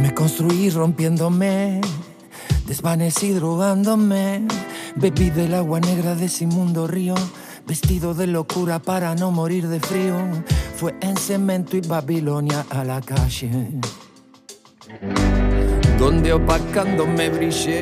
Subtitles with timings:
[0.00, 1.80] Me construí rompiéndome,
[2.66, 4.46] desvanecí drogándome.
[4.96, 7.14] Bebí del agua negra de ese mundo río,
[7.66, 10.16] vestido de locura para no morir de frío.
[10.76, 13.68] Fue en cemento y Babilonia a la calle.
[15.98, 17.80] Donde opacándome brillé,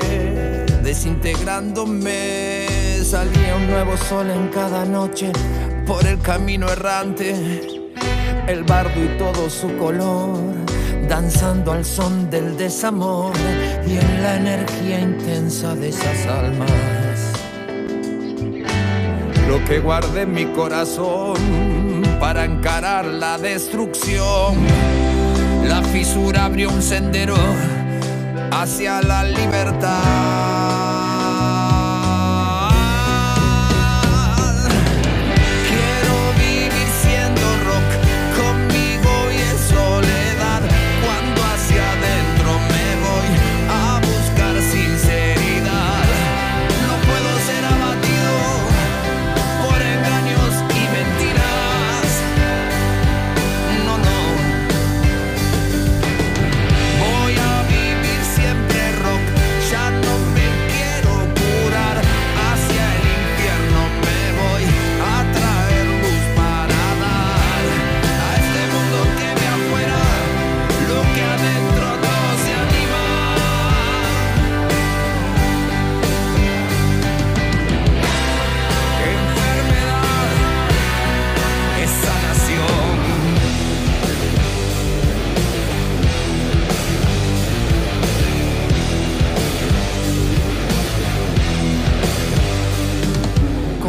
[0.82, 2.66] desintegrándome.
[3.04, 5.30] Salía un nuevo sol en cada noche
[5.86, 7.82] por el camino errante.
[8.46, 10.38] El bardo y todo su color,
[11.08, 13.32] danzando al son del desamor
[13.86, 16.70] y en la energía intensa de esas almas.
[19.48, 21.36] Lo que guardé en mi corazón
[22.18, 24.56] para encarar la destrucción.
[25.66, 27.36] La fisura abrió un sendero
[28.50, 30.63] hacia la libertad.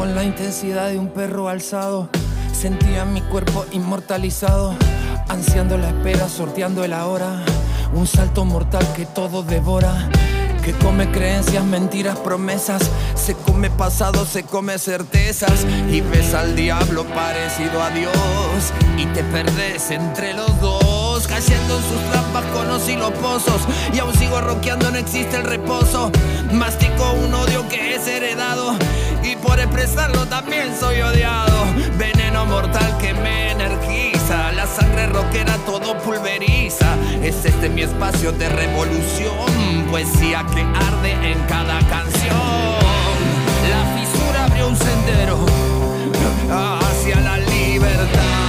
[0.06, 2.10] Con la intensidad de un perro alzado,
[2.54, 4.76] sentía mi cuerpo inmortalizado,
[5.30, 7.44] ansiando la espera, sorteando el ahora.
[7.92, 10.08] Un salto mortal que todo devora,
[10.64, 12.84] que come creencias, mentiras, promesas.
[13.16, 15.66] Se come pasado, se come certezas.
[15.90, 18.14] Y ves al diablo parecido a Dios,
[19.00, 22.84] y te perdes entre los dos, cayendo en sus trampas con los
[23.14, 23.62] pozos.
[23.92, 26.12] Y aún sigo roqueando, no existe el reposo.
[26.52, 28.78] Mastico un odio que es heredado
[29.26, 31.66] y por expresarlo también soy odiado.
[31.98, 36.96] Veneno mortal que me energiza, la sangre rockera todo pulveriza.
[37.24, 42.36] Es este mi espacio de revolución, poesía que arde en cada canción.
[43.70, 45.46] La fisura abrió un sendero
[46.50, 48.45] hacia la libertad.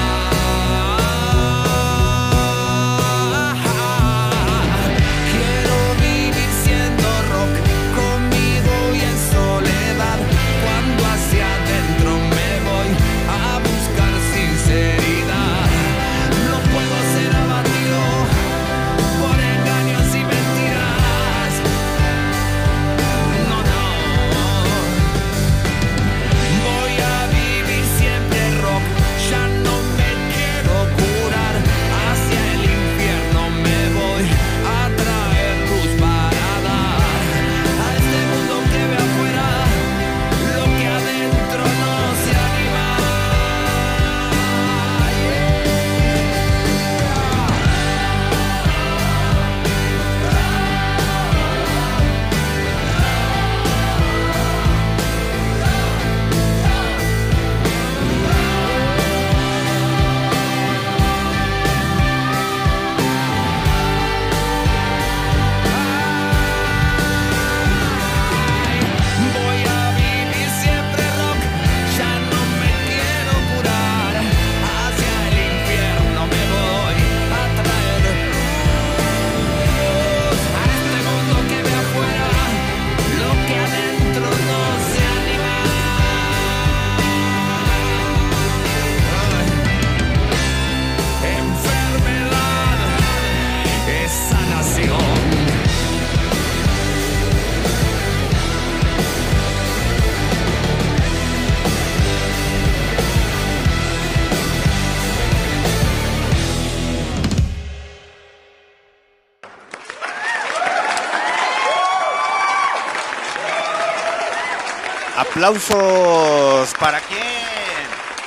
[115.46, 117.20] Aplausos para quién?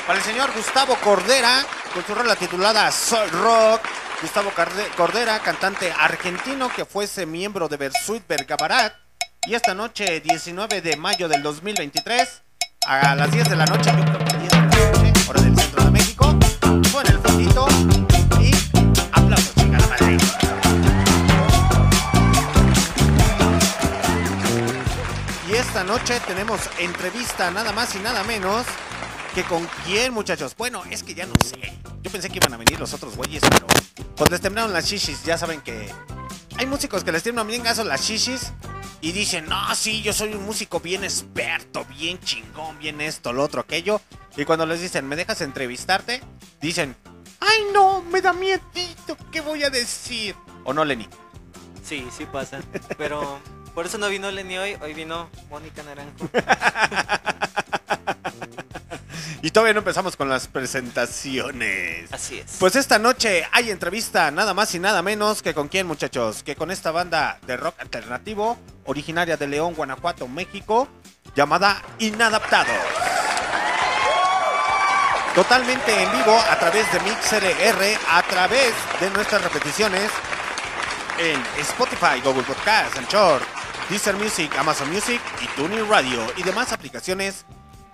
[0.07, 3.81] Para el señor Gustavo Cordera, con su rola titulada Soul Rock.
[4.21, 4.53] Gustavo
[4.95, 8.93] Cordera, cantante argentino que fuese miembro de Versuit Bergabarat.
[9.45, 12.41] Y esta noche, 19 de mayo del 2023,
[12.87, 15.55] a las 10 de la noche, yo creo que 10 de la noche, hora del
[15.57, 16.39] centro de México,
[17.01, 17.98] en el fondito
[25.79, 28.65] esta noche tenemos entrevista nada más y nada menos
[29.33, 30.53] que con quién, muchachos.
[30.57, 31.71] Bueno, es que ya no sé.
[32.01, 33.65] Yo pensé que iban a venir los otros güeyes, pero
[34.17, 35.23] pues les temblaron las shishis.
[35.23, 35.89] Ya saben que
[36.57, 38.51] hay músicos que les tiemblan bien gaso las shishis
[38.99, 43.41] y dicen, no, sí, yo soy un músico bien experto, bien chingón, bien esto, lo
[43.41, 44.01] otro, aquello.
[44.35, 46.21] Y cuando les dicen, ¿me dejas entrevistarte?
[46.59, 46.93] Dicen,
[47.39, 50.35] ay, no, me da miedito, ¿qué voy a decir?
[50.65, 51.07] ¿O no, Lenny?
[51.85, 52.59] Sí, sí pasa.
[52.97, 53.39] Pero
[53.73, 56.29] por eso no vino Lenny hoy, hoy vino Mónica Naranjo.
[59.41, 62.11] Y todavía no empezamos con las presentaciones.
[62.11, 62.57] Así es.
[62.59, 66.55] Pues esta noche hay entrevista nada más y nada menos que con quién, muchachos, que
[66.55, 70.89] con esta banda de rock alternativo, originaria de León, Guanajuato, México,
[71.35, 72.75] llamada Inadaptados.
[75.35, 80.11] Totalmente en vivo a través de MixLR, a través de nuestras repeticiones
[81.17, 83.41] en Spotify, Google Podcast, Anchor,
[83.89, 87.45] Deezer Music, Amazon Music y TuneIn Radio y demás aplicaciones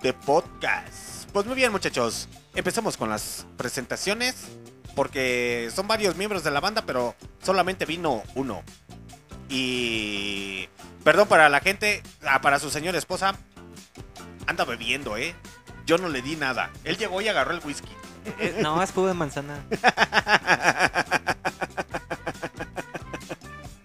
[0.02, 1.30] de podcast.
[1.32, 2.28] Pues muy bien, muchachos.
[2.54, 4.34] Empezamos con las presentaciones.
[4.94, 8.62] Porque son varios miembros de la banda, pero solamente vino uno.
[9.50, 10.68] Y.
[11.04, 13.36] Perdón para la gente, ah, para su señora esposa.
[14.46, 15.34] Anda bebiendo, ¿eh?
[15.84, 16.70] Yo no le di nada.
[16.82, 17.92] Él llegó y agarró el whisky.
[18.40, 19.62] Eh, no, es jugo de manzana.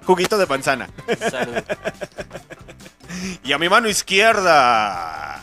[0.06, 0.90] Juguito de manzana.
[1.30, 1.56] Salud.
[3.44, 5.42] Y a mi mano izquierda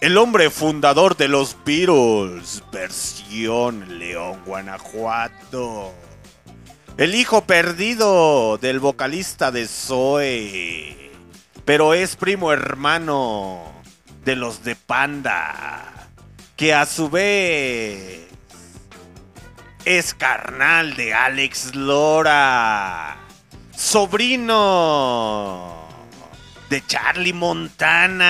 [0.00, 5.92] el hombre fundador de los Beatles, versión León, Guanajuato.
[6.96, 11.12] El hijo perdido del vocalista de Zoe,
[11.66, 13.72] pero es primo hermano
[14.24, 16.08] de los de Panda,
[16.56, 18.26] que a su vez
[19.84, 23.18] es carnal de Alex Lora,
[23.80, 25.74] sobrino
[26.68, 28.28] de Charlie Montana.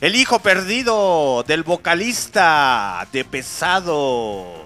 [0.00, 4.64] El hijo perdido del vocalista de Pesado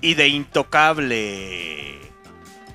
[0.00, 1.98] y de Intocable.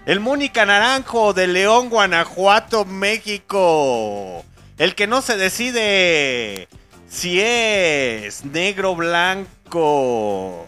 [0.06, 4.44] El Mónica Naranjo de León, Guanajuato, México.
[4.78, 6.68] El que no se decide
[7.08, 10.68] si es negro blanco.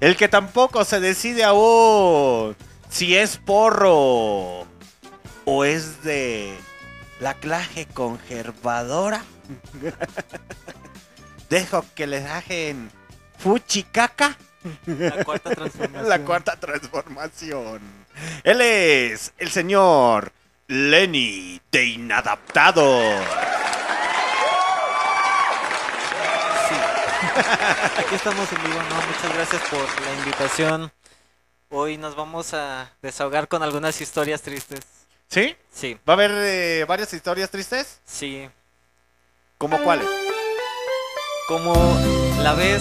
[0.00, 2.56] El que tampoco se decide aún
[2.88, 4.66] si es porro
[5.44, 6.56] o es de
[7.20, 9.24] la clase conservadora.
[11.50, 12.90] Dejo que le dejen
[13.38, 14.36] fuchicaca.
[14.86, 16.08] La cuarta transformación.
[16.08, 17.80] La cuarta transformación.
[18.44, 20.32] Él es el señor
[20.66, 23.00] Lenny de Inadaptado.
[27.38, 28.96] Aquí estamos en vivo, ¿no?
[29.06, 30.92] Muchas gracias por la invitación.
[31.70, 34.80] Hoy nos vamos a desahogar con algunas historias tristes.
[35.28, 35.54] ¿Sí?
[35.72, 38.00] Sí, ¿Va a haber eh, varias historias tristes?
[38.06, 38.48] sí.
[39.58, 40.06] ¿Cómo cuáles?
[41.48, 41.74] Como
[42.42, 42.80] la vez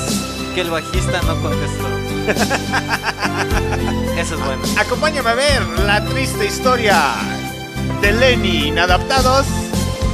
[0.54, 1.88] que el bajista no contestó.
[4.16, 4.62] Eso es bueno.
[4.80, 7.16] Acompáñame a ver la triste historia
[8.02, 9.48] de Lenny Inadaptados,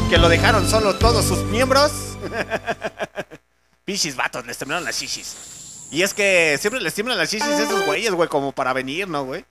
[0.09, 1.91] que lo dejaron solo todos sus miembros.
[3.85, 5.87] Pichis vatos, les temblaron las chichis.
[5.91, 9.07] Y es que siempre les tiemblan las chichis a esos güeyes, güey, como para venir,
[9.07, 9.45] ¿no, güey?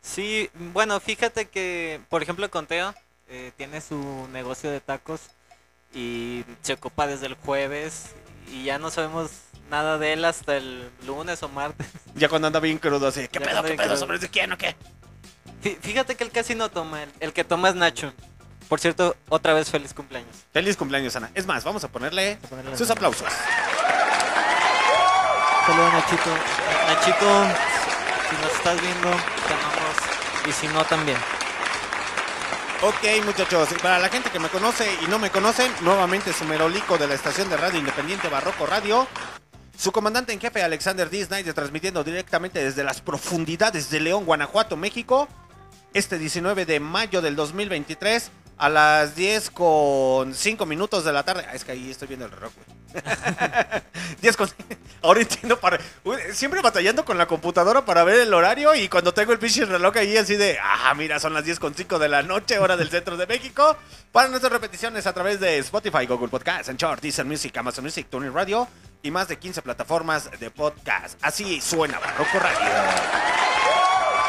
[0.00, 2.94] Sí, bueno, fíjate que, por ejemplo, Conteo
[3.28, 5.20] eh, tiene su negocio de tacos
[5.92, 8.04] y se ocupa desde el jueves
[8.52, 9.30] y ya no sabemos
[9.68, 11.86] nada de él hasta el lunes o martes.
[12.14, 13.96] Ya cuando anda bien crudo, así, ¿qué Ya pedo, qué pedo, crudo.
[13.98, 14.74] sobre de quién o qué?
[15.62, 18.14] Fí- Fíjate que él casi no toma, el, el que toma es Nacho.
[18.70, 20.34] Por cierto, otra vez feliz cumpleaños.
[20.52, 21.30] Feliz cumpleaños, Ana.
[21.34, 23.28] Es más, vamos a ponerle a ponerle sus la- aplausos.
[25.66, 26.30] Saludos Nachito.
[26.86, 27.26] Nachito,
[28.30, 30.48] si nos estás viendo, te.
[30.48, 31.18] Y si no, también.
[32.82, 36.98] Ok, muchachos, para la gente que me conoce y no me conocen, nuevamente su merolico
[36.98, 39.08] de la estación de radio independiente Barroco Radio.
[39.76, 41.24] Su comandante en jefe, Alexander D.
[41.24, 45.26] Snyder, transmitiendo directamente desde las profundidades de León, Guanajuato, México.
[45.94, 51.44] Este 19 de mayo del 2023, a las 10 con 5 minutos de la tarde.
[51.48, 53.02] Ah, es que ahí estoy viendo el reloj, güey.
[54.22, 54.48] 10 con...
[55.02, 55.78] Ahora entiendo para...
[56.04, 59.64] Uy, Siempre batallando con la computadora para ver el horario y cuando tengo el pinche
[59.64, 60.58] reloj ahí así de...
[60.62, 63.76] Ah, mira, son las 10 con 5 de la noche, hora del centro de México.
[64.10, 68.32] Para nuestras repeticiones a través de Spotify, Google Podcasts, Anchor, Deezer Music, Amazon Music, TuneIn
[68.32, 68.66] Radio
[69.02, 71.18] y más de 15 plataformas de podcast.
[71.22, 73.85] Así suena Barroco Radio.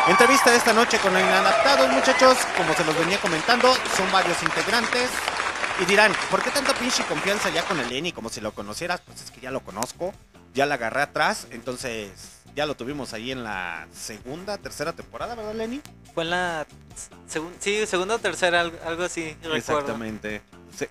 [0.10, 2.38] Entrevista de esta noche con Inadaptados, muchachos.
[2.56, 5.10] Como se los venía comentando, son varios integrantes.
[5.82, 8.12] Y dirán, ¿por qué tanta pinche confianza ya con el Lenny?
[8.14, 9.02] Como si lo conocieras.
[9.02, 10.14] Pues es que ya lo conozco.
[10.54, 11.48] Ya la agarré atrás.
[11.52, 12.12] Entonces,
[12.56, 15.82] ya lo tuvimos ahí en la segunda, tercera temporada, ¿verdad, Lenny?
[16.14, 16.66] Fue en la
[17.30, 19.56] segun- sí, segunda o tercera, algo, así, recuerdo.
[19.58, 20.42] Exactamente.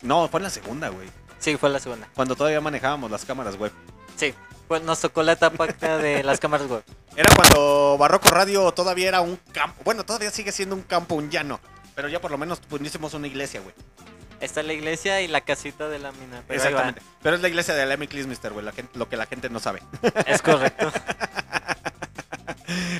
[0.02, 1.08] No, fue en la segunda, güey.
[1.38, 2.06] Sí, fue la segunda.
[2.14, 3.72] Cuando todavía manejábamos las cámaras web.
[4.16, 4.34] Sí,
[4.68, 6.82] pues nos tocó la etapa de las cámaras web.
[7.16, 9.82] Era cuando Barroco Radio todavía era un campo.
[9.84, 11.60] Bueno, todavía sigue siendo un campo, un llano.
[11.94, 13.74] Pero ya por lo menos pusimos una iglesia, güey.
[14.40, 16.42] Está la iglesia y la casita de la mina.
[16.46, 16.60] Pero.
[16.60, 17.00] Exactamente.
[17.22, 18.64] Pero es la iglesia de Lemmy Mister, güey.
[18.64, 19.80] la gente- lo que la gente no sabe.
[20.26, 20.92] Es correcto.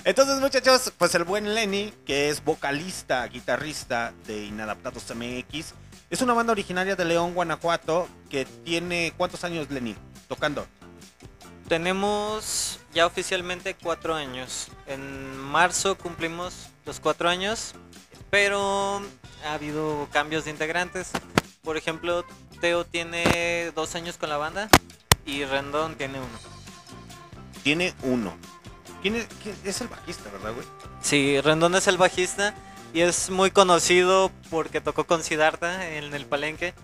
[0.05, 5.75] Entonces, muchachos, pues el buen Lenny, que es vocalista, guitarrista de Inadaptados MX,
[6.09, 9.97] es una banda originaria de León, Guanajuato, que tiene ¿cuántos años Lenny
[10.29, 10.67] tocando?
[11.69, 14.69] Tenemos ya oficialmente cuatro años.
[14.87, 17.75] En marzo cumplimos los cuatro años,
[18.31, 19.03] pero
[19.45, 21.11] ha habido cambios de integrantes.
[21.63, 22.25] Por ejemplo,
[22.61, 24.69] Teo tiene dos años con la banda
[25.25, 26.39] y Rendón tiene uno.
[27.65, 28.37] Tiene uno.
[29.03, 30.67] ¿Quién es, quién- es el bajista, verdad, güey?
[31.03, 32.55] Sí, Rendón es el bajista
[32.95, 36.75] y es muy conocido porque tocó con Siddhartha en el palenque.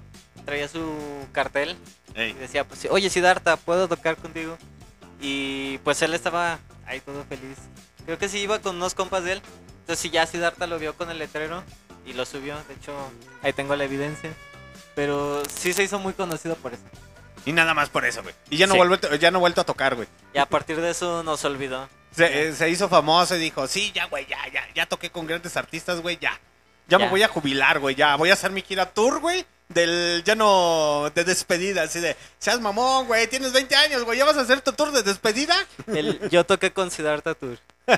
[0.44, 0.92] Traía su
[1.32, 1.76] cartel
[2.16, 4.58] y decía, pues, oye Siddhartha, ¿puedo tocar contigo?
[5.20, 7.58] Y pues él estaba ahí todo feliz.
[8.04, 9.42] Creo que sí iba con unos compas de él.
[9.80, 11.62] Entonces sí, ya Siddhartha lo vio con el letrero
[12.04, 12.56] y lo subió.
[12.68, 12.92] De hecho,
[13.42, 14.32] ahí tengo la evidencia.
[14.94, 16.82] Pero sí se hizo muy conocido por eso.
[17.46, 18.34] Y nada más por eso, güey.
[18.50, 18.78] Y ya no, Sí.
[18.78, 20.08] vuelve, ya no ha vuelto a tocar, güey.
[20.34, 21.88] Y a partir de eso nos olvidó.
[22.14, 25.26] Se, eh, se hizo famoso y dijo, sí, ya, güey, ya, ya, ya toqué con
[25.26, 26.38] grandes artistas, güey, ya.
[26.92, 28.16] Ya, me voy a jubilar, güey, ya.
[28.16, 32.60] Voy a hacer mi gira tour, güey, del, ya no, de despedida, así de, seas
[32.60, 35.54] mamón, güey, tienes 20 años, güey, ¿ya vas a hacer tu tour de despedida?
[35.86, 37.58] El- yo toqué con Siddhartha Tour.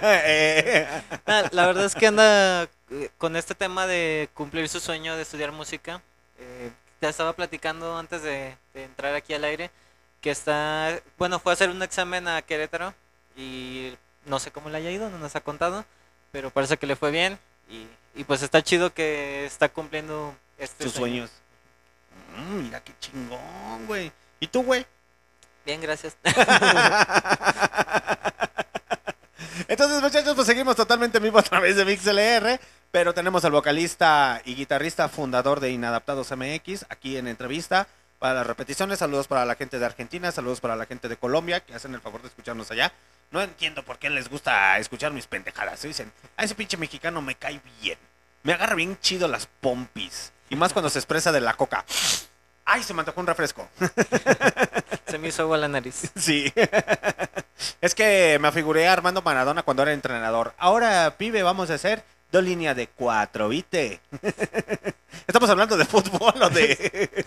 [1.27, 5.23] Ah, la verdad es que anda eh, con este tema de cumplir su sueño de
[5.23, 6.01] estudiar música.
[6.39, 6.71] Eh,
[7.01, 9.71] te estaba platicando antes de, de entrar aquí al aire
[10.21, 12.95] que está, bueno, fue a hacer un examen a Querétaro
[13.37, 13.93] y
[14.25, 15.85] no sé cómo le haya ido, no nos ha contado,
[16.33, 20.85] pero parece que le fue bien y, y pues está chido que está cumpliendo este
[20.85, 21.31] tus sueños.
[22.37, 24.13] Mm, mira qué chingón, güey.
[24.41, 24.87] ¿Y tú, güey?
[25.65, 26.17] Bien, gracias.
[29.69, 32.61] Entonces, muchachos, pues seguimos totalmente en vivo a través de MixLR.
[32.91, 37.89] Pero tenemos al vocalista y guitarrista fundador de Inadaptados MX aquí en entrevista.
[38.21, 41.59] Para las repeticiones, saludos para la gente de Argentina, saludos para la gente de Colombia
[41.61, 42.93] que hacen el favor de escucharnos allá.
[43.35, 45.83] No entiendo por qué les gusta escuchar mis pendejadas.
[45.83, 47.99] Dicen, a ese pinche mexicano me cae bien.
[48.45, 50.31] Me agarra bien chido las pompis.
[50.51, 51.85] Y más cuando se expresa de la coca.
[52.65, 53.69] Ay, se me antojó un refresco.
[55.09, 56.13] Se me hizo agua la nariz.
[56.17, 56.53] Sí.
[57.81, 60.55] es que me afiguré a Armando Maradona cuando era entrenador.
[60.57, 64.01] Ahora, pibe, vamos a hacer dos líneas de cuatro, ¿viste?
[65.27, 67.27] Estamos hablando de fútbol o de,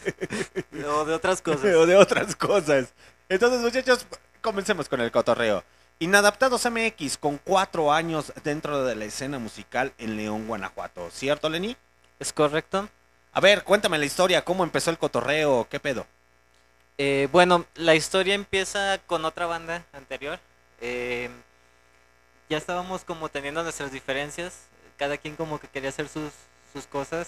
[0.88, 1.76] O de otras cosas.
[1.76, 2.94] o de otras cosas.
[3.28, 4.08] Entonces, muchachos,
[4.42, 5.64] comencemos con el cotorreo.
[6.00, 11.10] Inadaptados MX con cuatro años dentro de la escena musical en León, Guanajuato.
[11.12, 11.76] ¿Cierto, Lenny?
[12.20, 12.88] ¿Es correcto?
[13.34, 16.06] A ver, cuéntame la historia, cómo empezó el cotorreo, qué pedo.
[17.00, 20.40] Eh, bueno, la historia empieza con otra banda anterior.
[20.82, 21.30] Eh,
[22.50, 24.54] ya estábamos como teniendo nuestras diferencias.
[24.98, 26.32] Cada quien como que quería hacer sus,
[26.74, 27.28] sus cosas.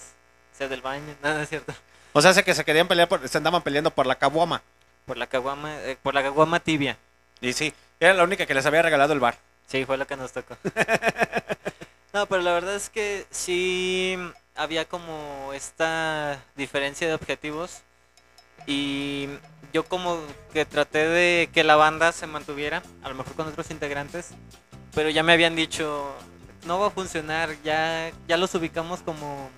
[0.56, 1.74] Sea del baño, nada es cierto.
[2.14, 4.62] O sea, sé que se querían pelear, por- se andaban peleando por la caguama.
[5.08, 6.98] Por la caguama, eh, por la caguama tibia.
[7.42, 9.38] Y sí, era la única que les había regalado el bar.
[9.68, 10.56] Sí, fue lo que nos tocó.
[12.14, 14.18] no, pero la verdad es que sí
[14.56, 17.82] había como esta diferencia de objetivos.
[18.66, 19.30] Y
[19.74, 20.20] yo como
[20.54, 24.30] que traté de que la banda se mantuviera, a lo mejor con otros integrantes.
[24.94, 26.14] Pero ya me habían dicho,
[26.66, 29.50] no va a funcionar, ya, ya los ubicamos como,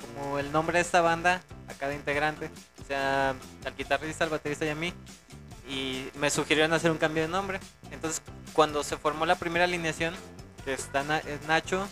[0.00, 2.50] como el nombre de esta banda a cada integrante.
[2.82, 4.94] O sea, al guitarrista, al baterista y a mí.
[5.68, 7.60] Y me sugirieron hacer un cambio de nombre.
[7.90, 8.22] Entonces,
[8.52, 10.14] cuando se formó la primera alineación,
[10.64, 11.86] que está eh, Nacho,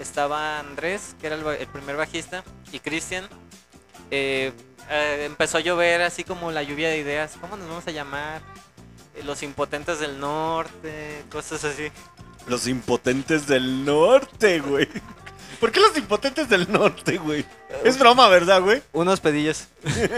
[0.00, 2.42] estaba Andrés, que era el primer bajista,
[2.72, 3.28] y Cristian,
[4.10, 4.52] eh,
[4.90, 7.36] eh, empezó a llover así como la lluvia de ideas.
[7.40, 8.42] ¿Cómo nos vamos a llamar?
[9.14, 11.90] Eh, los impotentes del norte, cosas así.
[12.46, 14.88] Los impotentes del norte, güey.
[15.62, 17.44] ¿Por qué los impotentes del norte, güey?
[17.84, 18.82] Es broma, ¿verdad, güey?
[18.92, 19.68] Unos pedillos.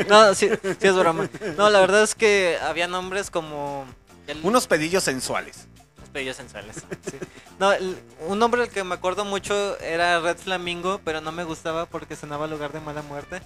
[0.09, 1.29] No, sí, sí es broma.
[1.59, 3.85] No, la verdad es que había nombres como...
[4.27, 5.67] el- Unos pedillos sensuales.
[5.99, 6.77] Unos pedillos sensuales.
[7.11, 7.19] sí.
[7.59, 11.45] No, el- un nombre del que me acuerdo mucho era Red Flamingo, pero no me
[11.45, 13.43] gustaba porque sonaba lugar de mala muerte.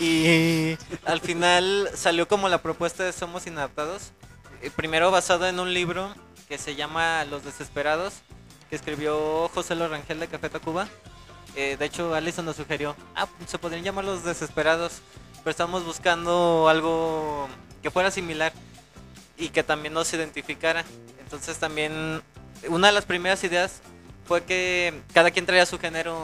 [0.00, 4.12] Y al final salió como la propuesta de Somos Inadaptados.
[4.62, 6.14] eh, Primero basado en un libro
[6.48, 8.14] que se llama Los Desesperados,
[8.72, 10.88] que escribió José Lorangel de Café Tacuba.
[11.56, 15.02] Eh, de hecho, Alison nos sugirió, ah, se podrían llamar Los Desesperados,
[15.44, 17.50] pero estamos buscando algo
[17.82, 18.50] que fuera similar
[19.36, 20.86] y que también nos identificara.
[21.20, 22.22] Entonces también
[22.66, 23.82] una de las primeras ideas
[24.26, 26.16] fue que cada quien traía su género,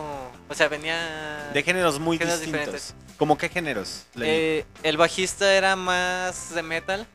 [0.48, 1.50] o sea, venía...
[1.52, 2.64] De géneros muy Géneros distintos.
[2.64, 2.94] diferentes.
[3.18, 4.06] ¿Cómo qué géneros?
[4.18, 7.06] Eh, el bajista era más de metal,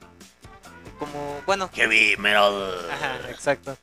[0.99, 2.77] como, bueno, Heavy metal.
[2.91, 3.75] ajá, exacto.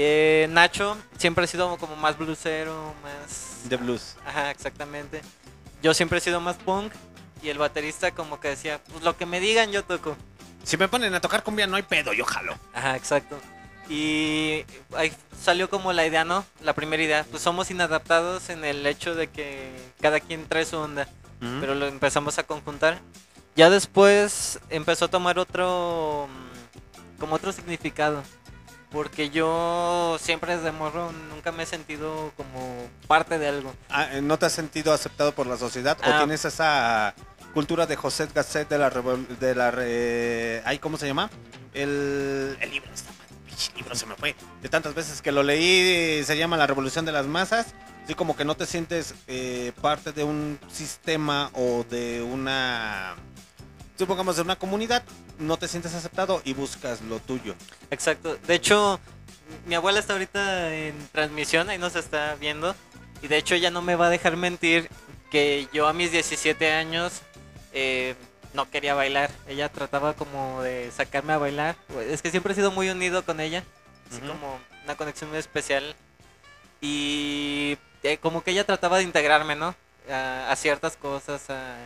[0.00, 3.68] Eh, Nacho siempre ha sido como más bluesero, más...
[3.68, 4.16] De blues.
[4.24, 5.22] Ajá, exactamente.
[5.82, 6.92] Yo siempre he sido más punk
[7.42, 10.16] y el baterista como que decía, pues lo que me digan yo toco.
[10.62, 12.56] Si me ponen a tocar cumbia, no hay pedo, yo jalo.
[12.72, 13.40] Ajá, exacto.
[13.88, 14.64] Y
[14.94, 15.12] ahí
[15.42, 16.44] salió como la idea, ¿no?
[16.62, 17.26] La primera idea.
[17.30, 21.08] Pues somos inadaptados en el hecho de que cada quien trae su onda.
[21.40, 23.00] Pero lo empezamos a conjuntar.
[23.56, 26.28] Ya después empezó a tomar otro.
[26.28, 28.22] mm, como otro significado.
[28.90, 33.74] Porque yo siempre desde morro nunca me he sentido como parte de algo.
[33.90, 35.98] Ah, eh, ¿No te has sentido aceptado por la sociedad?
[36.00, 36.18] ¿O Ah.
[36.18, 37.14] tienes esa
[37.52, 38.88] cultura de José Gasset de la...
[38.90, 41.28] De la re- ay, ¿Cómo se llama?
[41.74, 44.34] El, el libro, está mal, pinche libro se me fue.
[44.62, 47.66] De tantas veces que lo leí, se llama La Revolución de las Masas.
[48.04, 53.16] Así como que no te sientes eh, parte de un sistema o de una...
[53.98, 55.02] Supongamos de una comunidad,
[55.40, 57.56] no te sientes aceptado y buscas lo tuyo.
[57.90, 58.36] Exacto.
[58.46, 59.00] De hecho,
[59.66, 62.76] mi abuela está ahorita en transmisión, ahí nos está viendo.
[63.22, 64.88] Y de hecho ella no me va a dejar mentir
[65.32, 67.22] que yo a mis 17 años
[67.72, 68.14] eh,
[68.54, 69.32] no quería bailar.
[69.48, 71.74] Ella trataba como de sacarme a bailar.
[72.08, 73.64] Es que siempre he sido muy unido con ella.
[74.12, 75.96] Así como una conexión muy especial.
[76.80, 79.74] Y eh, como que ella trataba de integrarme, ¿no?
[80.08, 81.76] A, a ciertas cosas, a,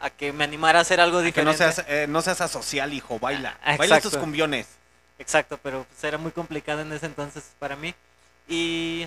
[0.00, 1.52] a que me animara a hacer algo Que diferente.
[1.52, 3.58] no seas, eh, no seas asocial, hijo, baila.
[3.62, 4.66] Ah, baila tus cumbiones.
[5.18, 7.94] Exacto, pero pues, era muy complicado en ese entonces para mí.
[8.48, 9.06] Y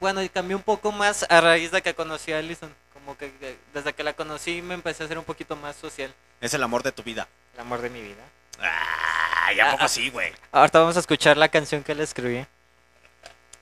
[0.00, 2.74] bueno, y cambió un poco más a raíz de que conocí a Alison.
[2.92, 6.12] Como que eh, desde que la conocí me empecé a ser un poquito más social.
[6.40, 7.28] Es el amor de tu vida.
[7.54, 8.22] El amor de mi vida.
[8.60, 9.88] Ah, ya Ah, poco ah.
[9.88, 10.32] sí, güey.
[10.52, 12.44] Ahorita vamos a escuchar la canción que le escribí.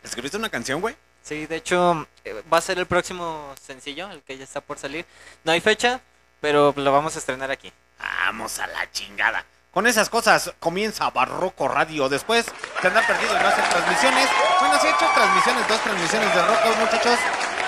[0.03, 0.97] ¿Escribiste una canción, güey?
[1.23, 4.79] Sí, de hecho eh, va a ser el próximo sencillo, el que ya está por
[4.79, 5.05] salir.
[5.45, 6.01] No hay fecha,
[6.47, 7.73] pero lo vamos a estrenar aquí.
[7.99, 9.45] Vamos a la chingada.
[9.73, 12.09] Con esas cosas comienza Barroco Radio.
[12.09, 12.47] Después
[12.81, 14.29] de andar perdido no hacer transmisiones.
[14.61, 17.19] Bueno, sí he hecho transmisiones, dos transmisiones de rock, muchachos.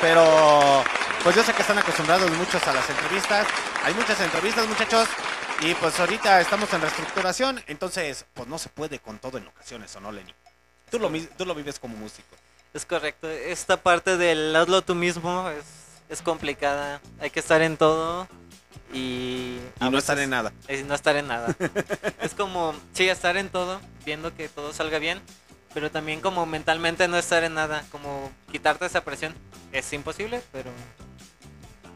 [0.01, 0.85] Pero
[1.25, 3.49] pues yo sé que están acostumbrados muchos a las entrevistas.
[3.83, 5.09] Hay muchas entrevistas, muchachos.
[5.61, 7.61] Y pues ahorita estamos en reestructuración.
[7.67, 10.33] Entonces, pues no se puede con todo en ocasiones, ¿o no, Lenny?
[10.89, 12.37] Tú lo, tú lo vives como músico.
[12.73, 13.29] Es correcto.
[13.29, 15.65] Esta parte del hazlo tú mismo es,
[16.09, 17.01] es complicada.
[17.19, 18.29] Hay que estar en todo
[18.93, 19.59] y...
[19.81, 20.53] No estar en nada.
[20.67, 21.55] Es no estar en nada.
[22.23, 25.21] es como, sí, estar en todo, viendo que todo salga bien,
[25.75, 29.35] pero también como mentalmente no estar en nada, como quitarte esa presión.
[29.73, 30.71] Es imposible, pero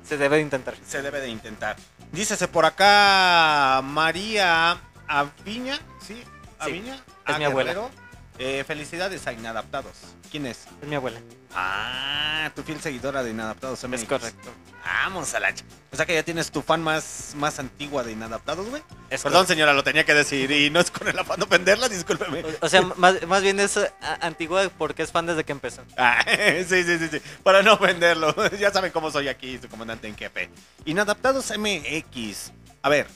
[0.06, 0.74] se debe de intentar.
[0.86, 1.76] Se debe de intentar.
[2.12, 6.22] Dícese por acá María Aviña, ¿sí?
[6.58, 6.94] Aviña.
[6.96, 7.72] es Ah, mi abuela.
[7.72, 8.01] Guerrero.
[8.38, 9.92] Eh, felicidades a Inadaptados.
[10.30, 10.60] ¿Quién es?
[10.80, 11.20] Es mi abuela.
[11.54, 14.02] Ah, tu fiel seguidora de Inadaptados MX.
[14.02, 14.50] Es correcto.
[14.84, 18.12] Vamos a la ch- O sea que ya tienes tu fan más, más antigua de
[18.12, 18.82] Inadaptados, güey.
[19.10, 20.50] Es Perdón, señora, lo tenía que decir.
[20.50, 22.42] Y no es con el afán de ofenderla, discúlpeme.
[22.42, 23.90] O, o sea, más, más bien es a-
[24.22, 25.82] antigua porque es fan desde que empezó.
[25.98, 26.24] Ah,
[26.66, 27.20] sí, sí, sí, sí.
[27.42, 28.34] Para no ofenderlo.
[28.58, 30.48] ya saben cómo soy aquí, su comandante en jefe.
[30.86, 32.50] Inadaptados MX.
[32.80, 33.06] A ver,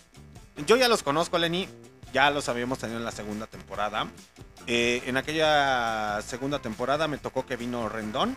[0.66, 1.68] yo ya los conozco, Lenny.
[2.12, 4.06] Ya los habíamos tenido en la segunda temporada.
[4.66, 8.36] Eh, en aquella segunda temporada me tocó que vino Rendón.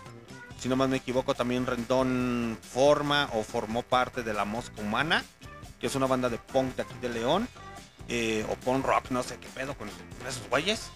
[0.60, 5.23] Si no más me equivoco, también Rendón forma o formó parte de la Mosca Humana,
[5.79, 7.47] que es una banda de punk de aquí de León.
[8.10, 10.89] eh, o punk rock, no sé qué pedo con esos güeyes.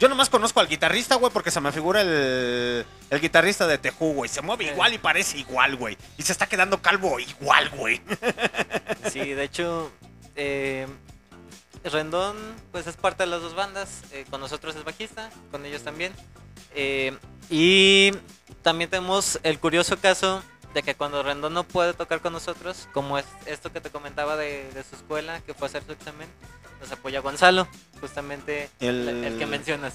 [0.00, 4.14] Yo nomás conozco al guitarrista, güey, porque se me figura el, el guitarrista de Tejú,
[4.14, 4.28] güey.
[4.30, 5.96] Se mueve igual y parece igual, güey.
[6.18, 8.00] Y se está quedando calvo igual, güey.
[9.12, 9.92] Sí, de hecho,
[10.36, 10.86] eh,
[11.84, 12.36] Rendón
[12.72, 14.02] pues es parte de las dos bandas.
[14.12, 16.12] eh, con nosotros es bajista, con ellos también.
[16.74, 17.16] Eh,
[17.48, 18.12] y
[18.62, 20.42] también tenemos el curioso caso
[20.74, 24.36] de que cuando Rendón no puede tocar con nosotros, como es esto que te comentaba
[24.36, 26.28] de, de su escuela, que fue a hacer su examen,
[26.80, 27.66] nos apoya Gonzalo,
[28.00, 29.94] justamente el, el que mencionas.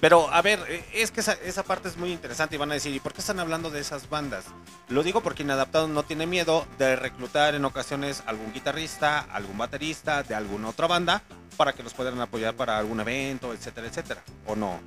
[0.00, 2.74] Pero, a ver, eh, es que esa, esa parte es muy interesante y van a
[2.74, 4.44] decir, ¿y por qué están hablando de esas bandas?
[4.88, 10.22] Lo digo porque Inadaptado no tiene miedo de reclutar en ocasiones algún guitarrista, algún baterista
[10.22, 11.22] de alguna otra banda
[11.58, 14.22] para que los puedan apoyar para algún evento, etcétera, etcétera.
[14.46, 14.80] ¿O no?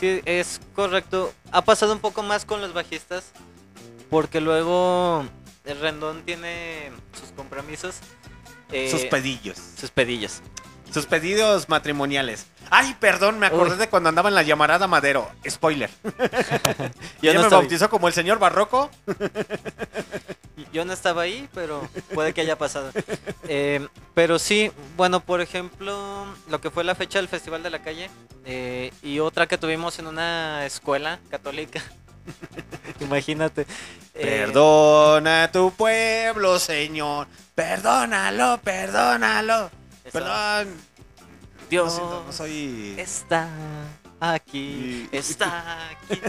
[0.00, 1.34] Sí, es correcto.
[1.52, 3.24] Ha pasado un poco más con los bajistas,
[4.08, 5.26] porque luego
[5.66, 7.96] el Rendón tiene sus compromisos.
[8.72, 9.58] eh, Sus pedillos.
[9.78, 10.40] sus pedillos.
[10.94, 12.46] Sus pedidos matrimoniales.
[12.70, 13.78] Ay, perdón, me acordé Uy.
[13.78, 15.28] de cuando andaba en la llamarada Madero.
[15.48, 15.90] Spoiler.
[17.20, 18.90] Yo ¿Ya no me estoy- bautizó como el señor Barroco?
[20.72, 22.92] Yo no estaba ahí, pero puede que haya pasado.
[23.48, 27.82] Eh, pero sí, bueno, por ejemplo, lo que fue la fecha del Festival de la
[27.82, 28.08] Calle
[28.44, 31.82] eh, y otra que tuvimos en una escuela católica.
[33.00, 33.62] Imagínate.
[34.14, 37.26] eh, Perdona a tu pueblo, señor.
[37.54, 39.70] Perdónalo, perdónalo.
[40.14, 40.74] Perdón.
[41.68, 42.94] Dios Lo siento, no soy...
[42.98, 43.48] está
[44.20, 46.20] aquí, Y- está aquí.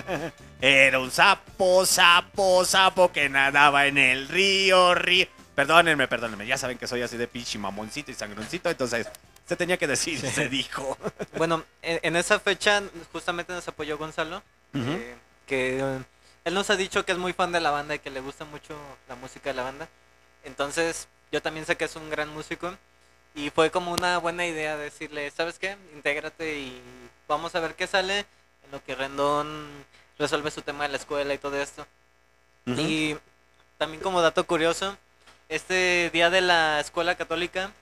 [0.60, 5.26] Era un sapo, sapo, sapo que nadaba en el río, río.
[5.54, 6.46] Perdónenme, perdónenme.
[6.46, 8.68] Ya saben que soy así de pinche mamoncito y sangroncito.
[8.70, 9.08] Entonces,
[9.46, 10.96] se tenía que decir, se dijo.
[11.36, 14.42] Bueno, en, en esa fecha justamente nos apoyó Gonzalo,
[14.74, 15.14] eh,
[15.46, 15.98] que eh,
[16.44, 18.44] él nos ha dicho que es muy fan de la banda y que le gusta
[18.44, 18.76] mucho
[19.08, 19.88] la música de la banda.
[20.44, 22.74] Entonces, yo también sé que es un gran músico
[23.34, 25.76] y fue como una buena idea decirle, ¿sabes qué?
[25.94, 26.80] Intégrate y
[27.28, 29.68] vamos a ver qué sale en lo que Rendón
[30.18, 31.86] resuelve su tema de la escuela y todo esto.
[32.66, 33.16] Y
[33.78, 34.96] también como dato curioso,
[35.48, 37.72] este día de la escuela católica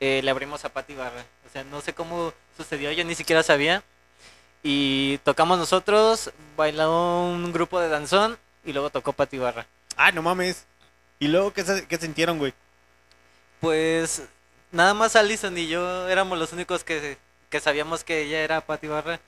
[0.00, 1.24] eh, le abrimos a Pati Barra.
[1.48, 3.82] O sea, no sé cómo sucedió, yo ni siquiera sabía.
[4.62, 9.66] Y tocamos nosotros, bailó un grupo de danzón y luego tocó Pati Barra.
[9.96, 10.64] Ah, no mames.
[11.20, 12.52] ¿Y luego qué, se- qué sintieron, güey?
[13.60, 14.22] Pues
[14.76, 17.18] nada más Alison y yo éramos los únicos que,
[17.50, 19.18] que sabíamos que ella era Pati Barra.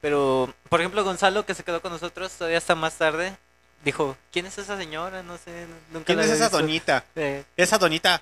[0.00, 3.36] Pero, por ejemplo, Gonzalo, que se quedó con nosotros todavía hasta más tarde,
[3.84, 5.22] dijo, ¿quién es esa señora?
[5.22, 6.58] No sé, nunca ¿Quién la es esa visto".
[6.58, 7.04] doñita?
[7.16, 8.20] Eh, Esa doñita.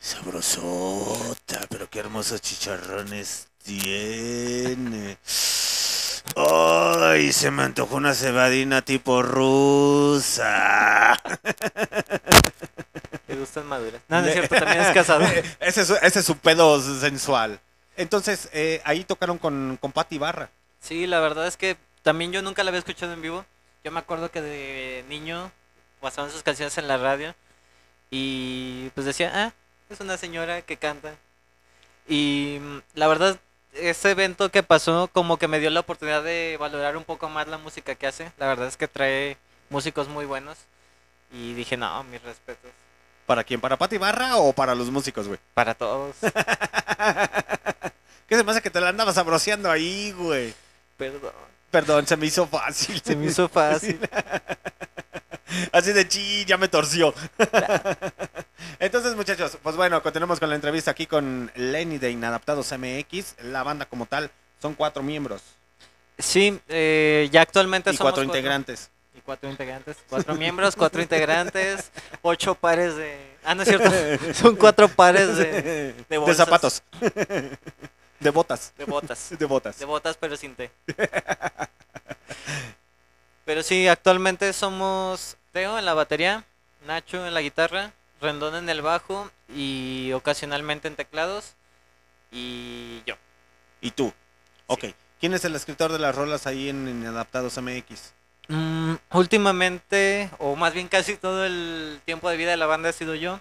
[0.00, 5.18] Sabrosota, pero qué hermosos chicharrones tiene.
[6.34, 11.16] Ay, se me antojó una cebadina tipo rusa.
[13.32, 14.00] Le gustan maduras.
[14.08, 15.24] No, no es cierto, también es casado.
[15.60, 17.58] ese, es, su- ese es su pedo sensual.
[17.96, 20.50] Entonces, eh, ahí tocaron con, con Pati Barra.
[20.80, 23.44] Sí, la verdad es que también yo nunca la había escuchado en vivo.
[23.84, 25.50] Yo me acuerdo que de niño
[26.00, 27.34] pasaban sus canciones en la radio
[28.10, 29.52] y pues decía, ah,
[29.90, 31.14] es una señora que canta.
[32.08, 33.38] Y mm, la verdad,
[33.74, 37.48] ese evento que pasó como que me dio la oportunidad de valorar un poco más
[37.48, 38.32] la música que hace.
[38.38, 39.36] La verdad es que trae
[39.70, 40.58] músicos muy buenos.
[41.32, 42.70] Y dije, no, mis respetos.
[43.32, 43.62] ¿Para quién?
[43.62, 45.40] ¿Para Pati Barra o para los músicos, güey?
[45.54, 46.14] Para todos.
[48.28, 50.52] ¿Qué se me hace que te la andabas sabroseando ahí, güey?
[50.98, 51.32] Perdón.
[51.70, 53.00] Perdón, se me hizo fácil.
[53.02, 53.98] Se me hizo fácil.
[55.72, 57.14] Así de chi, ya me torció.
[58.78, 63.36] Entonces, muchachos, pues bueno, continuamos con la entrevista aquí con Lenny de Inadaptados MX.
[63.44, 65.40] La banda como tal son cuatro miembros
[66.18, 68.90] Sí, eh, ya actualmente y somos cuatro integrantes.
[69.24, 71.90] Cuatro integrantes, cuatro miembros, cuatro integrantes,
[72.22, 73.36] ocho pares de...
[73.44, 76.82] Ah, no es cierto, son cuatro pares de, de De zapatos.
[78.20, 78.72] De botas.
[78.76, 79.30] de botas.
[79.38, 79.78] De botas.
[79.78, 80.70] De botas, pero sin té.
[83.44, 86.44] Pero sí, actualmente somos Teo en la batería,
[86.86, 91.54] Nacho en la guitarra, Rendón en el bajo y ocasionalmente en teclados
[92.30, 93.16] y yo.
[93.80, 94.12] Y tú.
[94.68, 94.84] Ok.
[95.20, 98.12] ¿Quién es el escritor de las rolas ahí en Inadaptados MX?
[98.52, 102.92] Mm, últimamente, o más bien casi todo el tiempo de vida de la banda ha
[102.92, 103.40] sido yo.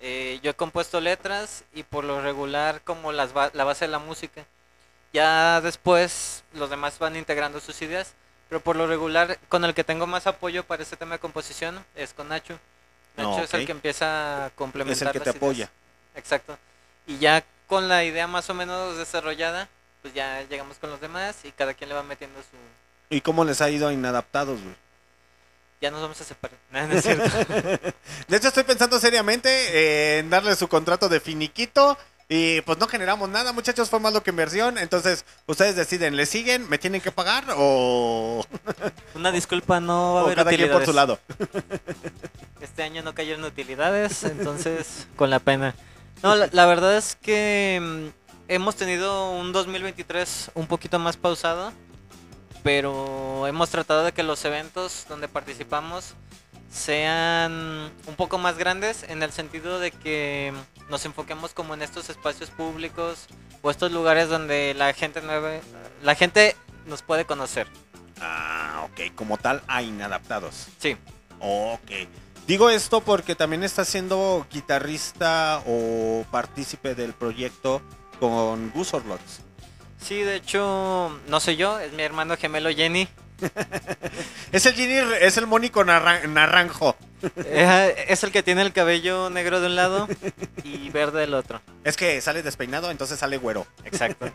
[0.00, 3.90] Eh, yo he compuesto letras y por lo regular como las ba- la base de
[3.90, 4.46] la música.
[5.12, 8.14] Ya después los demás van integrando sus ideas,
[8.48, 11.84] pero por lo regular con el que tengo más apoyo para este tema de composición
[11.94, 12.58] es con Nacho.
[13.16, 14.96] Nacho No, es el que empieza a complementar.
[14.96, 15.36] Es el que las te ideas.
[15.36, 15.70] apoya.
[16.14, 16.58] Exacto.
[17.06, 19.68] Y ya con la idea más o menos desarrollada,
[20.00, 22.56] pues ya llegamos con los demás y cada quien le va metiendo su,
[23.10, 24.74] ¿Y cómo les ha ido a Inadaptados, güey?
[25.80, 26.58] ya nos vamos a separar.
[26.72, 27.24] No, no es cierto.
[28.28, 31.96] De hecho, estoy pensando seriamente eh, en darle su contrato de finiquito.
[32.30, 34.76] Y pues no generamos nada, muchachos, fue más lo que inversión.
[34.76, 36.68] Entonces, ustedes deciden, ¿le siguen?
[36.68, 37.44] ¿Me tienen que pagar?
[37.56, 38.44] ¿O,
[39.14, 40.88] Una disculpa, no va a haber cada quien por utilidades.
[40.88, 41.18] su lado?
[42.60, 45.74] Este año no cayeron utilidades, entonces con la pena.
[46.22, 48.08] No, la, la verdad es que mm,
[48.48, 51.72] hemos tenido un 2023 un poquito más pausado,
[52.62, 56.14] pero hemos tratado de que los eventos donde participamos
[56.70, 60.52] sean un poco más grandes en el sentido de que
[60.90, 63.26] nos enfoquemos como en estos espacios públicos
[63.62, 65.52] o estos lugares donde la gente nueva,
[66.02, 67.66] la gente nos puede conocer.
[68.20, 70.68] Ah, ok, como tal a inadaptados.
[70.78, 70.96] Sí.
[71.40, 72.08] Ok.
[72.46, 77.82] Digo esto porque también está siendo guitarrista o partícipe del proyecto
[78.18, 79.42] con Gus Orlots.
[80.00, 83.08] Sí, de hecho, no soy yo, es mi hermano gemelo Jenny.
[84.52, 86.96] es el Jenny, es el Mónico Naranjo.
[87.44, 90.08] Eh, es el que tiene el cabello negro de un lado
[90.64, 91.60] y verde del otro.
[91.84, 93.66] Es que sale despeinado, entonces sale güero.
[93.84, 94.30] Exacto.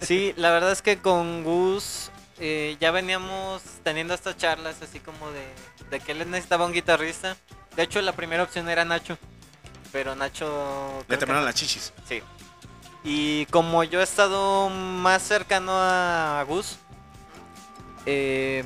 [0.00, 5.30] Sí, la verdad es que con Gus eh, ya veníamos teniendo estas charlas así como
[5.30, 5.44] de,
[5.90, 7.36] de que él necesitaba un guitarrista.
[7.76, 9.18] De hecho, la primera opción era Nacho.
[9.92, 11.04] Pero Nacho...
[11.08, 11.92] Le temblaron las chichis.
[12.08, 12.20] Sí.
[13.04, 16.78] Y como yo he estado más cercano a Gus,
[18.06, 18.64] eh,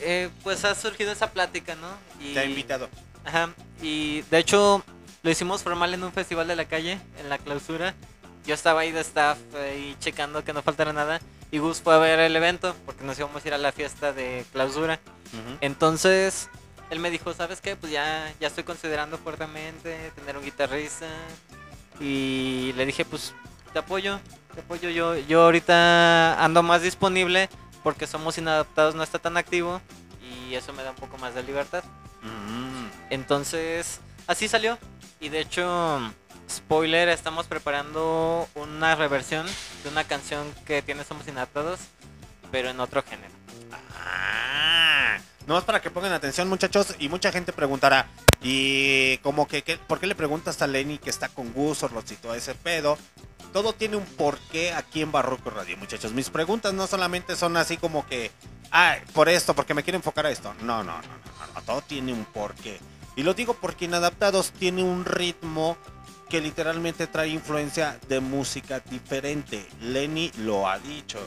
[0.00, 1.88] eh, pues ha surgido esa plática, ¿no?
[2.20, 2.88] Y, Te ha invitado.
[3.24, 3.54] Ajá.
[3.80, 4.82] Y de hecho
[5.22, 7.94] lo hicimos formal en un festival de la calle, en la clausura.
[8.44, 9.38] Yo estaba ahí de staff
[9.78, 11.20] y checando que no faltara nada.
[11.50, 14.12] Y Gus fue a ver el evento porque nos íbamos a ir a la fiesta
[14.12, 14.98] de clausura.
[15.60, 16.48] Entonces
[16.90, 17.76] él me dijo, ¿sabes qué?
[17.76, 21.06] Pues ya, ya estoy considerando fuertemente tener un guitarrista.
[22.00, 23.34] Y le dije, pues
[23.72, 24.20] te apoyo,
[24.54, 24.90] te apoyo.
[24.90, 27.48] Yo, yo ahorita ando más disponible
[27.82, 29.80] porque somos inadaptados, no está tan activo
[30.48, 31.84] y eso me da un poco más de libertad.
[32.22, 32.88] Mm.
[33.10, 34.78] Entonces, así salió.
[35.20, 36.00] Y de hecho,
[36.48, 39.46] spoiler, estamos preparando una reversión
[39.82, 41.80] de una canción que tiene Somos Inadaptados,
[42.50, 43.32] pero en otro género.
[43.96, 48.06] Ah, no es para que pongan atención, muchachos, y mucha gente preguntará,
[48.42, 51.78] ¿y como que, por qué le preguntas a Lenny que está con Gus,
[52.20, 52.96] todo ese pedo?
[53.52, 56.12] todo tiene un porqué aquí en Barroco Radio, muchachos.
[56.12, 58.30] Mis preguntas no solamente son así como que,
[58.70, 60.54] ah, por esto, porque me quiero enfocar a esto.
[60.60, 62.78] No, no, no, no, no, todo tiene un porqué.
[63.16, 65.76] Y lo digo porque Inadaptados tiene un ritmo
[66.28, 69.66] que literalmente trae influencia de música diferente.
[69.80, 71.18] Lenny lo ha dicho.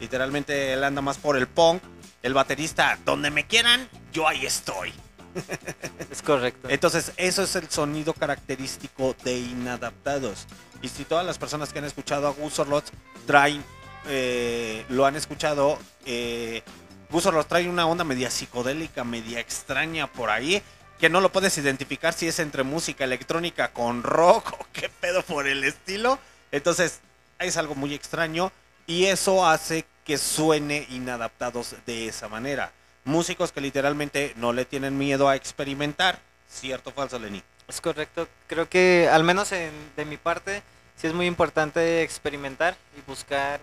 [0.00, 1.82] Literalmente él anda más por el punk.
[2.22, 4.92] El baterista, donde me quieran, yo ahí estoy.
[6.10, 6.68] Es correcto.
[6.70, 10.46] Entonces, eso es el sonido característico de Inadaptados.
[10.82, 12.92] Y si todas las personas que han escuchado a Gus Orlots
[13.26, 13.62] traen,
[14.08, 16.62] eh, lo han escuchado, eh,
[17.10, 20.62] Gus Orlots trae una onda media psicodélica, media extraña por ahí,
[20.98, 25.22] que no lo puedes identificar si es entre música electrónica con rock o qué pedo
[25.22, 26.18] por el estilo.
[26.52, 27.00] Entonces,
[27.38, 28.52] es algo muy extraño
[28.86, 32.72] y eso hace que suene inadaptados de esa manera
[33.08, 36.20] músicos que literalmente no le tienen miedo a experimentar.
[36.48, 37.42] ¿Cierto o falso, Lenny?
[37.66, 38.28] Es correcto.
[38.46, 40.62] Creo que, al menos de mi parte,
[40.96, 43.60] sí es muy importante experimentar y buscar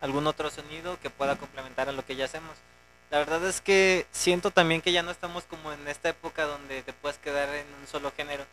[0.00, 2.56] algún otro sonido que pueda complementar a lo que ya hacemos.
[3.10, 6.82] La verdad es que siento también que ya no estamos como en esta época donde
[6.82, 8.44] te puedes quedar en un solo género.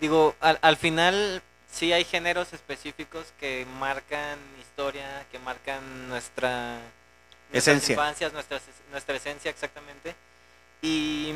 [0.00, 6.78] Digo, al, al final sí hay géneros específicos que marcan historia, que marcan nuestra
[7.52, 7.94] esencia.
[7.94, 10.14] infancias, nuestra, nuestra esencia exactamente.
[10.82, 11.32] Y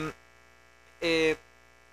[1.01, 1.37] eh,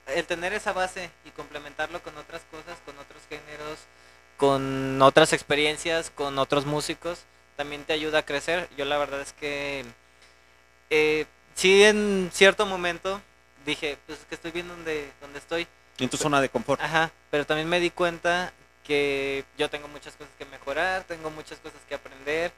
[0.08, 3.79] el tener esa base y complementarlo con otras cosas, con otros géneros,
[4.38, 7.19] con otras experiencias, con otros músicos,
[7.56, 8.69] también te ayuda a crecer.
[8.77, 9.86] Yo la verdad es que
[10.89, 11.25] eh,
[11.56, 13.21] sí en cierto momento
[13.65, 15.67] dije, pues es que estoy bien donde, donde estoy.
[15.99, 16.82] En tu zona de confort.
[16.82, 18.51] Ajá, pero también me di cuenta
[18.84, 22.51] que yo tengo muchas cosas que mejorar, tengo muchas cosas que aprender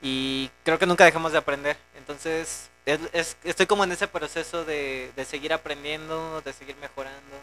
[0.00, 1.76] y creo que nunca dejamos de aprender.
[1.96, 7.36] Entonces, es, estoy como en ese proceso de, seguir aprendiendo, de seguir mejorando.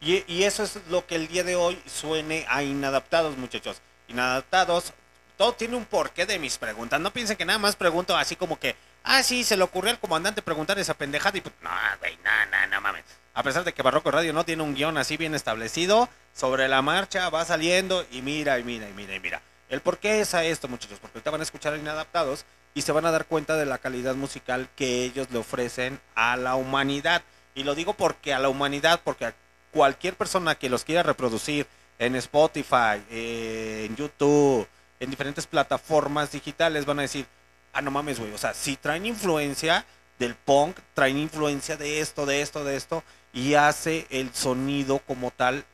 [0.00, 3.80] y, y, eso es lo que el día de hoy suene a inadaptados, muchachos.
[4.08, 4.92] Inadaptados,
[5.36, 7.00] todo tiene un porqué de mis preguntas.
[7.00, 9.98] No piensen que nada más pregunto así como que, ah, sí, se le ocurrió al
[9.98, 13.04] comandante preguntar esa pendejada y pues, no, güey, no, no, no mames.
[13.32, 16.82] A pesar de que Barroco Radio no tiene un guion así bien establecido, sobre la
[16.82, 19.42] marcha va saliendo y mira, y mira, y mira, y mira.
[19.68, 22.92] El por qué es a esto, muchachos, porque ahorita van a escuchar Inadaptados y se
[22.92, 27.22] van a dar cuenta de la calidad musical que ellos le ofrecen a la humanidad.
[27.54, 29.34] Y lo digo porque a la humanidad, porque a
[29.72, 31.66] cualquier persona que los quiera reproducir
[31.98, 34.66] en Spotify, eh, en YouTube,
[34.98, 37.26] en diferentes plataformas digitales, van a decir,
[37.72, 39.84] ah, no mames, güey, o sea, si traen influencia
[40.18, 45.30] del punk, traen influencia de esto, de esto, de esto, y hace el sonido como
[45.30, 45.64] tal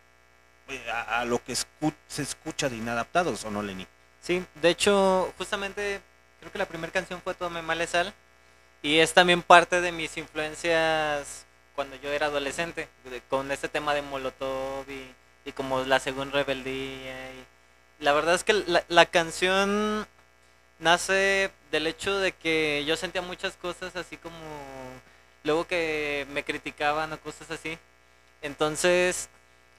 [0.69, 3.87] eh, a, lo que se escucha de inadaptados, ¿o no, Lenny?
[4.21, 6.01] Sí, de hecho, justamente
[6.41, 8.13] creo que la primera canción fue Tome Male Sal
[8.83, 12.89] y es también parte de mis influencias cuando yo era adolescente,
[13.29, 17.33] con este tema de Molotov y, como la segunda rebeldía.
[17.33, 20.07] Y la verdad es que la, la canción
[20.79, 24.35] nace del hecho de que yo sentía muchas cosas así como
[25.47, 27.79] luego que me criticaban o cosas así.
[28.43, 29.29] Entonces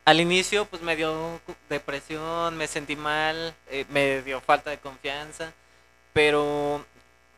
[0.05, 5.51] al inicio pues me dio depresión, me sentí mal, eh, me dio falta de confianza,
[6.13, 6.85] pero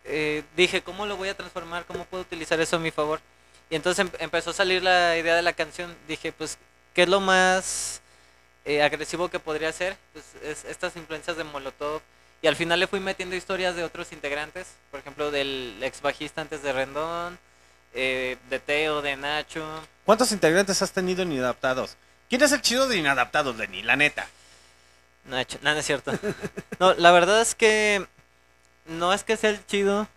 [0.05, 1.85] eh, dije, ¿cómo lo voy a transformar?
[1.85, 3.21] ¿Cómo puedo utilizar eso a mi favor?
[3.71, 5.95] Y entonces em- empezó a salir la idea de la canción.
[6.07, 6.57] Dije, pues,
[6.93, 8.01] ¿qué es lo más
[8.65, 9.97] eh, agresivo que podría ser?
[10.13, 12.01] Pues es estas influencias de Molotov.
[12.41, 16.41] Y al final le fui metiendo historias de otros integrantes, por ejemplo, del ex bajista
[16.41, 17.37] antes de Rendón,
[17.93, 19.63] eh, de Teo, de Nacho.
[20.05, 21.95] ¿Cuántos integrantes has tenido en Inadaptados?
[22.29, 23.81] ¿Quién es el chido de Inadaptados, Lenny?
[23.83, 24.27] La neta.
[25.25, 26.11] Nacho, no, no es cierto.
[26.79, 28.05] No, la verdad es que
[28.85, 30.07] no es que sea el chido,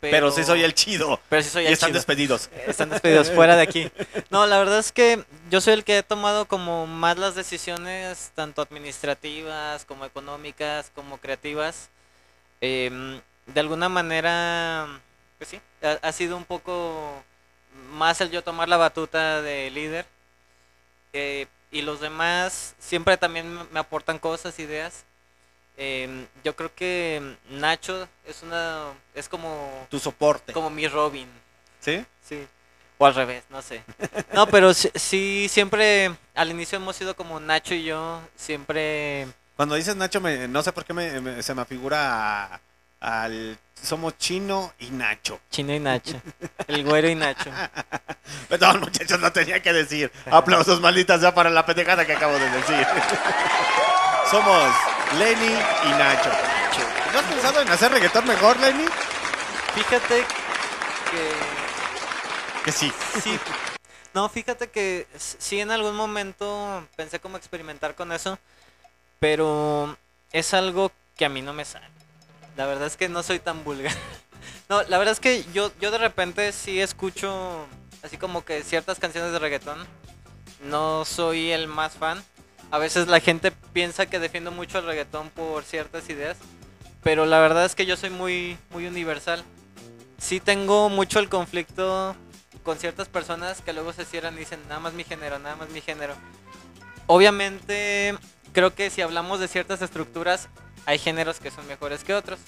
[0.00, 1.20] pero, Pero, sí soy el chido.
[1.28, 1.98] pero sí soy y el están chido.
[1.98, 2.50] despedidos.
[2.66, 3.90] Están despedidos fuera de aquí.
[4.30, 8.32] No, la verdad es que yo soy el que he tomado como más las decisiones,
[8.34, 11.88] tanto administrativas como económicas, como creativas.
[12.60, 14.88] Em, de alguna manera,
[15.42, 17.20] pues sí, ha, ha sido un poco
[17.94, 20.06] más el yo tomar la batuta de líder.
[21.12, 25.02] eh, y los demás siempre también me- aportan cosas, ideas.
[25.76, 30.52] Em, yo creo que Nacho es una es como Tu soporte.
[30.52, 31.28] como mi Robin.
[31.80, 32.04] ¿Sí?
[32.24, 32.46] Sí.
[32.98, 33.82] O al revés, no sé.
[34.34, 39.26] No, pero sí, sí, siempre al inicio hemos sido como Nacho y yo, siempre...
[39.56, 42.60] Cuando dices Nacho, me- no sé por qué me- me- se me figura
[43.02, 43.58] al...
[43.74, 45.40] Somos Chino y Nacho.
[45.50, 46.22] Chino y Nacho.
[46.68, 47.50] El güero y Nacho.
[48.48, 50.12] Perdón, muchachos, no tenía que decir.
[50.30, 52.86] Aplausos, malditas, ya para la pendejada que acabo de decir.
[54.30, 54.72] Somos
[55.18, 56.30] Lenny y Nacho.
[57.12, 58.86] ¿No has pensado en hacer reggaetón mejor, Lenny?
[59.74, 60.24] Fíjate
[61.10, 61.32] que...
[62.64, 62.92] Que sí.
[63.20, 63.38] Sí.
[64.14, 68.38] No, fíjate que sí en algún momento pensé como experimentar con eso,
[69.18, 69.96] pero
[70.32, 71.86] es algo que a mí no me sale.
[72.56, 73.94] La verdad es que no soy tan vulgar.
[74.68, 77.66] No, la verdad es que yo, yo de repente sí escucho
[78.02, 79.78] así como que ciertas canciones de reggaetón.
[80.64, 82.22] No soy el más fan.
[82.70, 86.38] A veces la gente piensa que defiendo mucho el reggaetón por ciertas ideas,
[87.02, 89.44] pero la verdad es que yo soy muy, muy universal.
[90.18, 92.16] Sí tengo mucho el conflicto
[92.62, 95.68] con ciertas personas que luego se cierran y dicen nada más mi género, nada más
[95.68, 96.14] mi género.
[97.06, 98.16] Obviamente
[98.52, 100.48] creo que si hablamos de ciertas estructuras
[100.86, 102.38] hay géneros que son mejores que otros,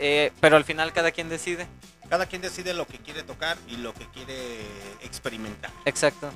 [0.00, 1.66] Eh, pero al final cada quien decide.
[2.08, 4.60] Cada quien decide lo que quiere tocar y lo que quiere
[5.02, 5.70] experimentar.
[5.84, 6.30] Exacto.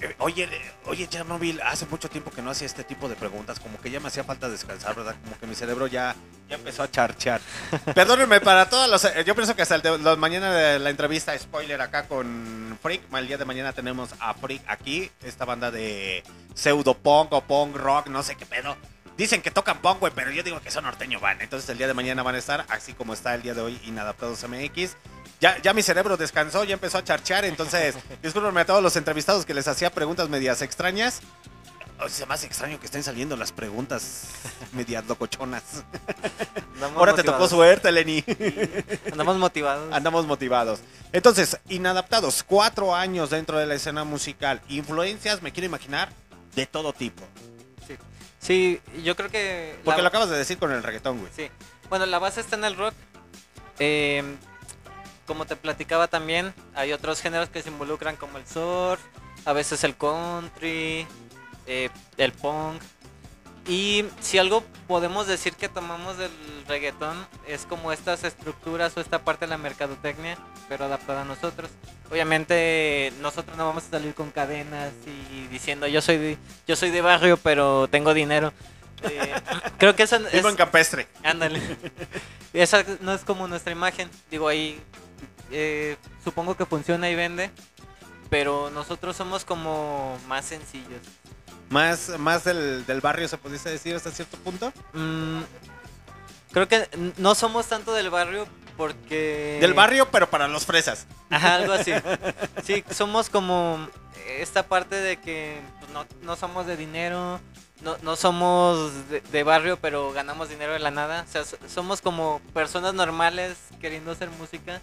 [0.00, 0.48] Eh, Oye,
[0.86, 4.00] oye, Chernobyl, hace mucho tiempo que no hacía este tipo de preguntas, como que ya
[4.00, 5.14] me hacía falta descansar, ¿verdad?
[5.22, 6.16] Como que mi cerebro ya,
[6.48, 7.42] ya empezó a charchar.
[7.94, 9.04] Perdónenme, para todos los...
[9.04, 12.78] eh, Yo pienso que hasta el de- los- mañana de la entrevista, spoiler acá con
[12.82, 17.42] Freak, el día de mañana tenemos a Freak aquí, esta banda de pseudo punk o
[17.42, 18.74] punk rock, no sé qué pedo.
[19.20, 21.42] Dicen que tocan punk, güey, pero yo digo que son norteño van.
[21.42, 23.78] Entonces el día de mañana van a estar, así como está el día de hoy,
[23.84, 24.96] Inadaptados MX.
[25.42, 29.44] Ya, ya mi cerebro descansó, ya empezó a charchar, entonces discúlpenme a todos los entrevistados
[29.44, 31.20] que les hacía preguntas medias extrañas.
[32.02, 34.28] O sea, más extraño que estén saliendo las preguntas
[34.72, 35.84] medias locochonas.
[36.76, 38.24] Andamos Ahora te tocó suerte, Lenny.
[39.12, 39.92] Andamos motivados.
[39.92, 40.80] Andamos motivados.
[41.12, 44.62] Entonces, inadaptados, cuatro años dentro de la escena musical.
[44.70, 46.08] Influencias, me quiero imaginar,
[46.54, 47.22] de todo tipo.
[48.40, 49.74] Sí, yo creo que...
[49.78, 51.30] la- Porque lo acabas de decir con el reggaetón, güey.
[51.36, 51.48] Sí.
[51.88, 52.94] Bueno, la base está en el rock.
[53.78, 54.22] Eh,
[55.26, 59.00] como te platicaba también, hay otros géneros que se involucran como el surf,
[59.44, 61.06] a veces el country,
[61.66, 62.82] eh, el punk.
[63.70, 66.32] Y si algo podemos decir que tomamos del
[66.66, 70.36] reggaetón es como estas estructuras o esta parte de la mercadotecnia,
[70.68, 71.70] pero adaptada a nosotros.
[72.10, 76.90] Obviamente nosotros no vamos a salir con cadenas y diciendo yo soy de, yo soy
[76.90, 78.52] de barrio pero tengo dinero.
[79.04, 79.34] Eh,
[79.78, 81.06] creo que eso es, en campestre.
[81.22, 81.60] Ándale.
[82.52, 84.10] Esa no es como nuestra imagen.
[84.32, 84.80] Digo, ahí
[85.52, 87.52] eh, supongo que funciona y vende.
[88.30, 91.02] Pero nosotros somos como más sencillos.
[91.70, 94.72] Más, más del, del barrio, se pudiese decir hasta cierto punto.
[94.92, 95.40] Mm,
[96.52, 99.58] creo que no somos tanto del barrio porque...
[99.60, 101.06] Del barrio, pero para los fresas.
[101.30, 101.92] Ajá, algo así.
[102.64, 103.88] Sí, somos como
[104.38, 107.40] esta parte de que pues, no, no somos de dinero,
[107.82, 111.24] no, no somos de, de barrio, pero ganamos dinero de la nada.
[111.28, 114.80] O sea, so- somos como personas normales queriendo hacer música.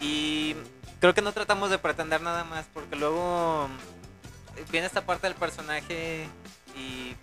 [0.00, 0.56] Y
[1.00, 3.68] creo que no tratamos de pretender nada más, porque luego
[4.70, 6.26] viene esta parte del personaje
[6.76, 7.14] y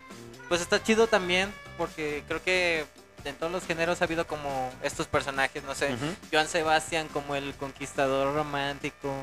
[0.49, 2.85] pues está chido también, porque creo que
[3.25, 5.95] en todos los géneros ha habido como estos personajes, no sé.
[6.31, 9.13] Joan Sebastián como el conquistador romántico,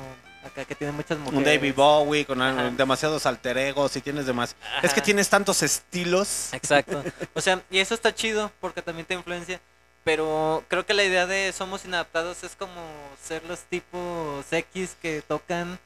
[0.45, 1.37] acá que tiene muchas mujeres.
[1.39, 2.69] Un David Bowie con Ajá.
[2.69, 4.55] demasiados alter egos y tienes demás.
[4.83, 6.53] Es que tienes tantos estilos.
[6.53, 7.03] Exacto.
[7.33, 9.59] O sea, y eso está chido porque también te influencia.
[10.03, 12.79] Pero creo que la idea de Somos Inadaptados es como
[13.21, 15.79] ser los tipos X que tocan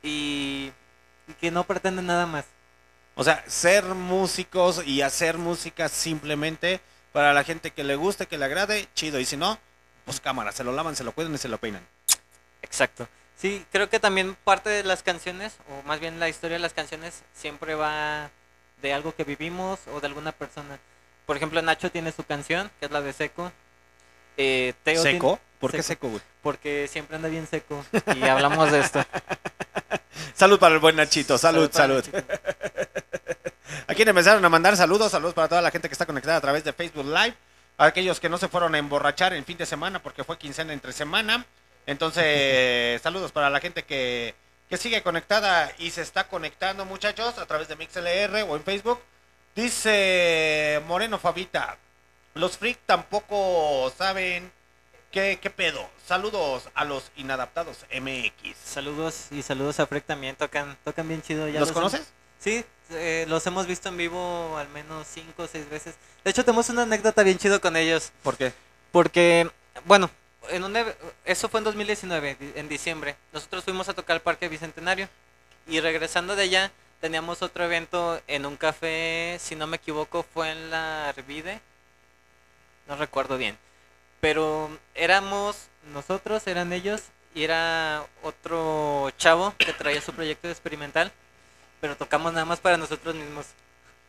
[0.00, 0.70] y,
[1.28, 2.44] y que no pretenden nada más.
[3.14, 6.80] O sea, ser músicos y hacer música simplemente
[7.12, 9.18] Para la gente que le guste, que le agrade, chido.
[9.18, 9.58] Y si no,
[10.04, 11.84] pues cámara, se lo lavan, se lo cuidan y se lo peinan.
[12.62, 13.08] Exacto.
[13.36, 16.74] Sí, creo que también parte de las canciones, o más bien la historia de las
[16.74, 18.30] canciones, siempre va
[18.82, 20.78] de algo que vivimos o de alguna persona.
[21.24, 23.50] Por ejemplo, Nacho tiene su canción, que es la de Seco.
[24.36, 25.40] Eh, Teo tiene- ¿Seco?
[25.58, 26.06] ¿Por qué Seco.
[26.06, 26.22] seco, güey?
[26.42, 27.84] Porque siempre anda bien seco.
[28.16, 29.04] Y hablamos de esto.
[30.38, 31.96] Salud para el buen Nachito, salud, salud.
[32.12, 32.18] Nachito.
[33.88, 36.40] A quienes empezaron a mandar saludos, saludos para toda la gente que está conectada a
[36.40, 37.34] través de Facebook Live,
[37.76, 40.72] a aquellos que no se fueron a emborrachar en fin de semana porque fue quincena
[40.72, 41.44] entre semana.
[41.86, 44.36] Entonces, saludos para la gente que,
[44.70, 49.00] que sigue conectada y se está conectando, muchachos, a través de MixLR o en Facebook.
[49.56, 51.78] Dice Moreno Fabita,
[52.34, 54.52] los freak tampoco saben
[55.18, 55.88] qué, qué pedo.
[56.06, 58.56] Saludos a los inadaptados MX.
[58.64, 60.36] Saludos y saludos a Freck también.
[60.36, 61.48] Tocan, tocan bien chido.
[61.48, 62.06] ya ¿Los conoces?
[62.38, 65.96] Sí, eh, los hemos visto en vivo al menos cinco o seis veces.
[66.24, 68.12] De hecho, tenemos una anécdota bien chido con ellos.
[68.22, 68.52] ¿Por qué?
[68.92, 69.50] Porque,
[69.84, 70.10] bueno,
[70.50, 70.76] en un
[71.24, 73.16] eso fue en 2019, di- en diciembre.
[73.32, 75.08] Nosotros fuimos a tocar al Parque Bicentenario.
[75.66, 80.50] Y regresando de allá, teníamos otro evento en un café, si no me equivoco, fue
[80.52, 81.60] en la Arvide.
[82.86, 83.58] No recuerdo bien.
[84.20, 85.56] Pero éramos
[85.92, 87.02] nosotros, eran ellos,
[87.34, 91.12] y era otro chavo que traía su proyecto experimental.
[91.80, 93.46] Pero tocamos nada más para nosotros mismos.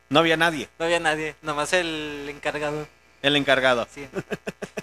[0.10, 2.88] No había nadie, No había nadie, nomás el encargado.
[3.22, 3.88] el encargado.
[3.94, 4.08] Sí.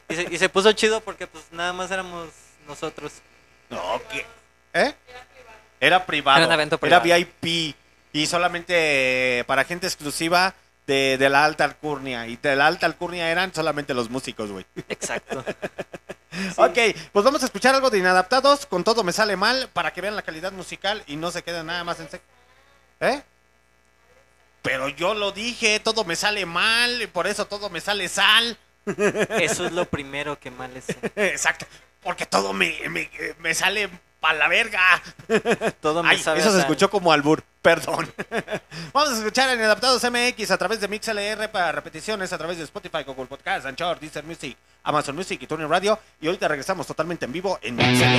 [0.08, 2.28] Y se, y se puso chido porque pues nada más éramos
[2.68, 3.12] nosotros.
[3.70, 4.24] No, ¿qué?
[4.74, 4.94] ¿Eh?
[5.80, 6.38] Era privado.
[6.38, 7.26] Era un evento Era privado.
[7.42, 7.74] VIP.
[8.12, 10.54] Y solamente para gente exclusiva
[10.86, 12.26] de, de la alta alcurnia.
[12.26, 14.64] Y de la alta alcurnia eran solamente los músicos, güey.
[14.88, 15.44] Exacto.
[16.56, 16.78] Ok,
[17.12, 18.66] pues vamos a escuchar algo de Inadaptados.
[18.66, 21.64] Con todo me sale mal para que vean la calidad musical y no se queden
[21.66, 22.24] nada más en seco.
[23.00, 23.22] ¿Eh?
[24.62, 28.58] Pero yo lo dije, todo me sale mal, y por eso todo me sale sal.
[29.30, 30.86] Eso es lo primero que mal es.
[31.16, 31.66] Exacto,
[32.02, 33.88] porque todo me, me, me sale
[34.26, 34.80] pa' la verga.
[35.80, 38.12] Todo me Ay, sabe eso se escuchó como albur, perdón.
[38.92, 42.64] Vamos a escuchar en Adaptados MX a través de MixLR para repeticiones a través de
[42.64, 45.98] Spotify, Google Podcast, Anchor, Deezer Music, Amazon Music y TuneIn Radio.
[46.20, 48.16] Y ahorita regresamos totalmente en vivo en MixLR.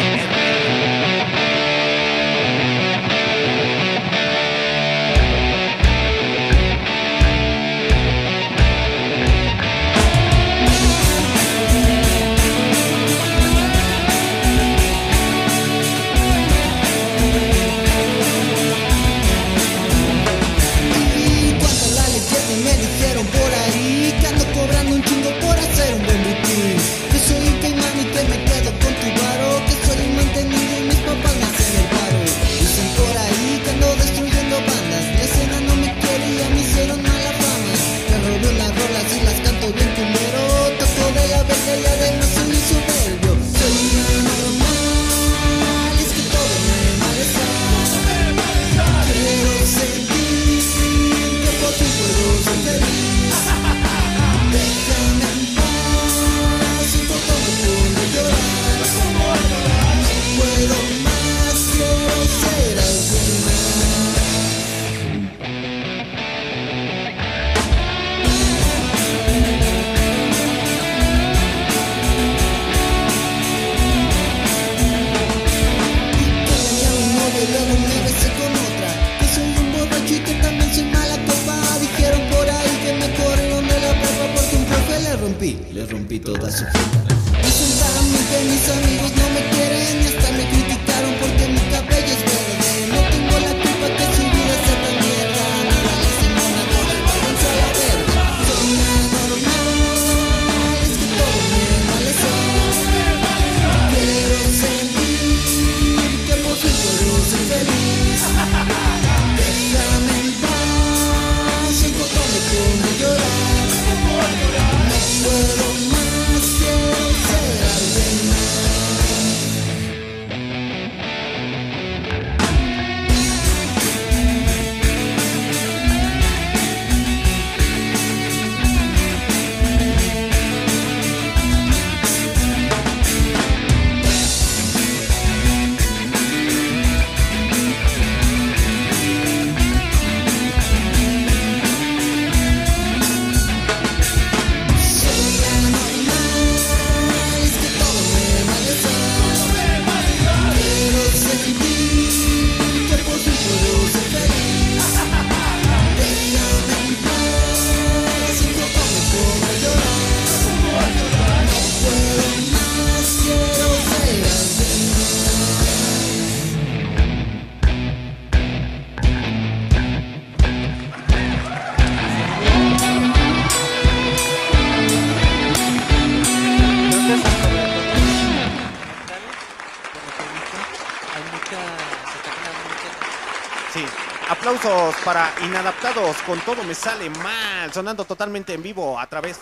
[185.97, 189.39] Con todo me sale mal, sonando totalmente en vivo a través.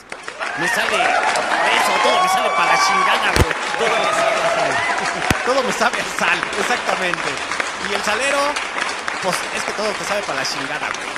[0.58, 3.54] Me sale eso, todo me sale para la chingada, güey.
[3.78, 5.44] Todo me sale a sal.
[5.46, 7.30] Todo me sabe a sal, exactamente.
[7.90, 8.40] Y el salero,
[9.22, 11.10] pues es que todo te sabe para la chingada, güey.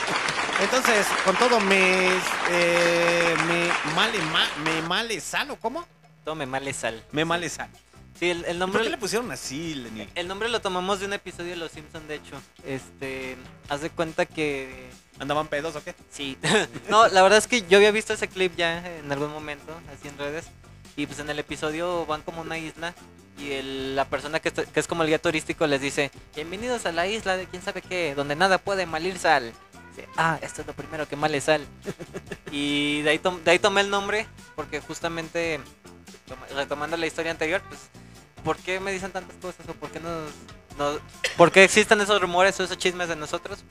[0.60, 2.08] Entonces, con todo me,
[2.50, 5.86] eh, me male, ma, me male sal, ¿o cómo?
[6.24, 7.02] Tome male sal.
[7.12, 7.69] Me male sal.
[8.20, 8.82] Sí, el, el ¿Y ¿Por nombre.
[8.84, 10.06] qué le pusieron así, Lenny?
[10.14, 12.40] El nombre lo tomamos de un episodio de Los Simpsons, de hecho.
[12.66, 13.36] Este,
[13.70, 15.94] haz de cuenta que ¿Andaban pedos o qué?
[16.10, 16.36] sí.
[16.90, 20.06] no, la verdad es que yo había visto ese clip ya en algún momento, así
[20.08, 20.46] en redes.
[20.96, 22.94] Y pues en el episodio van como a una isla
[23.38, 26.84] y el- la persona que, está- que es como el guía turístico les dice, bienvenidos
[26.86, 29.52] a la isla de quién sabe qué, donde nada puede malir sal.
[29.96, 31.66] Dice, ah, esto es lo primero que male sal.
[32.52, 35.58] y de ahí, tom- de ahí tomé el nombre porque justamente,
[36.28, 37.80] toma- retomando la historia anterior, pues,
[38.40, 40.30] ¿por qué me dicen tantas cosas o por qué nos...
[40.78, 41.00] nos-
[41.36, 43.64] ¿Por qué existen esos rumores o esos chismes de nosotros?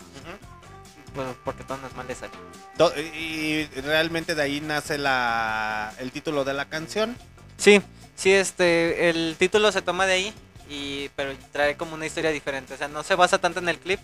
[1.13, 2.29] Pues porque todo nos male sal.
[2.77, 7.17] To- Y realmente de ahí nace la, el título de la canción.
[7.57, 7.81] Sí,
[8.15, 10.33] sí, este, el título se toma de ahí,
[10.69, 12.73] y, pero trae como una historia diferente.
[12.73, 13.99] O sea, no se basa tanto en el clip,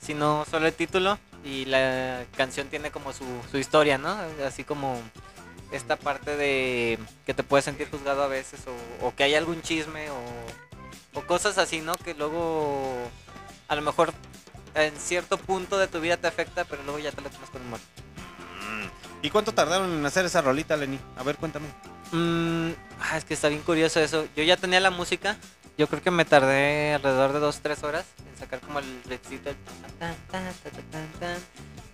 [0.00, 4.16] sino solo el título y la canción tiene como su, su historia, ¿no?
[4.46, 5.00] Así como
[5.76, 9.62] esta parte de que te puedes sentir juzgado a veces o, o que hay algún
[9.62, 10.18] chisme o,
[11.14, 11.94] o cosas así, ¿no?
[11.96, 13.08] Que luego
[13.68, 14.12] a lo mejor
[14.74, 17.62] en cierto punto de tu vida te afecta, pero luego ya te lo tomas con
[17.62, 17.80] humor.
[19.22, 20.98] ¿Y cuánto tardaron en hacer esa rolita, Lenny?
[21.16, 21.66] A ver, cuéntame.
[22.12, 24.28] Mm, ah, es que está bien curioso eso.
[24.36, 25.38] Yo ya tenía la música.
[25.78, 28.86] Yo creo que me tardé alrededor de 2-3 horas en sacar como el
[29.98, 30.14] tan.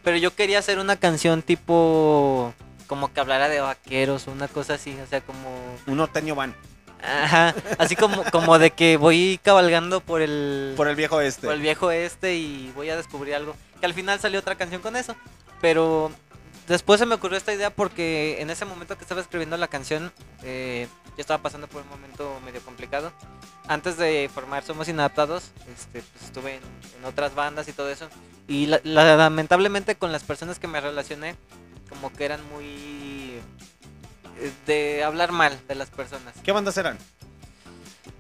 [0.03, 2.53] Pero yo quería hacer una canción tipo...
[2.91, 4.99] Como que hablara de vaqueros o una cosa así.
[5.01, 5.49] O sea, como...
[5.87, 6.57] Un norteño van
[7.01, 7.55] Ajá.
[7.79, 10.75] Así como, como de que voy cabalgando por el...
[10.77, 11.47] por el viejo este.
[11.47, 13.55] por el viejo este y voy a descubrir algo.
[13.79, 15.15] Que al final salió otra canción con eso.
[15.61, 16.11] Pero
[16.67, 20.13] después se me ocurrió esta idea porque en ese momento que estaba escribiendo la canción,
[20.43, 23.13] eh, yo estaba pasando por un momento medio complicado.
[23.69, 26.63] Antes de formar Somos Inadaptados, este, pues, estuve en,
[26.99, 28.09] en otras bandas y todo eso.
[28.49, 31.37] Y la- la- lamentablemente con las personas que me relacioné,
[31.91, 33.39] como que eran muy...
[34.39, 36.35] eh, de hablar mal de las personas.
[36.43, 36.97] ¿Qué bandas eran?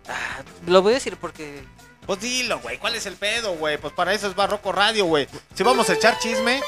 [0.08, 1.62] Ah, lo voy a decir porque
[2.06, 2.76] Pues dilo, güey.
[2.78, 3.78] ¿Cuál es el pedo, güey?
[3.78, 5.26] Pues para eso es Barroco Radio, güey.
[5.54, 6.60] Si vamos a echar chisme,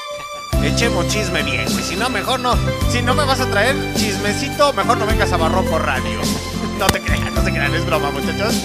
[0.63, 1.83] echemos chisme bien, güey.
[1.83, 2.55] Si no, mejor no.
[2.91, 6.19] Si no me vas a traer chismecito, mejor no vengas a Barroco Radio.
[6.79, 8.55] No te crean, no te crean, es broma, muchachos.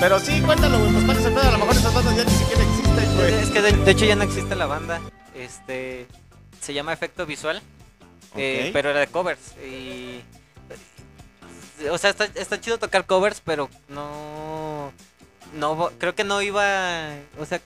[0.00, 0.90] Pero sí, cuéntalo, güey.
[0.92, 1.48] Pues cuál es el pedo.
[1.48, 3.34] A lo mejor esas bandas ya ni siquiera existen, güey.
[3.34, 5.00] Es que de, de hecho ya no existe la banda.
[5.34, 6.08] Este
[6.60, 7.60] se llama Efecto Visual,
[8.38, 10.22] eh, pero era de covers y
[11.90, 14.92] o sea, está, está chido tocar covers, pero no
[15.54, 17.60] no creo que no iba, o sea,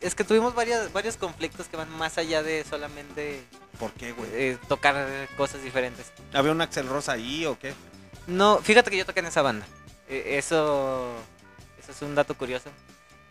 [0.00, 3.44] es que tuvimos varias, varios conflictos que van más allá de solamente
[3.78, 4.28] ¿Por qué, güey?
[4.34, 6.12] eh, tocar cosas diferentes.
[6.32, 7.72] ¿Había un Axel Rosa ahí o qué?
[8.26, 9.64] No, fíjate que yo toqué en esa banda.
[10.08, 11.14] Eh, eso,
[11.80, 12.70] eso es un dato curioso.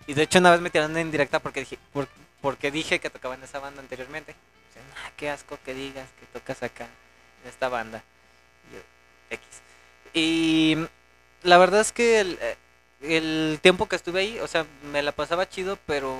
[0.08, 2.08] Y de hecho una vez me tiraron en directa porque dije, por-
[2.42, 4.34] porque dije que tocaba en esa banda anteriormente.
[5.12, 6.88] O sea, "Ah, qué asco que digas que tocas acá
[7.44, 8.04] en esta banda.
[9.30, 9.48] Y X.
[10.14, 10.78] Y
[11.44, 12.58] la verdad es que el, eh,
[13.02, 16.16] el tiempo que estuve ahí, o sea, me la pasaba chido, pero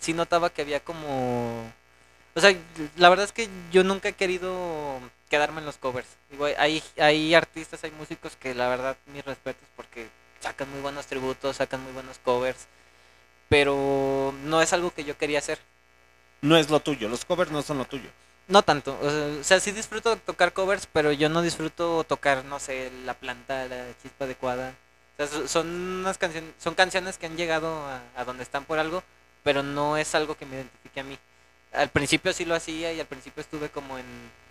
[0.00, 1.72] sí notaba que había como...
[2.34, 2.54] O sea,
[2.96, 5.00] la verdad es que yo nunca he querido
[5.30, 6.08] quedarme en los covers.
[6.30, 10.08] Digo, hay, hay artistas, hay músicos que la verdad mis respetos porque
[10.40, 12.66] sacan muy buenos tributos, sacan muy buenos covers,
[13.48, 15.58] pero no es algo que yo quería hacer.
[16.40, 17.08] No es lo tuyo.
[17.08, 18.08] Los covers no son lo tuyo.
[18.46, 22.90] No tanto, o sea, sí disfruto tocar covers, pero yo no disfruto tocar, no sé,
[23.04, 24.72] la planta, la chispa adecuada.
[25.14, 25.66] O sea, so- son
[26.00, 29.02] unas canciones, son canciones que han llegado a, a donde están por algo,
[29.42, 31.18] pero no es algo que me identifique a mí.
[31.74, 34.06] Al principio sí lo hacía y al principio estuve como en,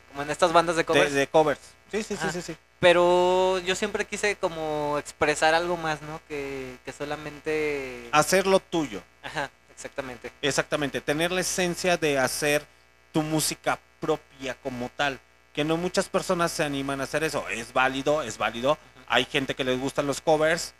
[0.10, 1.60] como en estas bandas de covers, de covers.
[1.92, 2.56] Sí, sí, sí, sí, sí.
[2.80, 6.22] pero yo siempre quise como expresar algo más, ¿no?
[6.28, 8.10] Que, que solamente...
[8.12, 9.02] Hacer lo tuyo.
[9.24, 10.32] Ajá, exactamente.
[10.42, 12.66] Exactamente, tener la esencia de hacer
[13.14, 15.20] tu música propia como tal.
[15.54, 17.48] Que no muchas personas se animan a hacer eso.
[17.50, 18.78] Es válido, es válido.
[19.08, 20.74] Hay gente que les gustan los covers,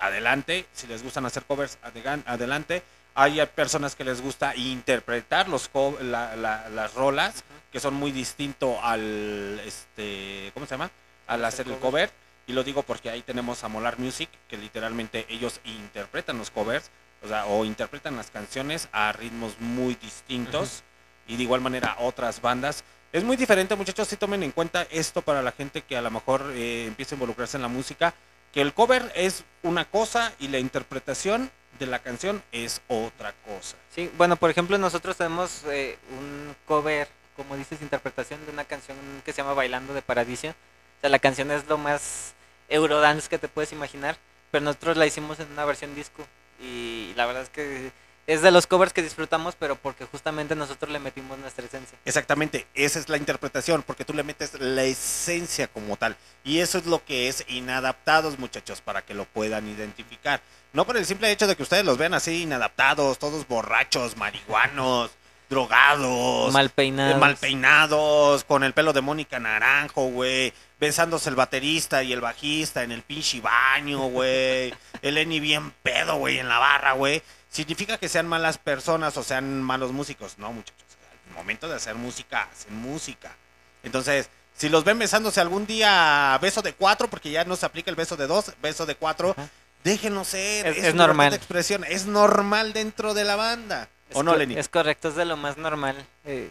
[0.00, 0.66] adelante.
[0.72, 2.82] Si les gustan hacer covers, adelante.
[3.14, 5.70] Hay personas que les gusta interpretar los
[6.00, 10.90] la- la- las rolas, que son muy distinto al, este, ¿cómo se llama?
[11.26, 12.10] Al hacer el cover.
[12.46, 16.90] Y lo digo porque ahí tenemos a Molar Music, que literalmente ellos interpretan los covers,
[17.22, 20.82] o sea, o interpretan las canciones a ritmos muy distintos.
[21.28, 22.84] Y de igual manera otras bandas.
[23.12, 26.10] Es muy diferente, muchachos, si tomen en cuenta esto para la gente que a lo
[26.10, 28.14] mejor eh, empieza a involucrarse en la música,
[28.52, 33.76] que el cover es una cosa y la interpretación de la canción es otra cosa.
[33.94, 38.96] Sí, bueno, por ejemplo, nosotros tenemos eh, un cover, como dices, interpretación de una canción
[39.24, 40.48] que se llama Bailando de Paradiso.
[40.48, 42.34] O sea, la canción es lo más
[42.68, 44.16] Eurodance que te puedes imaginar,
[44.50, 46.24] pero nosotros la hicimos en una versión disco
[46.60, 47.92] y la verdad es que
[48.26, 51.96] es de los covers que disfrutamos, pero porque justamente nosotros le metimos nuestra esencia.
[52.04, 56.16] Exactamente, esa es la interpretación, porque tú le metes la esencia como tal.
[56.42, 60.40] Y eso es lo que es inadaptados, muchachos, para que lo puedan identificar.
[60.72, 65.12] No por el simple hecho de que ustedes los vean así inadaptados, todos borrachos, marihuanos,
[65.48, 67.14] drogados, Mal peinados.
[67.16, 70.52] eh, mal peinados, con el pelo de Mónica Naranjo, güey.
[70.78, 74.74] Besándose el baterista y el bajista en el pinche baño, güey.
[75.02, 77.22] El Eni bien pedo, güey, en la barra, güey.
[77.50, 80.36] ¿Significa que sean malas personas o sean malos músicos?
[80.38, 80.84] No, muchachos.
[81.30, 83.34] Al momento de hacer música, hacen música.
[83.82, 87.90] Entonces, si los ven besándose algún día beso de cuatro, porque ya no se aplica
[87.90, 89.48] el beso de dos, beso de cuatro, Ajá.
[89.82, 90.66] déjenlo ser.
[90.66, 91.30] Es- es normal.
[91.30, 91.84] de expresión.
[91.84, 93.88] Es normal dentro de la banda.
[94.10, 94.56] Es ¿O no, Lenny?
[94.58, 95.96] Es correcto, es de lo más normal.
[96.24, 96.50] Eh,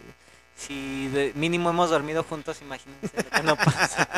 [0.56, 4.08] si de mínimo hemos dormido juntos, imagínense lo que no pasa.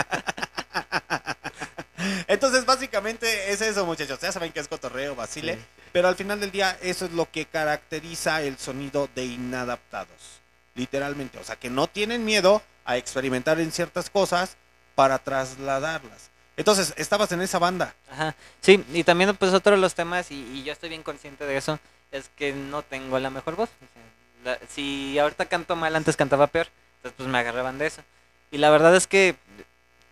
[2.28, 4.20] Entonces, básicamente es eso, muchachos.
[4.20, 5.56] Ya saben que es cotorreo, vacile.
[5.56, 5.60] Sí.
[5.92, 10.40] Pero al final del día, eso es lo que caracteriza el sonido de inadaptados.
[10.74, 11.38] Literalmente.
[11.38, 14.56] O sea, que no tienen miedo a experimentar en ciertas cosas
[14.94, 16.30] para trasladarlas.
[16.56, 17.94] Entonces, estabas en esa banda.
[18.10, 18.34] Ajá.
[18.60, 21.56] Sí, y también pues otro de los temas, y, y yo estoy bien consciente de
[21.56, 21.78] eso,
[22.10, 23.68] es que no tengo la mejor voz.
[23.68, 24.02] O sea,
[24.44, 28.02] la- si ahorita canto mal, antes cantaba peor, entonces pues me agarraban de eso.
[28.50, 29.36] Y la verdad es que,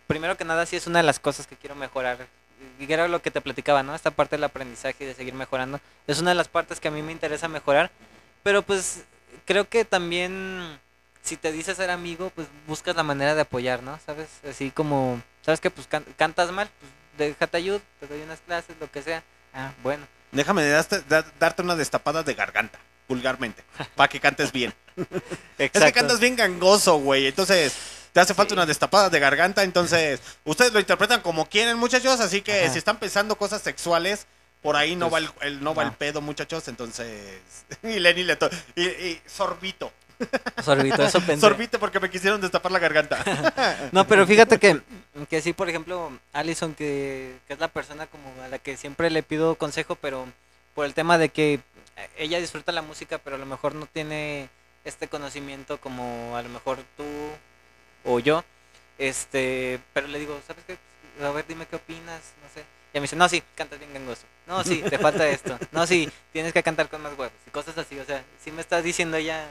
[0.07, 2.27] primero que nada, sí es una de las cosas que quiero mejorar.
[2.79, 3.93] Y era lo que te platicaba, ¿no?
[3.95, 5.79] Esta parte del aprendizaje y de seguir mejorando.
[6.07, 7.91] Es una de las partes que a mí me interesa mejorar.
[8.43, 9.03] Pero pues
[9.45, 10.79] creo que también,
[11.21, 13.99] si te dices ser amigo, pues buscas la manera de apoyar, ¿no?
[14.05, 14.29] ¿Sabes?
[14.49, 16.91] Así como, ¿sabes que Pues can- cantas mal, pues
[17.29, 19.23] déjate ayuda, te doy unas clases, lo que sea.
[19.53, 20.07] Ah, bueno.
[20.31, 23.63] Déjame darte, da- darte una destapada de garganta, vulgarmente,
[23.95, 24.73] para que cantes bien.
[25.57, 27.27] Es que cantas bien gangoso, güey.
[27.27, 27.73] Entonces,
[28.13, 28.53] te hace falta Sí.
[28.55, 29.63] una destapada de garganta.
[29.63, 32.19] Entonces, ustedes lo interpretan como quieren, muchachos.
[32.19, 32.71] Así que Ajá.
[32.73, 34.27] si están pensando cosas sexuales,
[34.61, 36.67] por ahí no Pues, va el, el- no va el pedo, muchachos.
[36.67, 37.41] Entonces,
[37.83, 38.37] y Lenny le
[38.75, 39.91] y, y sorbito.
[40.63, 41.41] Sorbito, eso pensé.
[41.41, 43.23] Sorbito porque me quisieron destapar la garganta.
[43.91, 44.81] No, pero fíjate que,
[45.29, 49.09] que sí, por ejemplo, Allison, que, que es la persona como a la que siempre
[49.09, 50.25] le pido consejo, pero
[50.75, 51.59] por el tema de que
[52.17, 54.49] ella disfruta la música, pero a lo mejor no tiene
[54.85, 57.03] este conocimiento como a lo mejor tú
[58.03, 58.43] o yo,
[58.97, 60.77] este, pero le digo, ¿sabes qué?
[61.23, 62.63] A ver, dime qué opinas, no sé.
[62.93, 64.23] Y me dice, no, sí, cantas bien gangoso.
[64.47, 65.57] No, sí, te falta esto.
[65.71, 67.99] No, sí, tienes que cantar con más huevos y cosas así.
[67.99, 69.49] O sea, sí me estás diciendo ella el-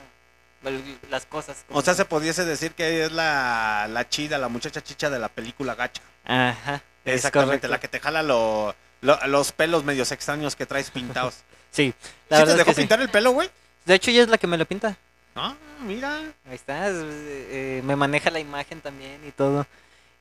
[1.10, 1.64] las cosas.
[1.66, 5.18] como O sea, se pudiese decir que es la, la chida, la muchacha chicha de
[5.18, 6.02] la película Gacha.
[6.24, 6.82] Ajá.
[7.04, 11.36] Exactamente, la que te jala lo- lo- los pelos medios extraños que traes pintados.
[11.70, 12.80] Sí, ¿Sí la te verdad es dejó que sí.
[12.80, 13.48] pintar el pelo, güey?
[13.84, 14.96] De hecho, ella es la que me lo pinta.
[15.36, 16.18] Ah, mira.
[16.48, 19.66] Ahí está, es- eh, me maneja la imagen también y todo.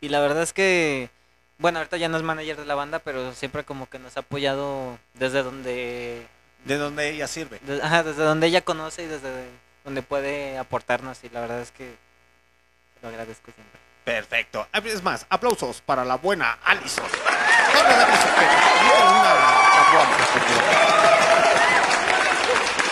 [0.01, 1.09] Y la verdad es que,
[1.57, 4.19] bueno, ahorita ya no es manager de la banda, pero siempre como que nos ha
[4.19, 6.27] apoyado desde donde,
[6.65, 7.59] De donde ella sirve.
[7.63, 9.47] de- ajá, desde donde ella conoce y desde
[9.85, 11.23] donde puede aportarnos.
[11.23, 11.95] Y la verdad es que
[13.01, 13.79] lo agradezco siempre.
[14.03, 14.67] Perfecto.
[14.73, 17.05] Es más, aplausos para la buena Alison.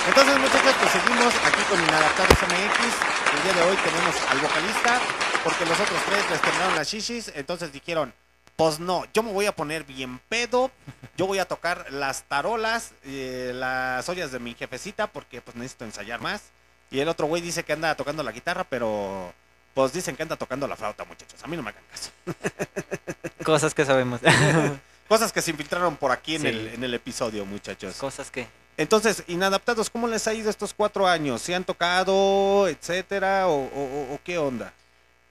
[0.07, 3.33] Entonces, muchachos, pues seguimos aquí con Inadaptados MX.
[3.35, 4.99] El día de hoy tenemos al vocalista,
[5.43, 7.31] porque los otros tres les terminaron las shishis.
[7.35, 8.13] Entonces dijeron,
[8.55, 10.71] pues no, yo me voy a poner bien pedo.
[11.15, 15.85] Yo voy a tocar las tarolas, eh, las ollas de mi jefecita, porque pues necesito
[15.85, 16.51] ensayar más.
[16.93, 19.33] Y el otro güey dice que anda tocando la guitarra, pero
[19.73, 21.43] pues dicen que anda tocando la flauta, muchachos.
[21.43, 22.11] A mí no me hagan caso.
[23.43, 24.21] Cosas que sabemos.
[25.09, 26.47] Cosas que se infiltraron por aquí en, Sí.
[26.47, 27.95] el, en el episodio, muchachos.
[27.97, 28.47] Cosas que...
[28.77, 31.41] Entonces, inadaptados, ¿cómo les ha ido estos cuatro años?
[31.41, 33.47] ¿Se han tocado, etcétera?
[33.47, 33.67] ¿O, o-
[34.11, 34.71] o- o qué onda?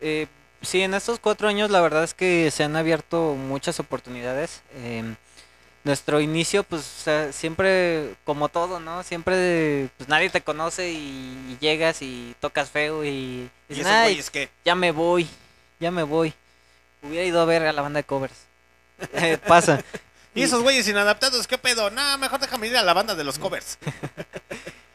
[0.01, 0.27] Eh,
[0.61, 4.63] sí, en estos cuatro años la verdad es que se han abierto muchas oportunidades.
[4.85, 5.17] Em,
[5.85, 9.03] nuestro inicio, pues o sea, siempre, como todo, ¿no?
[9.03, 14.49] Siempre, pues nadie te conoce y, llegas y tocas feo y ¿Y dices, güeyes qué?
[14.65, 15.29] ya me voy,
[15.81, 16.35] ya me voy.
[17.03, 18.47] Hubiera ido a ver a la banda de covers.
[19.15, 19.83] Eh, Pasa.
[20.33, 21.91] ¿Y esos güeyes inadaptados qué pedo?
[21.91, 23.79] No, mejor déjame ir a la banda de los covers.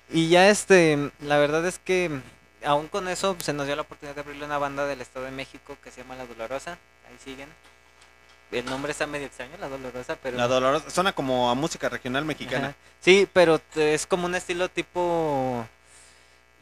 [0.10, 2.22] Y ya este, la verdad es que
[2.64, 5.32] aún con eso se nos dio la oportunidad de abrirle una banda del Estado de
[5.32, 6.78] México que se llama La Dolorosa.
[7.10, 7.50] Ahí siguen.
[8.52, 10.38] El nombre está medio extraño, La Dolorosa, pero...
[10.38, 12.68] La dolorosa, suena como a música regional mexicana.
[12.68, 12.76] Ajá.
[13.02, 15.66] Sí, pero es como un estilo tipo...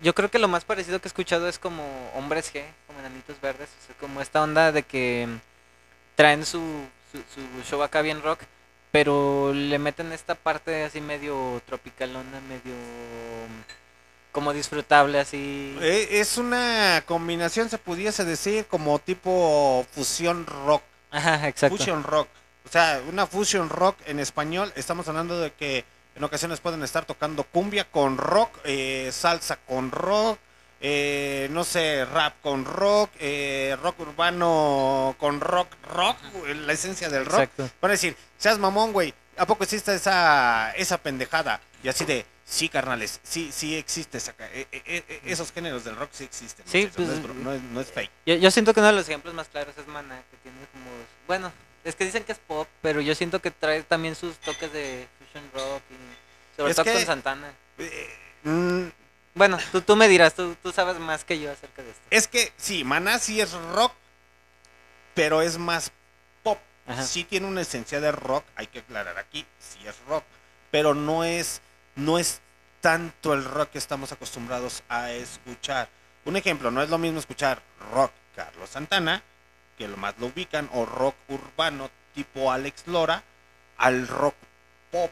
[0.02, 1.84] Yo creo que lo más parecido que he escuchado es como
[2.16, 3.70] Hombres G, como Enanitos Verdes.
[3.82, 5.28] o sea, como esta onda de que
[6.16, 6.62] traen su,
[7.12, 8.42] su, su show acá bien rock,
[8.92, 12.74] pero le meten esta parte así medio tropicalona, medio
[14.36, 15.78] como disfrutable así.
[15.82, 20.82] Eh, es una combinación, se pudiese decir, como tipo fusión rock.
[21.16, 21.78] Ajá, exacto.
[21.78, 22.28] Fusion rock.
[22.66, 24.72] O sea, una fusion rock en español.
[24.76, 25.86] Estamos hablando de que
[26.16, 30.40] en ocasiones pueden estar tocando cumbia con rock, eh, salsa con rock,
[30.82, 36.18] eh, no sé, rap con rock, eh, rock urbano con rock, rock,
[36.66, 37.42] la esencia del rock.
[37.42, 37.70] Exacto.
[37.82, 41.60] Van a decir, seas mamón, güey, ¿a poco existe esa, esa pendejada?
[41.84, 45.96] Y así de, sí, carnales, sí, sí existe esa, eh, eh, eh, esos géneros del
[45.96, 46.66] rock sí existen.
[46.68, 48.12] Sí, muchachos, no, es, pues, no es- no es fake.
[48.26, 50.58] Yo, yo siento que uno de los ejemplos más claros es Mana, que tiene.
[51.28, 51.52] Bueno,
[51.84, 55.08] es que dicen que es pop, pero yo siento que trae también sus toques de
[55.20, 57.52] fusion rock y sobre Es todo que- con Santana.
[57.78, 58.84] Eh, mm,
[59.34, 62.02] Bueno, tú, tú me dirás, tú, tú sabes más que yo acerca de esto.
[62.10, 63.92] Es que sí, Maná sí es rock,
[65.14, 65.92] pero es más
[66.44, 66.60] pop.
[66.88, 67.04] Ajá.
[67.04, 70.24] Sí tiene una esencia de rock, hay que aclarar aquí, sí es rock,
[70.72, 71.62] pero no es
[71.96, 72.40] no es
[72.82, 75.90] tanto el rock que estamos acostumbrados a escuchar.
[76.26, 77.62] Un ejemplo, no es lo mismo escuchar
[77.92, 79.24] rock Carlos Santana,
[79.78, 83.24] que lo más lo ubican, o rock urbano tipo Alex Lora,
[83.78, 84.36] al rock
[84.92, 85.12] pop.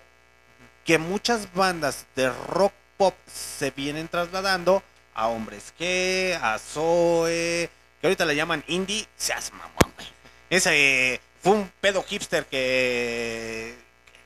[0.86, 4.84] Que muchas bandas de rock pop se vienen trasladando
[5.14, 7.70] a hombres que, a Zoe,
[8.02, 10.08] que ahorita le llaman indie, seas mamón, güey.
[10.50, 13.76] Ese fue un pedo hipster que...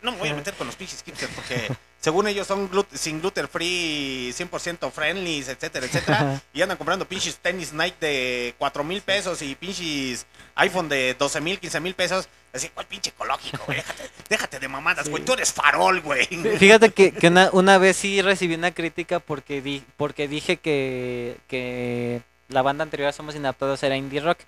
[0.02, 1.68] No me voy a meter con los pinches hipsters porque
[2.08, 6.42] según ellos son glut- sin gluten free, 100% friendly, etcétera, etcétera.
[6.54, 11.42] y andan comprando pinches tenis Nike de 4 mil pesos y pinches iPhone de 12
[11.42, 12.30] mil, 15 mil pesos.
[12.54, 13.80] Así, ¿cuál pinche ecológico, güey?
[13.80, 15.26] Déjate, déjate de mamadas, güey.
[15.26, 16.26] Tú eres farol, güey.
[16.28, 21.36] Fíjate que, que una, una vez sí recibí una crítica porque, di, porque dije que,
[21.50, 24.40] que la banda anterior a Somos Inadaptados era indie rock.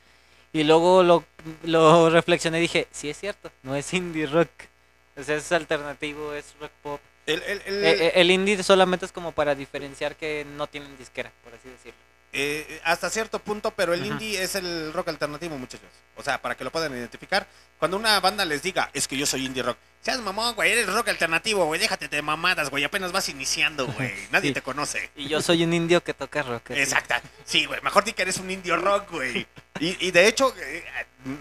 [0.53, 1.26] Y luego lo,
[1.64, 4.49] lo reflexioné y dije, sí es cierto, no es indie rock.
[5.18, 7.01] O sea, es alternativo, es rock pop.
[7.26, 10.98] El, el- el- Eh, eh, el indie solamente es como para diferenciar que no tienen
[10.98, 12.00] disquera, por así decirlo.
[12.32, 14.12] Eh, hasta cierto punto, pero el Ajá.
[14.12, 15.90] indie es el rock alternativo, muchachos.
[16.16, 17.48] O sea, para que lo puedan identificar.
[17.80, 19.78] Cuando una banda les diga, es que yo soy indie rock.
[20.02, 21.80] Seas mamón, güey, eres rock alternativo, güey.
[21.80, 22.84] Déjate de mamadas, güey.
[22.84, 24.14] Apenas vas iniciando, güey.
[24.32, 24.54] Nadie Sí.
[24.54, 25.10] te conoce.
[25.16, 26.70] Y yo soy un indio que toca rock.
[26.72, 27.20] Exacta.
[27.46, 27.82] Sí, güey.
[27.82, 29.48] Mejor di que eres un indio rock, güey.
[29.80, 30.84] Y, y de hecho, eh,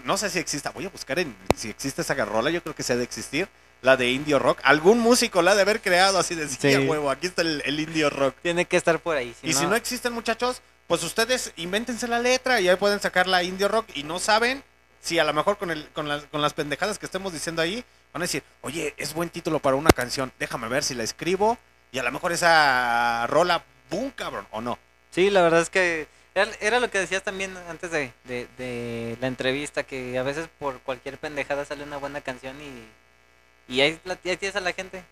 [0.05, 0.69] no sé si exista.
[0.71, 2.49] Voy a buscar en si existe esa garrola.
[2.49, 3.49] Yo creo que se ha de existir.
[3.81, 4.59] La de indio rock.
[4.63, 7.09] Algún músico la ha de haber creado así de sí, a huevo.
[7.09, 8.35] Aquí está el, el indio rock.
[8.41, 9.33] Tiene que estar por ahí.
[9.41, 13.43] y si no existen, muchachos, pues ustedes invéntense la letra y ahí pueden sacar la
[13.43, 14.63] indio rock y no saben
[15.01, 17.85] si a lo mejor con, el, con, las, con las pendejadas que estemos diciendo ahí
[18.11, 21.57] van a decir, oye, es buen título para una canción, déjame ver si la escribo
[21.91, 24.77] y a lo mejor esa rola, boom, cabrón, o no.
[25.11, 29.17] Sí, la verdad es que era, era lo que decías también antes de, de, de
[29.21, 32.87] la entrevista, que a veces por cualquier pendejada sale una buena canción y,
[33.69, 35.03] y ahí, ahí tienes a la gente.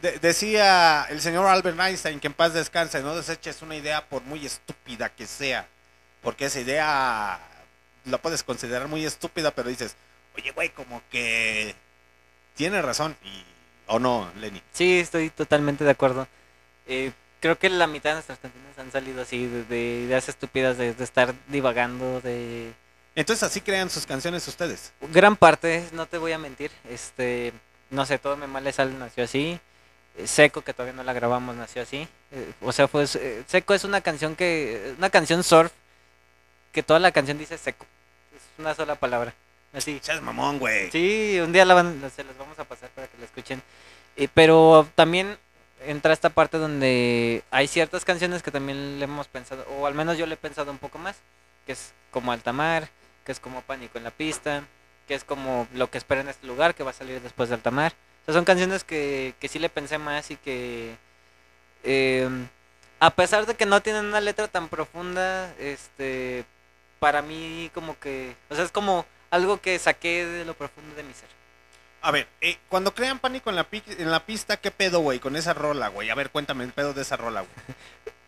[0.00, 4.22] De- decía el señor Albert Einstein que en paz descanse, no deseches una idea por
[4.22, 5.66] muy estúpida que sea,
[6.22, 7.40] porque esa idea
[8.04, 9.94] la puedes considerar muy estúpida, pero dices,
[10.36, 11.74] oye, güey, como que
[12.54, 13.44] tiene razón, y,
[13.86, 14.62] o no, Lenny.
[14.72, 16.26] Sí, estoy totalmente de acuerdo.
[16.86, 20.78] Eh, creo que la mitad de nuestras canciones han salido así, de, de ideas estúpidas,
[20.78, 22.72] de, de estar divagando, de...
[23.20, 24.92] Entonces así crean sus canciones ustedes.
[25.12, 27.52] Gran parte, no te voy a mentir, este,
[27.90, 29.60] no sé, todo me mal le sale nació así.
[30.16, 32.08] Eh, Seco, que todavía no la grabamos, nació así.
[32.32, 35.70] Eh, o sea, pues eh, Seco es una canción que, una canción surf,
[36.72, 37.84] que toda la canción dice seco.
[38.34, 39.34] Es una sola palabra.
[39.74, 40.00] Así.
[40.02, 40.90] Seas mamón, güey.
[40.90, 43.60] Sí, un día la van, se las vamos a pasar para que la escuchen.
[44.16, 45.36] Eh, pero también
[45.84, 50.16] entra esta parte donde hay ciertas canciones que también le hemos pensado, o al menos
[50.16, 51.16] yo le he pensado un poco más,
[51.66, 52.88] que es como Altamar,
[53.24, 54.64] que es como Pánico en la pista,
[55.08, 57.56] que es como Lo que espera en este lugar, que va a salir después de
[57.56, 57.92] Altamar.
[58.22, 60.96] O sea, son canciones que, que sí le pensé más y que...
[61.84, 62.28] eh,
[63.00, 66.44] a pesar de que no tienen una letra tan profunda, este,
[66.98, 71.02] para mí como que, o sea, es como algo que saqué de lo profundo de
[71.02, 71.28] mi ser.
[72.02, 75.18] A ver, eh, cuando crean pánico en la, en la pista, ¿qué pedo, güey?
[75.18, 76.10] Con esa rola, güey.
[76.10, 77.76] A ver, cuéntame el pedo de esa rola, güey.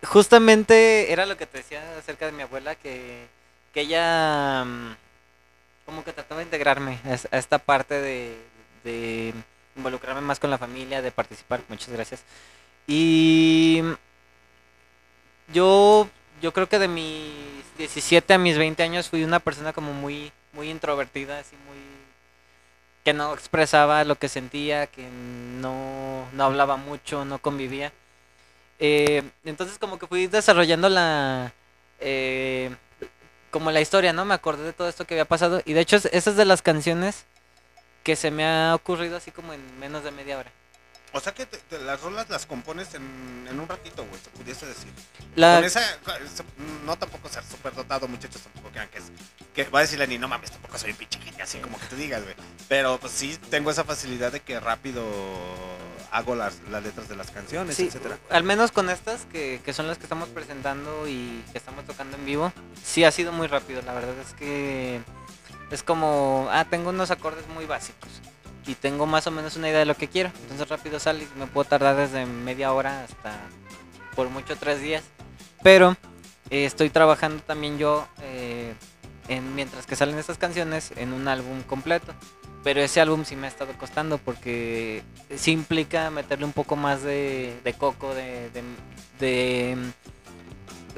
[0.05, 3.27] Justamente era lo que te decía acerca de mi abuela, que,
[3.73, 4.95] que ella mm,
[5.85, 9.33] como que trataba de integrarme a, es- a esta parte de,
[9.75, 12.23] involucrarme más con la familia, de participar, muchas gracias.
[12.87, 13.81] Y
[15.53, 16.09] yo,
[16.41, 17.31] yo creo que de mis
[17.77, 21.77] 17 a mis 20 años fui una persona como muy, muy introvertida, así muy
[23.03, 27.91] que no expresaba lo que sentía, que no, no hablaba mucho, no convivía.
[28.79, 31.53] Eh, entonces como que fui desarrollando la
[31.99, 32.75] eh,
[33.53, 34.25] como la historia, ¿no?
[34.25, 36.43] Me acordé de todo esto que había pasado y de hecho es- esa es de
[36.45, 37.23] las canciones
[38.03, 40.51] que se me ha ocurrido así como en menos de media hora.
[41.15, 44.31] O sea que te- te- las rolas las compones en, en un ratito, güey, se
[44.31, 44.91] pudiese decir.
[45.35, 45.81] La, Con esa,
[46.83, 49.05] no tampoco ser súper dotado, muchachos, tampoco crean que es.
[49.53, 51.85] Que va a decir Lenny, no mames, tampoco soy un pinche genio, así como que
[51.85, 52.33] te digas, güey.
[52.67, 55.03] Pero pues sí tengo esa facilidad de que rápido
[56.13, 58.17] hago las, las letras de las canciones, sí, etcétera.
[58.29, 62.15] al menos con estas, que, que son las que estamos presentando y que estamos tocando
[62.17, 62.53] en vivo,
[62.83, 63.81] sí ha sido muy rápido.
[63.81, 65.01] La verdad es que
[65.71, 68.09] es como, ah, tengo unos acordes muy básicos
[68.67, 70.31] y tengo más o menos una idea de lo que quiero.
[70.43, 73.35] Entonces rápido sale y me puedo tardar desde media hora hasta
[74.15, 75.03] por mucho tres días.
[75.63, 75.97] Pero
[76.51, 78.75] eh, estoy trabajando también yo, eh,
[79.29, 82.13] en, mientras que salen estas canciones, en un álbum completo.
[82.63, 85.03] Pero ese álbum sí me ha estado costando porque
[85.35, 88.49] sí implica meterle un poco más de, coco, de,
[89.19, 89.77] de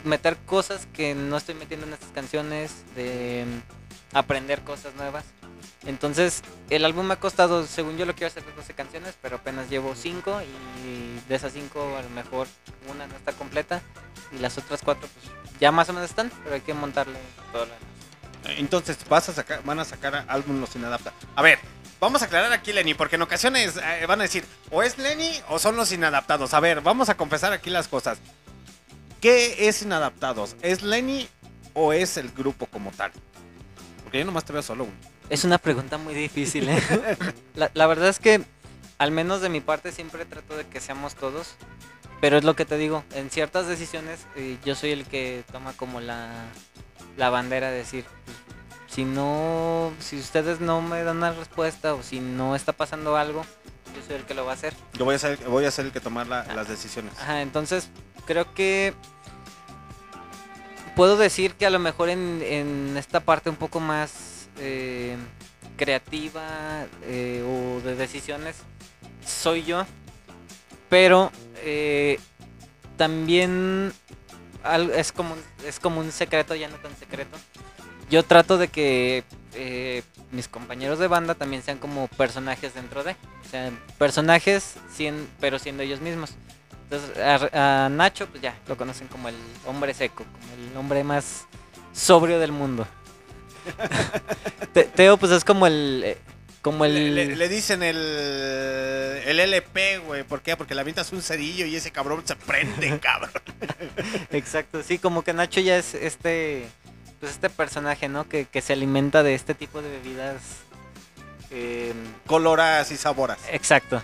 [0.03, 3.45] meter cosas que no estoy metiendo en estas canciones, de
[4.13, 5.25] aprender cosas nuevas.
[5.85, 9.37] Entonces, el álbum me ha costado, según yo lo quiero hacer de 12 canciones, pero
[9.37, 12.47] apenas llevo 5 y de esas 5 a lo mejor
[12.91, 13.81] una no está completa
[14.31, 17.19] y las otras 4 pues ya más o menos están, pero hay que montarle
[17.53, 17.77] lo demás.
[18.57, 21.13] Entonces vas a sacar, van a sacar álbum los inadapta.
[21.35, 21.59] A ver,
[21.99, 25.31] vamos a aclarar aquí, Lenny, porque en ocasiones eh, van a decir, o es Lenny
[25.49, 26.53] o son los inadaptados.
[26.53, 28.19] A ver, vamos a confesar aquí las cosas.
[29.21, 30.55] ¿Qué es inadaptados?
[30.61, 31.27] ¿Es Lenny
[31.73, 33.11] o es el grupo como tal?
[34.03, 34.95] Porque yo nomás te veo solo, güey.
[35.29, 36.81] Es una pregunta muy difícil, ¿eh?
[37.55, 38.43] la, la verdad es que,
[38.99, 41.55] al menos de mi parte, siempre trato de que seamos todos.
[42.21, 45.73] Pero es lo que te digo, en ciertas decisiones eh, yo soy el que toma
[45.73, 46.45] como la,
[47.17, 48.37] la bandera de decir, pues,
[48.87, 53.43] si no, si ustedes no me dan una respuesta o si no está pasando algo,
[53.95, 54.73] yo soy el que lo va a hacer.
[54.93, 57.13] Yo voy a ser, voy a ser el que tomar la- las decisiones.
[57.19, 57.89] Ajá, entonces
[58.25, 58.93] creo que
[60.95, 65.17] puedo decir que a lo mejor en, en esta parte un poco más eh,
[65.77, 68.55] creativa eh, o de decisiones
[69.25, 69.85] soy yo,
[70.89, 72.19] pero eh,
[72.97, 73.91] también
[74.95, 77.37] es como, un- es como un secreto, ya no tan secreto.
[78.09, 83.11] Yo trato de que eh, mis compañeros de banda también sean como personajes dentro de,
[83.13, 86.31] o sea, personajes, cien- pero siendo ellos mismos.
[86.83, 87.17] Entonces,
[87.53, 89.35] a, a Nacho, pues ya, lo conocen como el
[89.65, 91.45] hombre seco, como el hombre más
[91.93, 92.85] sobrio del mundo.
[94.73, 96.17] Te- Teo, pues es como el.
[96.65, 97.13] Como Le, el.
[97.15, 100.23] le- le dicen el, el LP, güey.
[100.23, 100.57] ¿Por qué?
[100.57, 103.29] Porque le avientas un cerillo y ese cabrón se prende, cabrón.
[104.31, 106.65] Exacto, sí, como que Nacho ya es este.
[107.19, 108.27] Pues este personaje, ¿no?
[108.27, 110.41] Que, que se alimenta de este tipo de bebidas.
[111.51, 111.93] eh,
[112.25, 113.37] Coloras y saboras.
[113.51, 114.01] Exacto.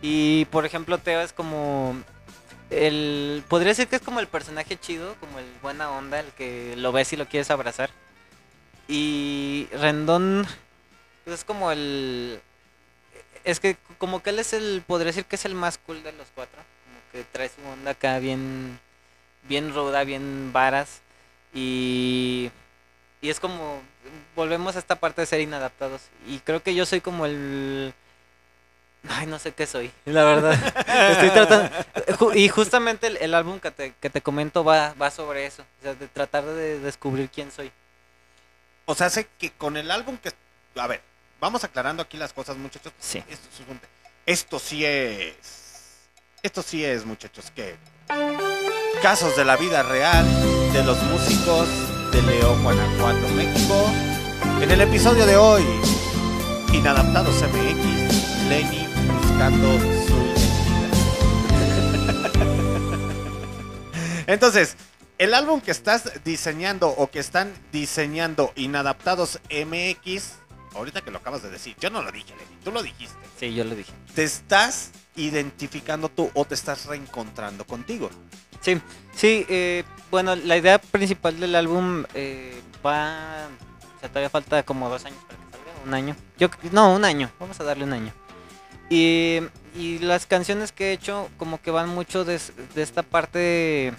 [0.00, 1.94] Y por ejemplo, Teo es como.
[2.70, 6.74] El, podría decir que es como el personaje chido, como el buena onda, el que
[6.76, 7.90] lo ves y lo quieres abrazar.
[8.88, 10.46] Y Rendón
[11.24, 12.40] pues, es como el.
[13.44, 14.82] Es que como que él es el.
[14.86, 16.60] Podría decir que es el más cool de los cuatro.
[16.84, 18.78] Como que trae su onda acá bien.
[19.44, 21.00] Bien ruda, bien varas.
[21.52, 22.50] Y.
[23.20, 23.82] Y es como.
[24.36, 26.02] Volvemos a esta parte de ser inadaptados.
[26.26, 27.94] Y creo que yo soy como el.
[29.08, 30.54] Ay, no sé qué soy, la verdad.
[31.10, 32.34] Estoy tratando.
[32.34, 35.62] Y justamente el, el álbum que te, que te comento va, va sobre eso.
[35.80, 37.70] O sea, de tratar de descubrir quién soy.
[38.86, 40.30] O sea, sé que con el álbum que...
[40.76, 41.00] A ver,
[41.44, 42.90] vamos aclarando aquí las cosas, muchachos.
[42.98, 43.22] Sí.
[44.24, 45.34] Esto, sí es...
[46.42, 47.76] Esto sí es, muchachos, que...
[49.02, 50.24] Casos de la vida real
[50.72, 51.68] de los músicos
[52.12, 53.90] de León, Guanajuato, México.
[54.62, 55.62] En el episodio de hoy,
[56.72, 58.86] Inadaptados MX, Lenny
[59.20, 60.16] buscando su
[60.72, 60.98] identidad.
[64.26, 64.76] Entonces,
[65.18, 70.43] el álbum que estás diseñando o que están diseñando Inadaptados MX,
[70.74, 73.18] ahorita que lo acabas de decir, yo no lo dije, Lenny, tú lo dijiste.
[73.38, 73.92] Sí, yo lo dije.
[74.14, 78.10] ¿Te estás identificando tú o te estás reencontrando contigo?
[78.60, 78.80] Sí,
[79.14, 83.48] sí, eh, bueno, la idea principal del álbum eh, va...
[83.96, 86.16] O sea, todavía falta como dos años para que salga, un año.
[86.38, 88.12] Yo, no, un año, vamos a darle un año.
[88.90, 89.40] Y,
[89.74, 92.40] y las canciones que he hecho como que van mucho de,
[92.74, 93.92] de esta parte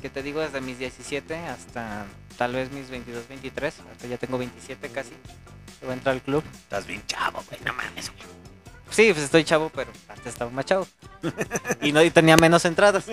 [0.00, 2.06] que te digo desde mis 17 hasta
[2.36, 3.74] tal vez mis 22, 23.
[3.92, 5.12] Hasta ya tengo 27 casi.
[5.82, 6.44] Voy a entrar al club.
[6.54, 8.30] Estás bien chavo, güey, no mames, güey.
[8.90, 10.86] Sí, pues estoy chavo, pero antes estaba más chavo.
[11.80, 13.04] y, no, y tenía menos entradas.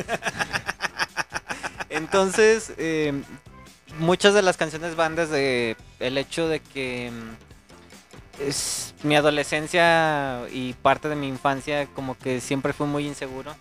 [1.89, 3.13] Entonces, eh,
[3.99, 10.73] muchas de las canciones van desde el hecho de que mm, es mi adolescencia y
[10.73, 13.55] parte de mi infancia como que siempre fui muy inseguro.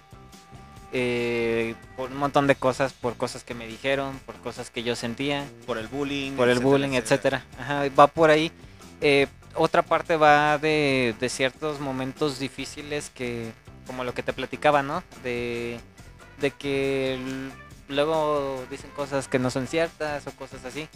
[0.92, 4.96] eh, por un montón de cosas, por cosas que me dijeron, por cosas que yo
[4.96, 6.32] sentía Por el bullying.
[6.32, 7.44] por el etcétera, bullying, etcétera.
[7.58, 8.50] Ajá, va por ahí.
[9.00, 13.52] Eh, otra parte va de, de ciertos momentos difíciles que,
[13.86, 15.02] como lo que te platicaba, ¿no?
[15.22, 15.80] De,
[16.40, 17.18] de que
[17.88, 20.88] luego dicen cosas que no son ciertas o cosas así.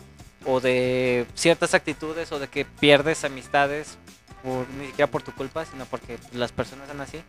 [0.46, 3.98] O de ciertas actitudes o de que pierdes amistades
[4.42, 7.22] por, ni siquiera por tu culpa, sino porque las personas son así.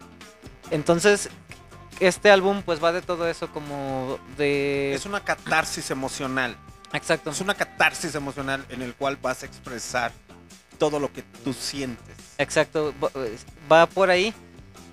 [0.70, 1.30] Entonces,
[2.00, 4.94] este álbum pues va de todo eso como de...
[4.94, 6.56] Es una catarsis emocional.
[6.94, 7.30] Exacto.
[7.30, 10.12] Es una catarsis emocional en el cual vas a expresar
[10.82, 12.16] todo lo que tú sientes.
[12.40, 12.92] Exacto,
[13.72, 14.34] va- por ahí,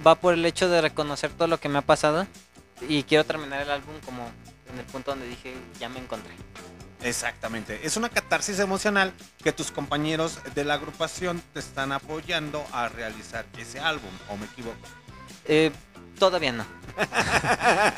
[0.06, 2.26] va por el hecho de reconocer todo lo que me ha pasado
[2.86, 4.30] y quiero terminar el álbum como
[4.70, 6.30] en el punto donde dije, ya me encontré.
[7.02, 7.80] Exactamente.
[7.86, 13.46] Es una catarsis emocional que tus compañeros de la agrupación te están apoyando a realizar
[13.56, 14.76] ese álbum, ¿o me equivoco?
[15.46, 15.70] Eh,
[16.18, 16.66] todavía no.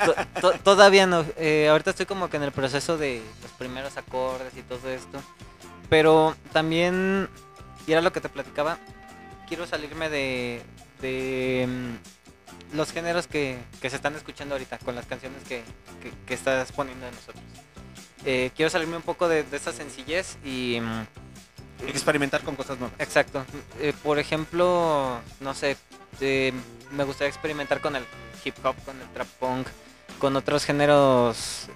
[0.05, 1.25] To- to- todavía no.
[1.39, 5.21] Eh, ahorita estoy como que en el proceso de los primeros acordes y todo esto.
[5.89, 7.29] Pero también,
[7.91, 8.79] y era lo que te platicaba,
[9.49, 10.63] quiero salirme de,
[11.03, 15.65] de mm, los géneros que, que se están escuchando ahorita con las canciones que,
[16.01, 17.43] que- que estás poniendo de nosotros.
[18.25, 20.79] Eh, quiero salirme un poco de, de esa sencillez y...
[20.81, 21.07] mm,
[21.89, 22.95] Experimentar con cosas nuevas.
[23.01, 23.45] Exacto.
[23.81, 25.77] Eh, por ejemplo, no sé,
[26.21, 26.53] eh,
[26.93, 28.05] me gustaría experimentar con el
[28.45, 29.67] hip hop, con el trap punk,
[30.21, 31.69] con otros géneros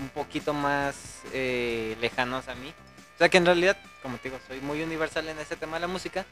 [0.00, 0.94] un poquito más
[1.34, 2.72] lejanos a mí.
[3.16, 5.80] O sea que en realidad, como te digo, soy muy universal en ese tema de
[5.80, 6.24] la música,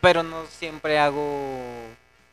[0.00, 1.86] pero no siempre hago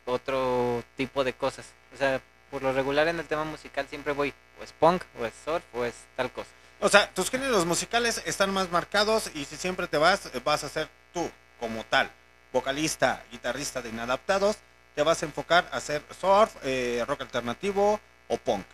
[0.04, 1.66] otro tipo de cosas.
[1.94, 2.20] O sea,
[2.50, 5.64] por lo regular en el tema musical siempre voy o es punk, o es surf,
[5.72, 6.50] o es tal cosa.
[6.80, 10.68] O sea, tus géneros musicales están más marcados y si siempre te vas, vas a
[10.68, 12.10] ser tú como tal,
[12.52, 14.56] vocalista, guitarrista de Inadaptados,
[14.94, 18.64] te vas a enfocar a hacer surf, eh, rock alternativo o punk.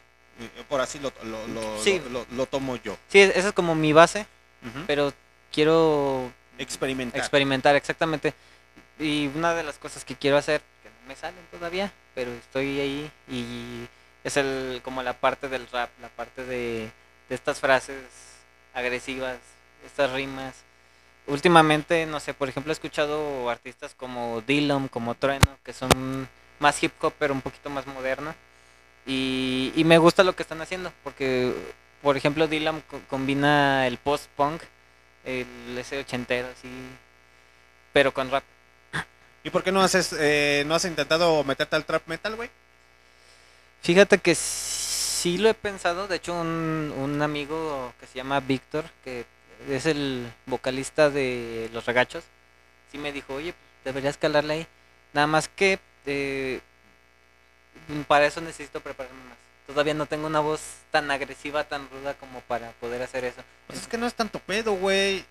[0.41, 2.03] Eh, Por así lo, lo, lo- Sí.
[2.31, 2.97] lo- tomo yo.
[3.09, 4.27] Sí, esa es como mi base,
[4.67, 4.85] Ujú.
[4.87, 5.13] pero
[5.53, 7.19] quiero Experimentar.
[7.21, 8.35] experimentar exactamente.
[8.99, 12.81] Y una de las cosas que quiero hacer, que no me salen todavía, pero estoy
[12.81, 13.87] ahí y
[14.25, 16.91] es el como la parte del rap, la parte de,
[17.29, 17.97] de estas frases
[18.75, 19.39] agresivas,
[19.87, 20.55] estas rimas.
[21.27, 26.29] Últimamente, no sé, por ejemplo, he escuchado artistas como Dillom, como Trueno, que son
[26.59, 28.35] más hip hop, pero un poquito más moderno.
[29.07, 31.55] Y, y me gusta lo que están haciendo, porque,
[32.03, 34.63] por ejemplo, Dillom co- combina el post-punk,
[35.25, 36.69] el ese ochentero, así,
[37.93, 38.45] pero con rap.
[39.43, 42.51] ¿Y por qué no haces, eh, no has intentado meterte al trap metal, güey?
[43.83, 48.85] Fíjate que sí lo he pensado, de hecho un, un amigo que se llama Víctor,
[49.05, 49.25] que
[49.69, 52.25] es el vocalista de Los Regachos,
[52.91, 53.55] sí me dijo, oye,
[53.85, 54.67] deberías calarle ahí.
[55.13, 56.61] Nada más que eh,
[58.07, 59.39] para eso necesito prepararme más.
[59.71, 60.61] Todavía no tengo una voz
[60.91, 63.43] tan agresiva, tan ruda como para poder hacer eso.
[63.69, 65.25] Pues es que no es tanto pedo, güey.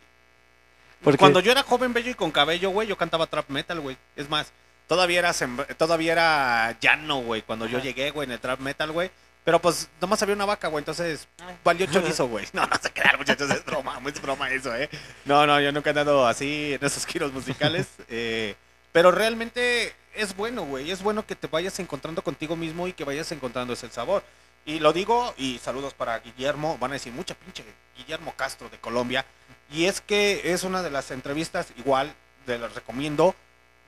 [1.04, 3.98] Porque Cuando yo era joven, bello y con cabello, güey, yo cantaba trap metal, güey.
[4.16, 4.52] Es más,
[4.88, 5.34] todavía era,
[5.78, 9.12] todavía era llano, güey, cuando yo llegué, güey, en el trap metal, güey.
[9.44, 11.28] Pero pues nomás había una vaca, güey, entonces
[11.64, 12.46] valió chorizo, güey.
[12.54, 14.90] No, no se crean, muchachos, es broma, es broma eso, ¿eh?
[15.26, 17.88] No, no, yo nunca he andado así en esos giros musicales.
[18.10, 18.56] eh,
[18.92, 20.92] pero realmente es bueno, güey.
[20.92, 24.24] Es bueno que te vayas encontrando contigo mismo y que vayas encontrando ese sabor.
[24.66, 27.64] Y lo digo, y saludos para Guillermo, van a decir mucha pinche
[27.98, 29.26] Guillermo Castro de Colombia.
[29.72, 32.14] Y es que es una de las entrevistas, igual,
[32.46, 33.36] te las recomiendo.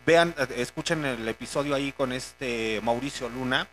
[0.06, 3.68] Vean, escuchen el episodio ahí con este Mauricio Luna,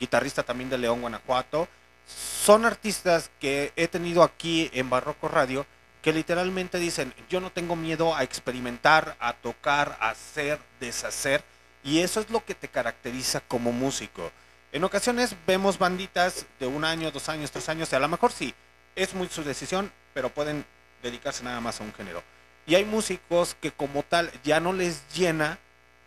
[0.00, 1.68] guitarrista también de León, Guanajuato.
[2.06, 5.66] Son artistas que he tenido aquí en Barroco Radio
[6.04, 11.42] que literalmente dicen, yo no tengo miedo a experimentar, a tocar, a hacer, deshacer.
[11.84, 14.32] Y eso es lo que te caracteriza como músico.
[14.72, 18.32] En ocasiones vemos banditas de un año, dos años, tres años, y a lo mejor
[18.32, 18.54] sí,
[18.96, 20.64] es muy su decisión, pero pueden
[21.02, 22.22] dedicarse nada más a un género.
[22.66, 25.58] Y hay músicos que como tal ya no les llena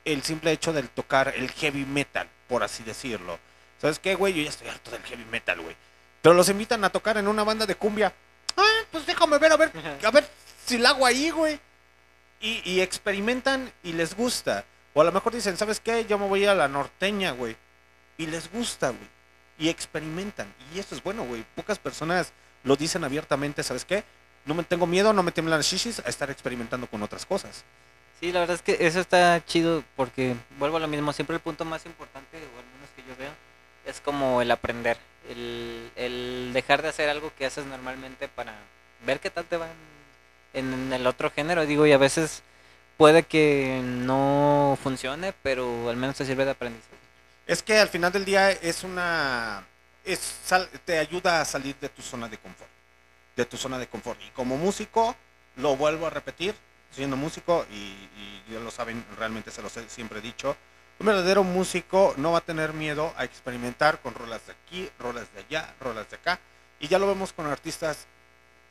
[0.04, 3.40] el simple hecho del tocar el heavy metal, por así decirlo.
[3.80, 4.34] ¿Sabes qué, güey?
[4.34, 5.76] Yo ya estoy harto del heavy metal, güey.
[6.22, 8.12] Pero los invitan a tocar en una banda de cumbia.
[8.56, 9.72] Ah, pues déjame ver, a ver,
[10.04, 10.28] a ver
[10.66, 11.60] si la hago ahí, güey.
[12.42, 14.66] Y, y experimentan y les gusta.
[14.98, 16.06] O a lo mejor dicen, ¿sabes qué?
[16.06, 17.56] Yo me voy a la norteña, güey.
[18.18, 19.08] Y les gusta, güey.
[19.60, 20.52] Y experimentan.
[20.74, 21.46] Y eso es bueno, güey.
[21.56, 22.34] Pocas personas
[22.64, 24.04] lo dicen abiertamente, ¿sabes qué?
[24.46, 27.64] No me tengo miedo, no me tiemblan las shishis a estar experimentando con otras cosas.
[28.20, 31.44] Sí, la verdad es que eso está chido porque vuelvo a lo mismo, siempre el
[31.44, 33.30] punto más importante, o al menos que yo veo,
[33.86, 34.98] es como el aprender,
[35.30, 38.56] el, el dejar de hacer algo que haces normalmente para
[39.06, 39.68] ver qué tal te va
[40.56, 42.42] en, en el otro género, digo, y a veces
[42.98, 46.96] puede que no funcione, pero al menos te sirve de aprendizaje.
[47.46, 49.66] Es que al final del día es una...
[50.04, 52.70] Es, sal- te ayuda a salir de tu zona de confort.
[53.36, 54.20] De tu zona de confort.
[54.22, 55.16] Y como músico,
[55.58, 56.56] lo vuelvo a repetir,
[56.92, 60.58] siendo músico y, y ya lo saben, realmente se los he siempre dicho.
[61.00, 65.28] Un verdadero músico no va a tener miedo a experimentar con rolas de aquí, rolas
[65.34, 66.40] de allá, rolas de acá.
[66.80, 68.08] Y ya lo vemos con artistas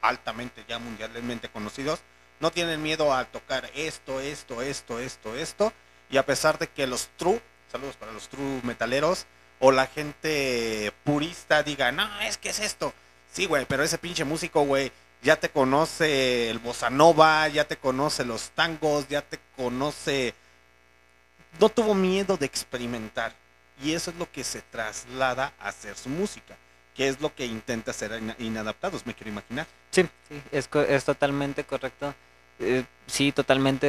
[0.00, 2.00] altamente, ya mundialmente conocidos.
[2.40, 5.72] No tienen miedo a tocar esto, esto, esto, esto, esto.
[6.10, 9.26] Y a pesar de que los true, saludos para los true metaleros,
[9.58, 12.92] o la gente purista diga, no, es que es esto.
[13.32, 17.76] Sí, güey, pero ese pinche músico, güey, ya te conoce el bossa nova, ya te
[17.76, 20.34] conoce los tangos, ya te conoce...
[21.58, 23.32] No tuvo miedo de experimentar.
[23.82, 26.56] Y eso es lo que se traslada a hacer su música,
[26.96, 29.66] que es lo que intenta hacer Inadaptados, me quiero imaginar.
[29.90, 32.14] Sí, sí, es, co- es totalmente correcto.
[32.58, 33.86] Eh, sí, totalmente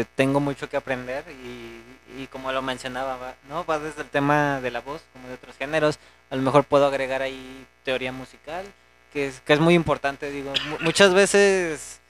[0.00, 3.64] eh, tengo mucho que aprender y, y como lo mencionaba, va, ¿no?
[3.64, 5.98] va desde el tema de la voz como de otros géneros.
[6.28, 8.66] A lo mejor puedo agregar ahí teoría musical,
[9.12, 10.28] que es, que es muy importante.
[10.32, 12.00] Digo, mu- muchas veces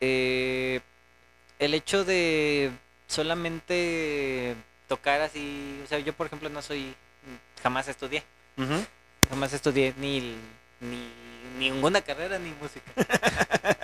[0.00, 0.80] eh,
[1.60, 2.72] el hecho de
[3.06, 4.56] solamente
[4.88, 6.94] tocar así, o sea, yo por ejemplo no soy,
[7.62, 8.24] jamás estudié,
[9.30, 10.36] jamás estudié ni,
[10.80, 11.08] ni
[11.58, 12.92] ninguna carrera ni música.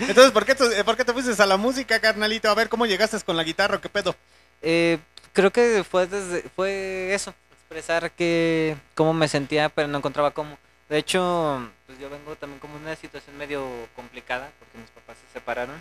[0.00, 2.50] Entonces, ¿por qué, tú- eh, ¿por qué te fuiste a la música, carnalito?
[2.50, 4.14] A ver, ¿cómo llegaste con la guitarra qué pedo?
[4.62, 4.98] Eh,
[5.32, 10.58] creo que fue desde, fue eso, expresar que cómo me sentía, pero no encontraba cómo.
[10.88, 15.32] De hecho, pues yo vengo también como una situación medio complicada, porque mis papás se
[15.38, 15.80] separaron.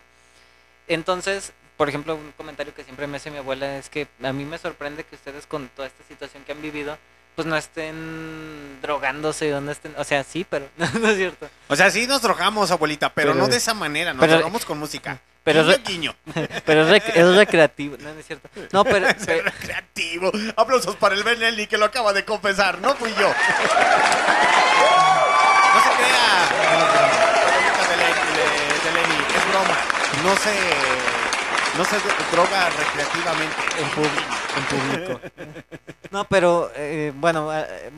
[0.88, 4.46] Entonces, por ejemplo, un comentario que siempre me hace mi abuela es que a mí
[4.46, 6.98] me sorprende que ustedes con toda esta situación que han vivido,
[7.36, 11.50] pues no estén drogándose o no estén, o sea, sí, pero no, es cierto.
[11.68, 14.66] O sea, sí nos drogamos, abuelita, pero, Pero- no de esa manera, nos pero- drogamos
[14.66, 15.20] con música.
[15.44, 16.16] pero guiño, guiño.
[16.66, 18.50] Pero es, rec- es recreativo, no, no es cierto.
[18.72, 20.32] No, pero, Es pero- recreativo.
[20.56, 23.28] Aplausos para el Benelli que lo acaba de confesar, no fui yo.
[23.28, 23.34] No
[25.82, 26.50] se crea.
[27.98, 29.78] De- de Lenny, es broma.
[30.24, 30.54] No se,
[31.78, 31.98] no se
[32.32, 33.56] droga recreativamente.
[33.80, 34.10] en, pub-
[34.58, 34.66] en
[35.08, 35.22] público.
[36.12, 37.50] No, pero eh, bueno,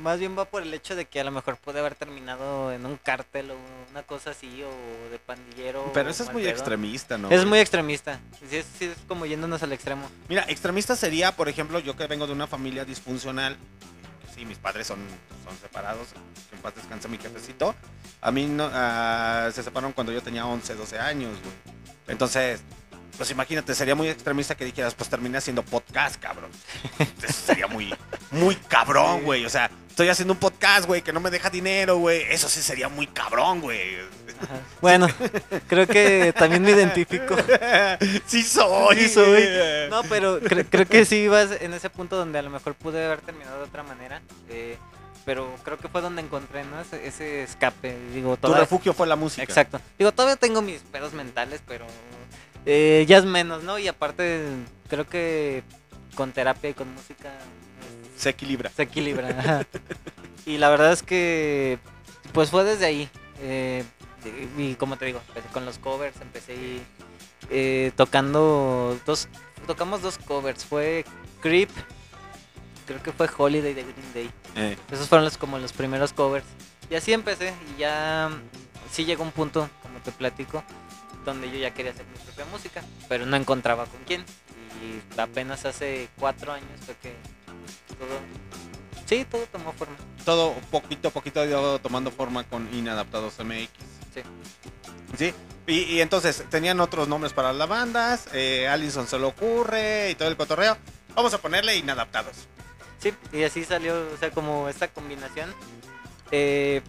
[0.02, 2.86] más bien va por el hecho de que a lo mejor puede haber terminado en
[2.86, 3.56] un cártel o
[3.90, 5.90] una cosa así, o de pandillero.
[5.94, 7.30] Pero eso es muy extremista, ¿no?
[7.32, 8.20] Es muy extremista.
[8.50, 10.08] Sí es, sí es como yéndonos al extremo.
[10.30, 13.58] Mira, extremista sería, por ejemplo, yo que vengo de una familia disfuncional.
[14.36, 15.00] Sí, mis padres son,
[15.44, 16.08] son separados.
[16.52, 17.74] En paz descanse mi jefecito.
[18.22, 21.54] A mí no, ah, se separaron cuando yo tenía 11, 12 años, güey.
[22.08, 22.62] Entonces,
[23.18, 26.50] pues imagínate, sería muy extremista que dijeras, pues terminé haciendo podcast, cabrón.
[27.22, 27.94] Eso sería muy,
[28.32, 29.46] muy cabrón, güey.
[29.46, 32.24] O sea, estoy haciendo un podcast, güey, que no me deja dinero, güey.
[32.30, 33.98] Eso sí sería muy cabrón, güey.
[34.82, 35.08] Bueno,
[35.68, 37.36] creo que también me identifico.
[38.26, 38.98] sí soy.
[38.98, 39.44] Sí soy.
[39.90, 43.06] No, pero cre- creo que sí vas en ese punto donde a lo mejor pude
[43.06, 44.22] haber terminado de otra manera.
[44.50, 44.78] eh,
[45.26, 46.82] pero creo que fue donde encontré ¿no?
[46.82, 47.98] ese, ese escape.
[48.14, 49.42] Digo, Tu refugio fue la música.
[49.44, 49.80] Exacto.
[49.98, 51.86] Digo, todavía tengo mis pedos mentales, pero
[52.66, 53.78] eh, ya es menos, ¿no?
[53.80, 54.44] Y aparte,
[54.90, 55.64] creo que
[56.16, 58.70] con terapia y con música eh, Se equilibra.
[58.70, 59.66] se equilibra.
[60.46, 61.80] y la verdad es que,
[62.34, 63.10] pues fue desde ahí.
[63.42, 63.84] eh,
[64.58, 66.56] y como te digo, empecé con los covers, empecé
[67.50, 69.28] eh, tocando dos,
[69.68, 70.64] tocamos dos covers.
[70.64, 71.04] Fue
[71.42, 71.70] Creep,
[72.88, 74.32] creo que fue Holiday de Green Day.
[74.56, 76.46] Eh, Esos fueron los, como los primeros covers.
[76.90, 77.54] Y así empecé.
[77.76, 78.30] Y ya
[78.92, 80.64] sí llegó un punto, como te platico,
[81.24, 82.84] donde yo ya quería hacer mi propia música.
[83.10, 84.26] Pero no encontraba con quién.
[84.82, 87.16] Y apenas hace cuatro años fue que
[87.98, 88.20] todo...
[89.06, 89.96] Sí, todo tomó forma.
[90.24, 93.70] todo poquito a poquito ha ido tomando forma con Inadaptados MX.
[94.14, 94.22] Sí.
[95.18, 95.34] Sí.
[95.68, 98.28] Y, y entonces tenían otros nombres para las bandas.
[98.34, 100.78] Eh, Allison se le ocurre y todo el cotorreo.
[101.16, 102.48] Vamos a ponerle Inadaptados.
[103.00, 105.54] Sí, y así salió, o sea, como esta combinación.
[106.32, 106.82] Eh,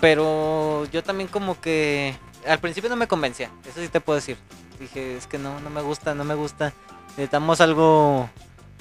[0.00, 4.36] pero yo también como que al principio no me convencía, eso sí te puedo decir.
[4.78, 6.72] Dije, es que no, no me gusta, no me gusta.
[7.10, 8.28] Necesitamos algo,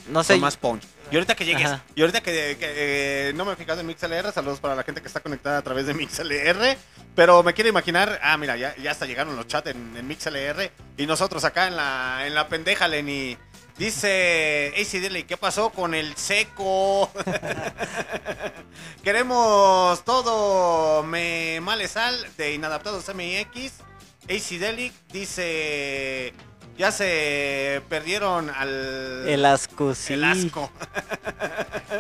[0.10, 0.34] no sé.
[0.34, 0.84] Con más punch.
[1.11, 1.84] Y ahorita que llegues, Ajá.
[1.95, 5.02] y ahorita que, que, eh, no me he fijado en MixLR, saludos para la gente
[5.02, 6.76] que está conectada a través de MixLR,
[7.14, 10.72] pero me quiero imaginar, ah, mira, ya, ya hasta llegaron los chats en, en MixLR
[10.98, 13.38] y nosotros acá en la, en la pendeja, Lenny.
[13.77, 17.11] Dice ACDL, ¿qué pasó con el seco?
[19.03, 23.73] Queremos todo me male sal de Inadaptados MX.
[24.29, 26.33] ACDelic dice,
[26.77, 29.27] ya se perdieron al...
[29.27, 30.13] El asco, sí.
[30.13, 30.71] el asco.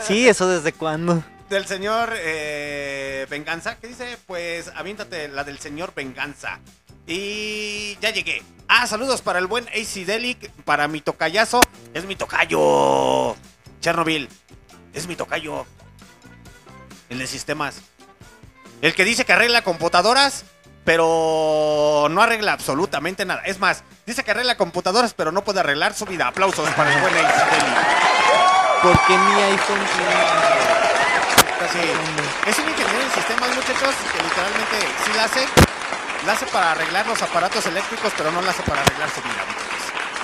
[0.01, 1.23] Sí, eso desde cuándo.
[1.49, 3.77] del señor eh, Venganza.
[3.77, 4.17] ¿Qué dice?
[4.25, 6.59] Pues aviéntate la del señor Venganza.
[7.07, 8.43] Y ya llegué.
[8.67, 11.59] Ah, saludos para el buen AC Delic, para mi tocayazo.
[11.93, 13.35] Es mi tocayo.
[13.81, 14.29] Chernobyl.
[14.93, 15.65] Es mi tocayo.
[17.09, 17.81] El de sistemas.
[18.81, 20.45] El que dice que arregla computadoras,
[20.83, 23.41] pero no arregla absolutamente nada.
[23.45, 26.27] Es más, Dice que arregla computadoras, pero no puede arreglar su vida.
[26.27, 27.73] Aplausos para el buen Ace Deli.
[28.81, 30.13] Porque mi iPhone tiene...
[31.71, 31.79] Sí.
[32.49, 35.47] Es un ingeniero en sistemas, muchachos, que literalmente sí la hace.
[36.25, 39.45] La hace para arreglar los aparatos eléctricos, pero no la hace para arreglar su vida.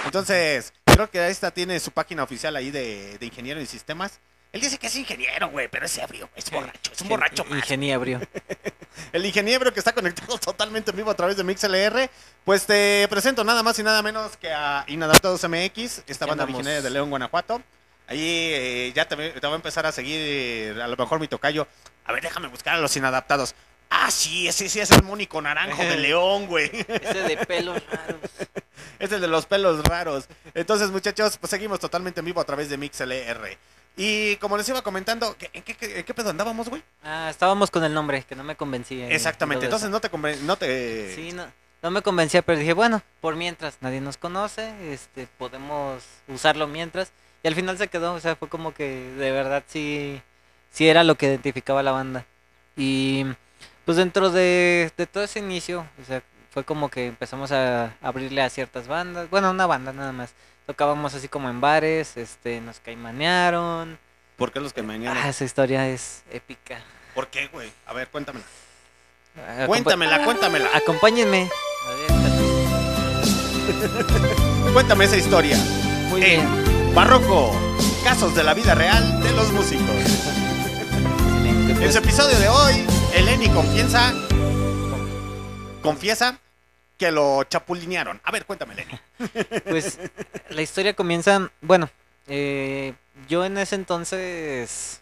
[0.06, 4.20] Entonces, creo que esta tiene su página oficial ahí de, de ingeniero en sistemas.
[4.52, 7.60] Él dice que es ingeniero, güey, pero es ebrio, es borracho, es un borracho más.
[7.60, 8.22] Ingeniebrio.
[9.14, 12.10] El ingeniero que está conectado totalmente en vivo a través de MixLR.
[12.46, 16.82] Pues te presento nada más y nada menos que a Inadaptados MX, esta banda originaria
[16.82, 17.62] de León, Guanajuato.
[18.08, 21.28] Ahí eh, ya te, te voy a empezar a seguir, eh, a lo mejor mi
[21.28, 21.68] tocayo.
[22.06, 23.54] A ver, déjame buscar a los inadaptados.
[23.90, 26.70] Ah, sí, ese sí es el Mónico Naranjo de León, güey.
[26.88, 28.20] Ese de pelos raros.
[29.00, 30.26] Es el de los pelos raros.
[30.54, 33.58] Entonces, muchachos, pues seguimos totalmente en vivo a través de MixLR.
[33.98, 36.84] Y como les iba comentando, ¿qué- ¿en qué, qué- en qué pedo andábamos, güey?
[37.04, 39.10] Ah, estábamos con el nombre, que no me convencía.
[39.10, 39.66] Exactamente.
[39.66, 39.76] eso.
[39.76, 41.48] Entonces no te conven- no te Sí, no,
[41.82, 47.12] no me convencía, pero dije, bueno, por mientras, nadie nos conoce, este, podemos usarlo mientras.
[47.44, 48.88] Y al final se quedó, o sea, fue como que
[49.18, 50.22] de verdad sí,
[50.72, 52.26] sí era lo que identificaba a la banda.
[52.78, 53.26] Y
[53.86, 58.42] pues dentro de, de todo ese inicio, o sea, fue como que empezamos a abrirle
[58.42, 60.32] a ciertas bandas, bueno, una banda nada más.
[60.66, 63.98] Tocábamos así como en bares, este, nos caimanearon.
[64.38, 66.80] ¿Por qué los me Ah, esa historia es épica.
[67.16, 67.72] ¿Por qué, güey?
[67.88, 68.46] A ver, cuéntamela.
[69.36, 70.70] Acompa- Cuéntamela, cuéntamela.
[70.76, 71.50] Acompáñenme.
[71.88, 71.90] A
[74.66, 75.58] ver, Cuéntame esa historia.
[76.10, 76.94] Muy Eh, bien.
[76.94, 77.52] Barroco,
[78.04, 79.86] casos de la vida real de los músicos.
[79.96, 81.92] Excelente, En pues.
[81.94, 82.86] su episodio de hoy,
[83.16, 84.14] Eleni confiesa,
[85.82, 86.40] confiesa
[86.98, 88.20] que lo chapulinearon.
[88.24, 89.00] A ver, cuéntame, Eleni.
[89.70, 90.00] Pues
[90.50, 91.90] la historia comienza, bueno,
[92.28, 92.94] eh,
[93.28, 95.02] yo en ese entonces,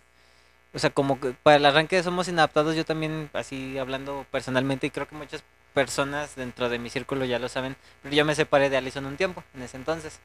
[0.74, 4.88] o sea, como que para el arranque de Somos Inadaptados, yo también, así hablando personalmente,
[4.88, 5.44] y creo que muchas
[5.74, 9.18] personas dentro de mi círculo ya lo saben, pero yo me separé de Allison un
[9.18, 10.20] tiempo, en ese entonces,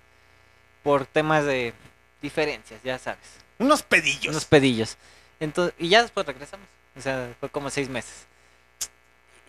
[0.82, 1.74] por temas de
[2.22, 3.26] diferencias, ya sabes,
[3.59, 4.28] Unos pedillos.
[4.28, 4.96] unos pedillos.
[5.40, 6.66] Entonces, y ya después regresamos,
[6.97, 8.27] o sea, fue como seis meses.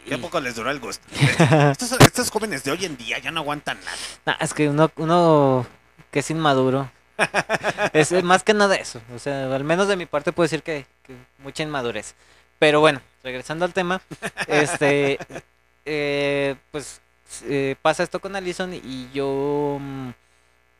[0.05, 1.05] ¿Qué Y- poco les duró el gusto?
[1.71, 3.97] estos, estos jóvenes de hoy en día ya no aguantan nada.
[4.25, 5.65] Nah, es que uno, uno
[6.11, 6.91] que es inmaduro.
[7.93, 9.01] es más que nada eso.
[9.15, 12.15] O sea, al menos de mi parte puedo decir que, que mucha inmadurez.
[12.59, 14.01] Pero bueno, regresando al tema,
[14.47, 15.19] este,
[15.85, 17.01] eh, pues
[17.43, 20.09] eh, pasa esto con Alison y yo mm,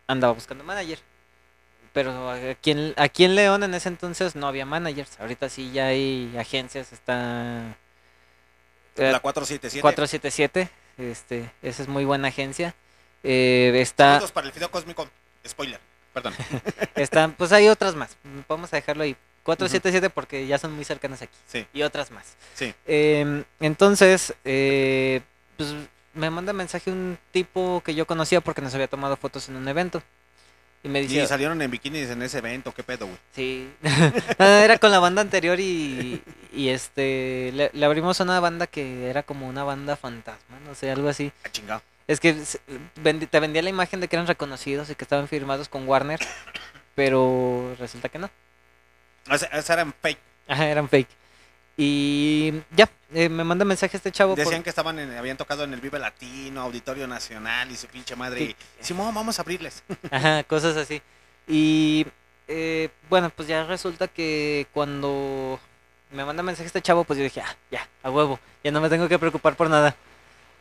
[0.07, 0.99] andaba buscando manager.
[1.93, 5.19] Pero aquí en, aquí en León en ese entonces no había managers.
[5.19, 7.75] Ahorita sí ya hay agencias, está...
[8.97, 9.81] eh, La 477.
[9.81, 12.73] 477, este, esa es muy buena agencia.
[13.23, 15.07] Eh, está, Saludos para el Fideo Cósmico.
[15.47, 15.79] Spoiler.
[16.13, 16.33] Perdón.
[16.95, 18.17] está, pues hay otras más.
[18.47, 19.15] Vamos a dejarlo ahí.
[19.43, 21.35] 477 porque ya son muy cercanas aquí.
[21.47, 21.67] Sí.
[21.73, 22.35] Y otras más.
[22.55, 22.73] Sí.
[22.87, 25.21] Em, entonces, eh,
[25.57, 25.73] pues
[26.13, 29.67] me manda mensaje un tipo que yo conocía porque nos había tomado fotos en un
[29.67, 30.01] evento.
[30.84, 32.73] Y me dice, Y salieron en bikinis en ese evento.
[32.73, 33.18] ¿Qué pedo, güey?
[33.34, 33.69] Sí.
[34.38, 36.22] Era con la banda anterior y,
[36.53, 40.76] y este le, le abrimos a una banda que era como una banda fantasma, no
[40.76, 41.31] sé, algo así.
[41.45, 41.81] A chingado.
[42.05, 42.35] Es que
[43.31, 46.19] te vendía la imagen de que eran reconocidos y que estaban firmados con Warner,
[46.95, 48.30] pero resulta que no.
[49.31, 50.19] Esa, esa eran fake.
[50.49, 51.07] Ajá, eran fake.
[51.75, 54.35] Y ya, eh, me manda mensaje este chavo.
[54.35, 57.87] por- Decían que estaban en- habían tocado en el Vive Latino, Auditorio Nacional y su
[57.87, 58.39] pinche madre.
[58.39, 58.55] Sí.
[58.79, 59.83] Y, Simón, vamos a abrirles.
[60.11, 61.01] Ajá, cosas así.
[61.47, 62.05] Y
[62.47, 65.59] eh, bueno, pues ya resulta que cuando
[66.11, 68.89] me manda mensaje este chavo, pues yo dije, ah, ya, a huevo, ya no me
[68.89, 69.95] tengo que preocupar por nada.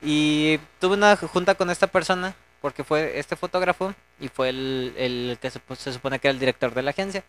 [0.01, 5.39] Y tuve una junta con esta persona, porque fue este fotógrafo y fue el, el
[5.41, 7.23] que se, se supone que era el director de la agencia.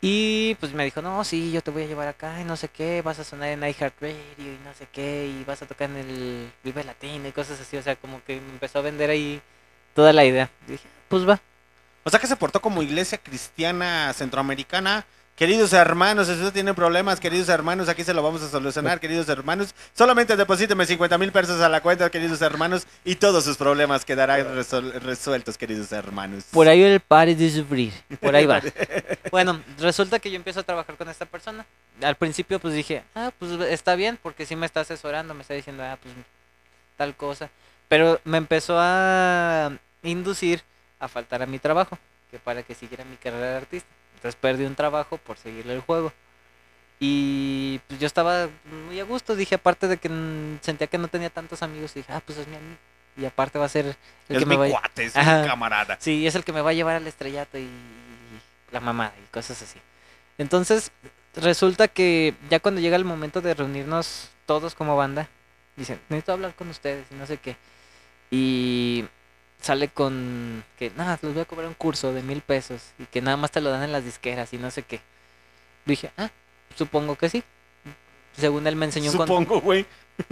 [0.00, 2.68] Y pues me dijo, no, sí, yo te voy a llevar acá y no sé
[2.68, 5.96] qué, vas a sonar en iHeartRadio y no sé qué, y vas a tocar en
[5.96, 9.40] el Vive Latino y cosas así, o sea, como que me empezó a vender ahí
[9.94, 10.50] toda la idea.
[10.68, 11.40] Y dije, pues va.
[12.04, 15.04] O sea que se portó como iglesia cristiana centroamericana.
[15.36, 19.28] Queridos hermanos, si usted tiene problemas, queridos hermanos, aquí se lo vamos a solucionar, queridos
[19.28, 19.74] hermanos.
[19.92, 24.46] Solamente deposíteme 50 mil pesos a la cuenta, queridos hermanos, y todos sus problemas quedarán
[25.02, 26.44] resueltos, queridos hermanos.
[26.52, 27.92] Por ahí el pare de sufrir.
[28.18, 28.62] Por ahí va.
[29.30, 31.66] bueno, resulta que yo empiezo a trabajar con esta persona.
[32.00, 35.52] Al principio pues dije, ah, pues está bien, porque sí me está asesorando, me está
[35.52, 36.14] diciendo, ah, pues
[36.96, 37.50] tal cosa.
[37.88, 39.70] Pero me empezó a
[40.02, 40.62] inducir
[40.98, 41.98] a faltar a mi trabajo,
[42.30, 43.96] que para que siguiera mi carrera de artista.
[44.26, 46.12] Entonces perdí un trabajo por seguirle el juego.
[46.98, 48.48] Y pues yo estaba
[48.88, 50.08] muy a gusto, dije, aparte de que
[50.62, 52.76] sentía que no tenía tantos amigos, dije, ah, pues es mi amigo.
[53.16, 53.86] Y aparte va a ser
[54.28, 54.80] el es que mi me va a...
[54.80, 55.42] cuate, es Ajá.
[55.42, 55.96] mi camarada.
[56.00, 57.68] Sí, es el que me va a llevar al estrellato y
[58.72, 59.78] la mamá y cosas así.
[60.38, 60.90] Entonces,
[61.36, 65.28] resulta que ya cuando llega el momento de reunirnos todos como banda,
[65.76, 67.56] dicen, necesito hablar con ustedes y no sé qué.
[68.32, 69.04] Y
[69.66, 73.20] sale con que nada, les voy a cobrar un curso de mil pesos y que
[73.20, 75.00] nada más te lo dan en las disqueras y no sé qué.
[75.84, 76.30] Dije, ah,
[76.76, 77.42] supongo que sí.
[78.38, 79.86] Según él me enseñó un con- Supongo, güey.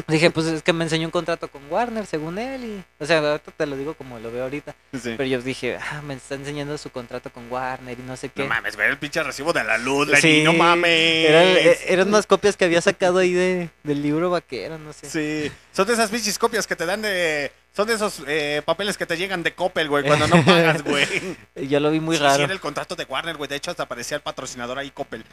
[0.09, 2.65] Dije, pues es que me enseñó un contrato con Warner, según él.
[2.65, 4.75] Y, o sea, ahorita te lo digo como lo veo ahorita.
[4.95, 5.15] Sí.
[5.17, 8.43] Pero yo dije, ah, me está enseñando su contrato con Warner y no sé qué.
[8.45, 11.29] No mames, güey, el pinche recibo de la luz, Lenny, Sí, no mames.
[11.29, 15.09] Eran, e- eran unas copias que había sacado ahí de, del libro vaquero, no sé.
[15.11, 17.53] Sí, son de esas pinches copias que te dan de...
[17.75, 21.37] Son de esos eh, papeles que te llegan de Coppel, güey, cuando no pagas, güey.
[21.69, 22.45] Yo lo vi muy Sí, sí, raro.
[22.45, 23.49] era el contrato de Warner, güey.
[23.49, 25.25] De hecho, hasta aparecía el patrocinador ahí, Coppel.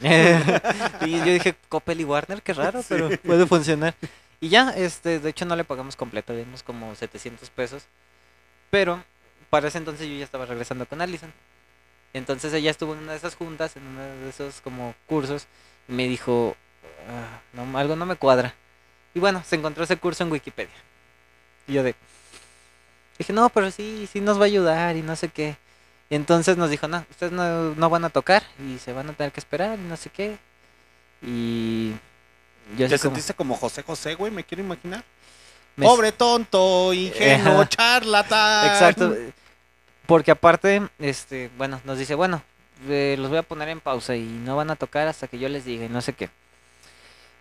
[1.02, 3.94] y yo dije, Coppel y Warner, qué raro, pero puede funcionar.
[4.40, 7.84] Y ya, este, de hecho no le pagamos completo, le dimos como 700 pesos.
[8.70, 9.04] Pero
[9.48, 11.32] para ese entonces yo ya estaba regresando con Allison.
[12.12, 15.46] Entonces ella estuvo en una de esas juntas, en uno de esos como cursos,
[15.88, 16.56] y me dijo,
[17.08, 18.52] "Ah, no, algo no me cuadra.
[19.14, 20.74] Y bueno, se encontró ese curso en Wikipedia.
[21.68, 21.94] Y yo de,
[23.22, 25.56] dije, no, pero sí, sí nos va a ayudar y no sé qué.
[26.10, 29.12] Y entonces nos dijo, no, ustedes no, no van a tocar y se van a
[29.14, 30.36] tener que esperar y no sé qué.
[31.22, 31.92] Y
[32.76, 34.30] yo ¿Te como, sentiste como José José, güey?
[34.30, 35.04] Me quiero imaginar.
[35.76, 38.66] me- Pobre tonto, ingenuo, charlatán.
[38.68, 39.16] Exacto.
[40.06, 42.42] Porque aparte, este, bueno, nos dice, bueno,
[42.88, 45.48] eh, los voy a poner en pausa y no van a tocar hasta que yo
[45.48, 46.28] les diga y no sé qué.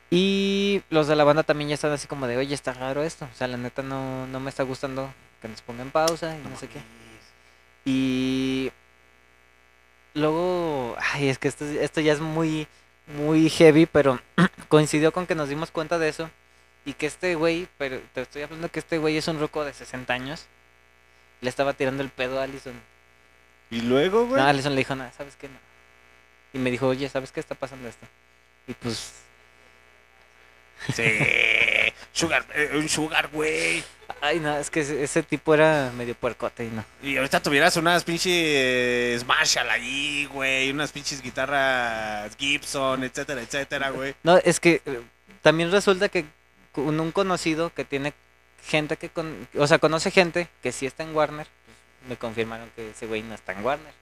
[0.10, 3.28] Y los de la banda también ya están así como de, oye, está raro esto.
[3.34, 5.12] O sea, la neta no, no me está gustando
[5.42, 6.80] que nos pongan pausa y no, sé qué.
[7.86, 8.72] Y
[10.14, 12.68] luego, ay, es que esto, esto ya es muy,
[13.08, 14.20] muy heavy, pero
[14.68, 16.30] coincidió con que nos dimos cuenta de eso.
[16.84, 19.74] Y que este güey, pero te estoy hablando que este güey es un roco de
[19.74, 20.48] 60 años.
[21.42, 22.74] Le estaba tirando el pedo a Allison.
[23.70, 24.42] Y luego, güey.
[24.42, 25.48] No, Allison le dijo, nada, ¿sabes qué?
[25.48, 25.58] No.
[26.54, 28.06] Y me dijo, oye, ¿sabes qué está pasando esto?
[28.68, 29.14] Y pues,
[30.94, 31.04] Sí.
[32.14, 33.84] Sugar, eh, un sugar, güey.
[34.22, 36.84] ay, no, es que ese, ese tipo era medio puercote y no.
[37.02, 40.70] Y ahorita tuvieras unas pinches Marshall allí, güey.
[40.72, 44.14] Unas pinches guitarras Gibson, etcétera, etcétera, güey.
[44.24, 45.02] No, es que eh,
[45.42, 46.26] también resulta que
[46.74, 48.14] con un conocido que tiene
[48.66, 52.70] gente que, con, o sea, conoce gente que sí está en Warner, pues, me confirmaron
[52.76, 53.94] que ese güey no está en Warner.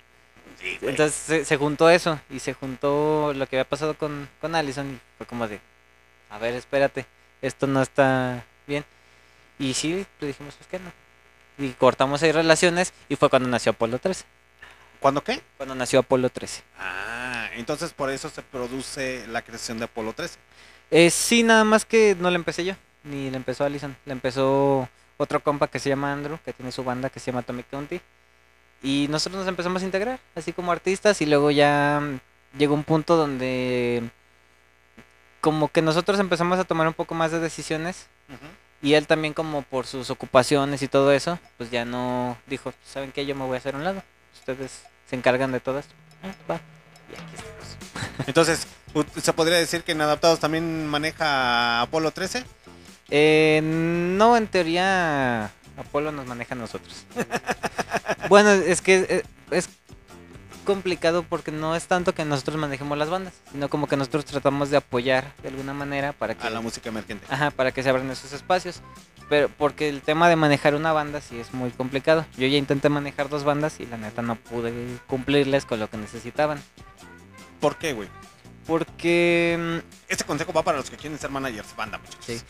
[0.59, 0.91] Sí, güey.
[0.91, 4.89] Entonces se, se juntó eso y se juntó lo que había pasado con, con Allison
[4.95, 5.59] y fue como de,
[6.29, 7.05] a ver, espérate,
[7.41, 8.85] esto no está bien.
[9.57, 10.91] Y sí, le dijimos, pues que no.
[11.57, 14.25] Y cortamos ahí relaciones y fue cuando nació Apolo 13.
[14.99, 15.41] ¿Cuándo qué?
[15.57, 16.63] Cuando nació Apolo 13.
[16.77, 20.37] Ah, entonces por eso se produce la creación de Apolo 13.
[20.91, 23.95] Eh, sí, nada más que no la empecé yo, ni la empezó Allison.
[24.05, 27.41] La empezó otro compa que se llama Andrew, que tiene su banda que se llama
[27.41, 27.99] Atomic County.
[28.81, 32.01] Y nosotros nos empezamos a integrar, así como artistas, y luego ya
[32.57, 34.09] llegó un punto donde
[35.41, 38.07] como que nosotros empezamos a tomar un poco más de decisiones
[38.81, 43.11] y él también como por sus ocupaciones y todo eso, pues ya no dijo, ¿saben
[43.11, 43.25] qué?
[43.25, 44.03] Yo me voy a hacer a un lado.
[44.33, 45.85] Ustedes se encargan de todas.
[46.23, 46.61] Ah, va.
[47.09, 48.27] Y aquí estamos.
[48.27, 48.67] Entonces,
[49.21, 52.45] ¿se podría decir que en Adaptados también maneja Apolo 13?
[53.09, 57.05] Eh, no, en teoría Apolo nos maneja a nosotros.
[58.29, 59.69] bueno, es que eh, es
[60.73, 64.69] complicado porque no es tanto que nosotros manejemos las bandas, sino como que nosotros tratamos
[64.69, 67.25] de apoyar de alguna manera para que A la música emergente.
[67.29, 68.81] Ajá, para que se abran esos espacios.
[69.29, 72.25] Pero porque el tema de manejar una banda sí es muy complicado.
[72.37, 74.71] Yo ya intenté manejar dos bandas y la neta no pude
[75.07, 76.59] cumplirles con lo que necesitaban.
[77.59, 78.07] ¿Por qué, güey?
[78.65, 82.25] Porque mm, Este consejo va para los que quieren ser managers banda, muchachos.
[82.25, 82.41] Sí.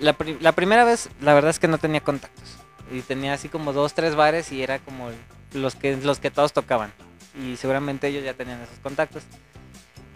[0.00, 2.44] la, pri- la primera vez, la verdad es que no tenía contactos.
[2.92, 5.10] Y tenía así como dos, tres bares y era como
[5.52, 6.92] los que, los que todos tocaban.
[7.38, 9.22] Y seguramente ellos ya tenían esos contactos.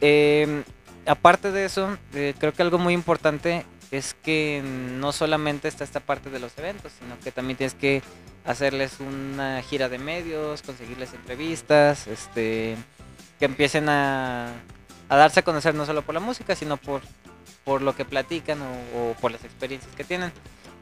[0.00, 0.64] Eh,
[1.06, 6.00] aparte de eso, eh, creo que algo muy importante es que no solamente está esta
[6.00, 8.02] parte de los eventos, sino que también tienes que
[8.44, 12.76] hacerles una gira de medios, conseguirles entrevistas, este,
[13.38, 14.48] que empiecen a,
[15.08, 17.02] a darse a conocer no solo por la música, sino por,
[17.64, 20.32] por lo que platican o, o por las experiencias que tienen.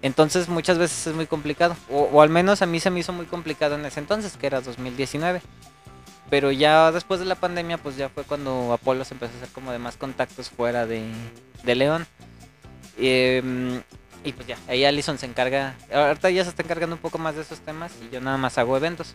[0.03, 3.13] Entonces muchas veces es muy complicado, o, o al menos a mí se me hizo
[3.13, 5.43] muy complicado en ese entonces, que era 2019.
[6.31, 9.49] Pero ya después de la pandemia, pues ya fue cuando Apolo se empezó a hacer
[9.49, 11.05] como de más contactos fuera de,
[11.65, 12.07] de León.
[12.97, 13.83] Em,
[14.23, 17.35] y pues ya, ahí Allison se encarga, ahorita ya se está encargando un poco más
[17.35, 19.15] de esos temas y yo nada más hago eventos.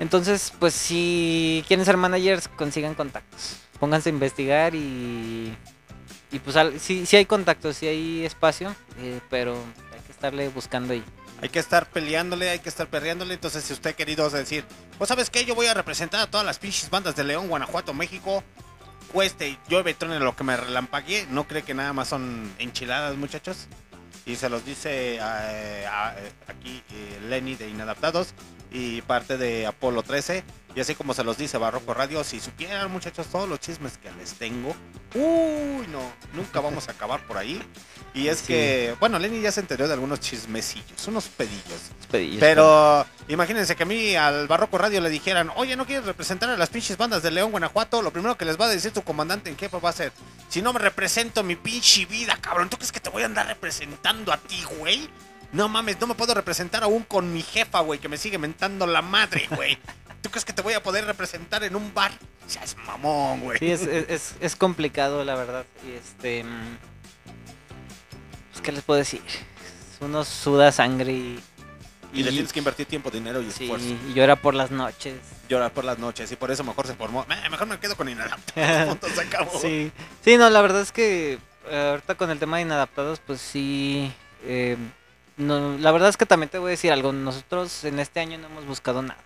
[0.00, 3.58] Entonces, pues si quieren ser managers, consigan contactos.
[3.78, 5.54] Pónganse a investigar y,
[6.32, 9.54] y pues sí, sí hay contactos, sí hay espacio, eh, pero
[9.92, 11.04] hay que estarle buscando ahí.
[11.44, 13.34] Hay que estar peleándole, hay que estar perreándole.
[13.34, 14.64] Entonces, si usted querido decir,
[14.96, 17.92] pues sabes qué, yo voy a representar a todas las pinches bandas de León, Guanajuato,
[17.92, 18.42] México.
[19.12, 21.26] Cueste, llueve, truene lo que me relampagué.
[21.30, 23.66] No cree que nada más son enchiladas, muchachos.
[24.24, 28.28] Y se los dice eh, a- eh, aquí eh, Lenny de Inadaptados
[28.72, 30.42] y parte de Apolo 13.
[30.76, 34.10] Y así como se los dice Barroco Radio, si supieran muchachos todos los chismes que
[34.12, 34.74] les tengo,
[35.14, 36.00] uy, no,
[36.32, 37.62] nunca vamos a acabar por ahí.
[38.12, 38.46] Y es Sí.
[38.48, 41.80] que, bueno, Lenny ya se enteró de algunos chismecillos, unos pedillos.
[42.10, 46.50] Pedillos, Pero imagínense que a mí al Barroco Radio le dijeran, oye, ¿no quieres representar
[46.50, 48.02] a las pinches bandas de León, Guanajuato?
[48.02, 50.12] Lo primero que les va a decir tu comandante en jefe va a ser,
[50.48, 53.46] si no me represento mi pinche vida, cabrón, ¿tú crees que te voy a andar
[53.46, 55.08] representando a ti, güey?
[55.52, 58.86] No mames, no me puedo representar aún con mi jefa, güey, que me sigue mentando
[58.88, 59.78] la madre, güey.
[60.24, 62.10] ¿Tú crees que te voy a poder representar en un bar?
[62.46, 63.58] Seas mamón, güey.
[63.58, 65.66] Sí, es, es, es- es complicado, la verdad.
[65.86, 66.42] Y este.
[66.42, 66.78] mm,
[68.52, 69.20] Pues, ¿qué les puedo decir?
[70.00, 71.40] Uno suda sangre y.
[72.14, 73.86] Y le tienes que invertir tiempo, dinero y sí, esfuerzo.
[73.86, 75.16] y llora por las noches.
[75.48, 77.26] Llorar por las noches y por eso mejor se formó.
[77.28, 78.88] "Eh, Mejor me quedo con inadaptados.
[79.00, 79.58] Punto, se acabó.
[79.60, 79.90] Sí,
[80.24, 81.38] sí, no, la verdad es que
[81.68, 84.12] eh, ahorita con el tema de inadaptados, pues sí.
[84.44, 84.76] eh,
[85.36, 87.12] no, la verdad es que también te voy a decir algo.
[87.12, 89.18] Nosotros en este año no hemos buscado nada.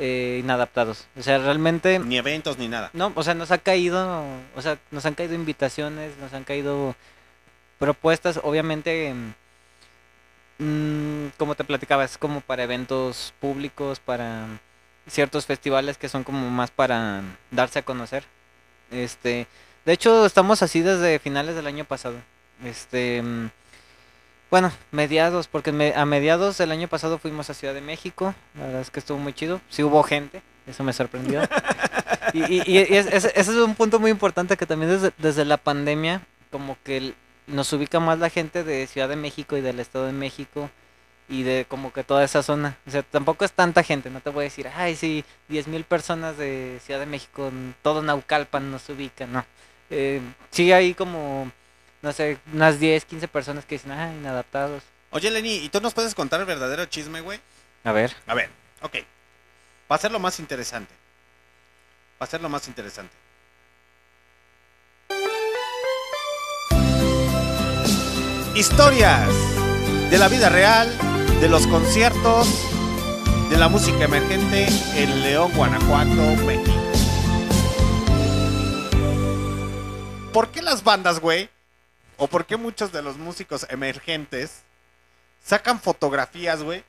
[0.00, 1.08] Eh, inadaptados.
[1.16, 1.98] O sea, realmente.
[1.98, 2.88] Ni eventos ni nada.
[2.92, 4.22] No, o sea, nos ha caído,
[4.54, 6.94] o sea, nos han caído invitaciones, nos han caído
[7.80, 9.12] propuestas, obviamente,
[10.58, 14.46] mm, como te platicaba, es como para eventos públicos, para
[15.08, 18.24] ciertos festivales que son como más para darse a conocer.
[18.92, 19.48] Este,
[19.84, 22.16] de hecho, estamos así desde finales del año pasado.
[22.64, 23.22] Este,
[24.50, 28.64] bueno, mediados, porque me- a mediados del año pasado fuimos a Ciudad de México, la
[28.66, 31.40] verdad es que estuvo muy chido, sí hubo gente, eso me sorprendió.
[32.34, 35.46] Y, y- y es- es- ese es un punto muy importante que también desde, desde
[35.46, 36.20] la pandemia,
[36.50, 37.14] como que el-
[37.46, 40.68] nos ubica más la gente de Ciudad de México y del Estado de México
[41.30, 42.76] y de como que toda esa zona.
[42.86, 45.84] O sea, tampoco es tanta gente, no te voy a decir, ay, sí, 10 mil
[45.84, 47.50] personas de Ciudad de México,
[47.82, 49.46] todo Naucalpan nos ubica, no.
[49.88, 50.20] Eh,
[50.50, 51.50] sí hay como,
[52.02, 54.82] no sé, unas 10, 15 personas que dicen, ah, inadaptados.
[55.10, 57.40] Oye, Lenny, ¿y tú nos puedes contar el verdadero chisme, güey?
[57.84, 58.14] A ver.
[58.26, 58.50] A ver,
[58.82, 58.96] ok.
[59.90, 60.94] Va a ser lo más interesante.
[62.20, 63.14] Va a ser lo más interesante.
[68.54, 69.28] Historias
[70.10, 70.92] de la vida real,
[71.40, 72.48] de los conciertos,
[73.50, 74.66] de la música emergente
[74.96, 76.72] en León, Guanajuato, México.
[80.32, 81.48] ¿Por qué las bandas, güey?
[82.18, 84.62] ¿O por qué muchos de los músicos emergentes
[85.42, 86.84] sacan fotografías, güey?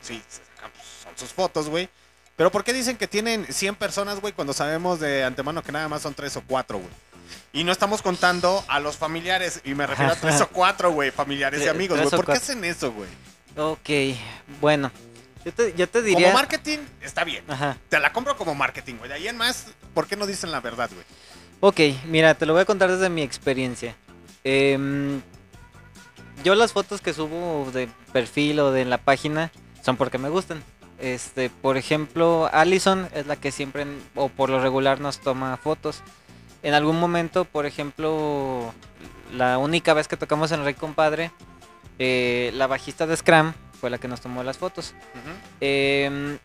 [0.00, 1.88] Sí, pues, son sus fotos, güey.
[2.36, 5.88] Pero ¿por qué dicen que tienen 100 personas, güey, cuando sabemos de antemano que nada
[5.88, 6.90] más son 3 o 4, güey?
[7.52, 11.10] Y no estamos contando a los familiares, y me refiero a 3 o 4, güey,
[11.10, 12.10] familiares y amigos, güey.
[12.10, 13.08] ¿Por qué hacen eso, güey?
[13.56, 14.16] Ok,
[14.60, 14.90] bueno.
[15.44, 16.28] Yo te, yo te diría...
[16.28, 17.44] Como marketing, está bien.
[17.48, 17.76] Ajá.
[17.90, 19.08] Te la compro como marketing, güey.
[19.08, 21.04] De ahí en más, ¿por qué no dicen la verdad, güey?
[21.60, 23.94] Ok, mira, te lo voy a contar desde mi experiencia.
[24.44, 25.20] Em,
[26.44, 29.52] yo las fotos que subo de perfil o de la página
[29.82, 30.62] son porque me gustan.
[30.98, 36.02] Este, por ejemplo, Allison es la que siempre o por lo regular nos toma fotos.
[36.62, 38.72] En algún momento, por ejemplo,
[39.32, 41.32] la única vez que tocamos en Rey Compadre,
[41.98, 44.94] eh, la bajista de Scram fue la que nos tomó las fotos.
[45.60, 46.38] Em,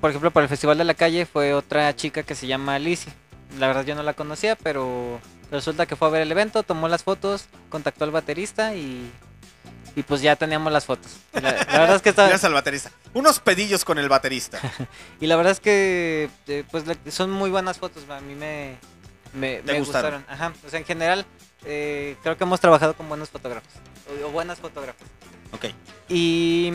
[0.00, 3.12] por ejemplo, para el Festival de la Calle fue otra chica que se llama Lizzie.
[3.58, 6.88] La verdad yo no la conocía, pero resulta que fue a ver el evento, tomó
[6.88, 9.10] las fotos, contactó al baterista y,
[9.94, 11.18] y pues ya teníamos las fotos.
[11.32, 12.90] La, la verdad es que estaba, al baterista.
[13.12, 14.58] Unos pedillos con el baterista.
[15.20, 18.76] y la verdad es que eh, pues son muy buenas fotos, a mí me,
[19.32, 20.22] me, ¿Te me gustaron?
[20.22, 20.24] gustaron.
[20.28, 21.24] Ajá, o sea, en general
[21.64, 23.72] eh, creo que hemos trabajado con buenos fotógrafos
[24.22, 25.06] o, o buenas fotógrafas.
[25.52, 25.66] Ok.
[26.08, 26.72] Y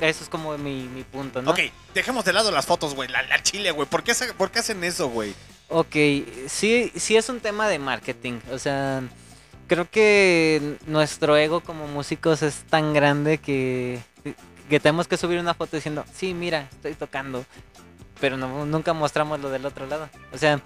[0.00, 1.50] eso es como mi, mi punto, ¿no?
[1.50, 1.60] Ok,
[1.94, 3.08] dejemos de lado las fotos, güey.
[3.08, 3.88] La, la chile, güey.
[3.88, 5.34] ¿Por qué, ¿Por qué hacen eso, güey?
[5.68, 5.94] Ok,
[6.48, 8.40] sí, sí es un tema de marketing.
[8.52, 9.02] O sea,
[9.66, 14.00] creo que nuestro ego como músicos es tan grande que,
[14.70, 17.44] que tenemos que subir una foto diciendo, sí, mira, estoy tocando.
[18.20, 20.08] Pero no, nunca mostramos lo del otro lado.
[20.32, 20.60] O sea,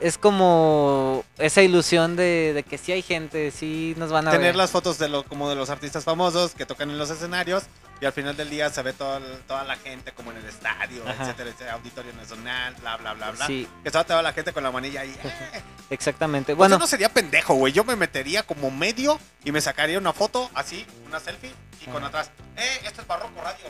[0.00, 4.48] es como esa ilusión de, de que sí hay gente, sí nos van a Tener
[4.48, 4.56] ver.
[4.56, 7.62] las fotos de lo, como de los artistas famosos que tocan en los escenarios
[8.00, 11.02] y al final del día se ve todo toda la gente como en el estadio,
[11.08, 11.22] Ajá.
[11.24, 13.46] etcétera, etcétera, auditorio nacional, bla, bla, bla, bla.
[13.46, 15.14] Sí, Que estaba toda la gente con la manilla ahí.
[15.24, 15.62] Eh.
[15.90, 16.54] exactamente.
[16.54, 17.72] Bueno, Bueno, yo no sería pendejo, güey.
[17.72, 22.02] Yo me metería como medio y me sacaría una foto así, una selfie, y con
[22.02, 23.66] atrás, eh, esto es Barroco Radio.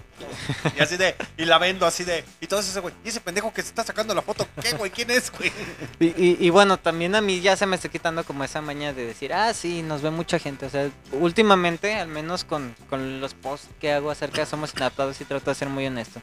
[0.79, 3.53] Y así de, y la vendo así de, y todo ese güey, y ese pendejo
[3.53, 4.91] que se está sacando la foto, ¿qué, güey?
[4.93, 5.51] ¿Quién es, güey?
[5.99, 8.93] Y, y- y bueno, también a mí ya se me está quitando como esa maña
[8.93, 10.67] de decir, ah, sí, nos ve mucha gente.
[10.67, 15.21] O sea, últimamente, al menos con, con los posts que hago acerca de Somos Inadaptados,
[15.21, 16.21] y trato de ser muy honesto.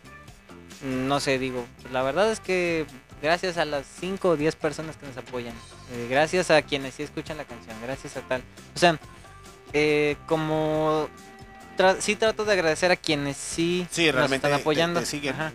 [0.84, 2.86] No sé, digo, la verdad es que
[3.22, 5.54] gracias a las 5 o 10 personas que nos apoyan,
[5.94, 8.42] eh, gracias a quienes sí escuchan la canción, gracias a tal.
[8.76, 8.98] O sea,
[9.74, 11.08] eh, como
[11.78, 15.02] tra- sí trato de agradecer a quienes sí, Sí, nos realmente están apoyando.
[15.02, 15.30] te.
[15.30, 15.54] Ajá.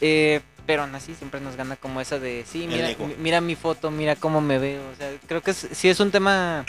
[0.00, 3.90] Eh, pero aún así siempre nos gana como esa de, sí, mira, mira mi foto,
[3.90, 4.82] mira cómo me veo.
[4.92, 6.64] O sea, creo que es- sí es un tema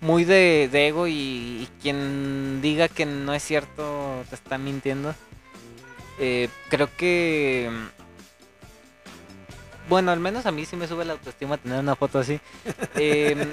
[0.00, 5.14] muy de, de ego y, y quien diga que no es cierto te está mintiendo.
[6.18, 7.70] Eh, creo que...
[9.88, 12.40] Bueno, al menos a mí sí me sube la autoestima tener una foto así.
[12.96, 13.52] Em,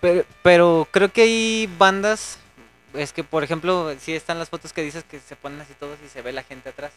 [0.00, 2.38] pero, pero creo que hay bandas,
[2.94, 5.98] es que por ejemplo, sí están las fotos que dices que se ponen así todos
[6.04, 6.92] y se ve la gente atrás.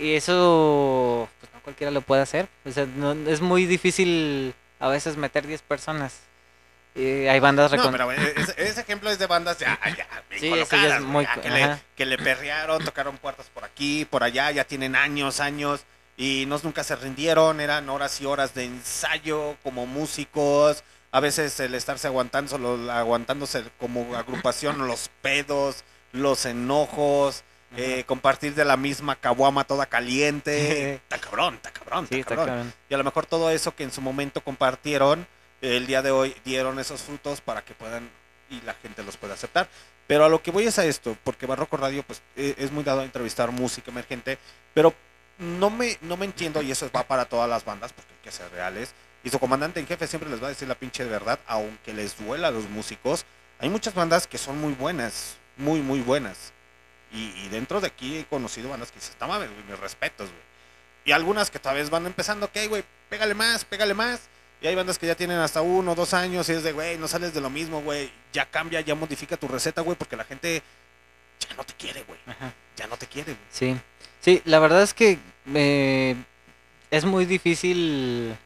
[0.00, 2.48] Y eso, pues no cualquiera lo puede hacer.
[2.64, 6.20] O sea, no- es muy difícil a veces meter 10 personas.
[6.94, 10.06] Y hay bandas No, recon- pero eh, ese, ese ejemplo es de bandas ya, ya
[10.28, 13.46] bien Sí, eso ya es colocadas, muy ya que, le, que le perrearon, tocaron puertas
[13.54, 15.84] por aquí, por allá, ya tienen años, años,
[16.16, 21.58] y no nunca se rindieron, eran horas y horas de ensayo como músicos, a veces
[21.60, 27.44] el estarse aguantando, solo aguantándose como agrupación, los pedos, los enojos,
[27.76, 32.74] eh, compartir de la misma caguama toda caliente, está cabrón, está cabrón, está cabrón.
[32.88, 35.26] Y a lo mejor todo eso que en su momento compartieron,
[35.60, 38.08] el día de hoy dieron esos frutos para que puedan
[38.50, 39.68] y la gente los pueda aceptar.
[40.06, 42.82] Pero a lo que voy es a esto, porque Barroco Radio pues eh, es muy
[42.82, 44.38] dado a entrevistar música emergente,
[44.74, 44.92] pero
[45.38, 48.32] no me, no me entiendo y eso va para todas las bandas porque hay que
[48.32, 48.92] ser reales.
[49.22, 52.16] Y su comandante en jefe siempre les va a decir la pinche verdad, aunque les
[52.18, 53.24] duela a los músicos.
[53.58, 56.52] Hay muchas bandas que son muy buenas, muy, muy buenas.
[57.12, 60.42] Y, dentro de aquí he conocido bandas que dices, no mames, mis respetos, güey.
[61.04, 64.20] Y algunas que todavía van empezando, ok, güey, pégale más, pégale más.
[64.62, 67.08] Y hay bandas que ya tienen hasta uno, dos años y es de, güey, no
[67.08, 68.10] sales de lo mismo, güey.
[68.32, 70.62] Ya cambia, ya modifica tu receta, güey, porque la gente
[71.48, 72.18] ya no te quiere, güey.
[72.76, 73.46] Ya no te quiere, güey.
[73.50, 73.76] Sí,
[74.20, 75.18] sí, la verdad es que
[75.54, 76.14] eh,
[76.90, 78.36] es muy difícil,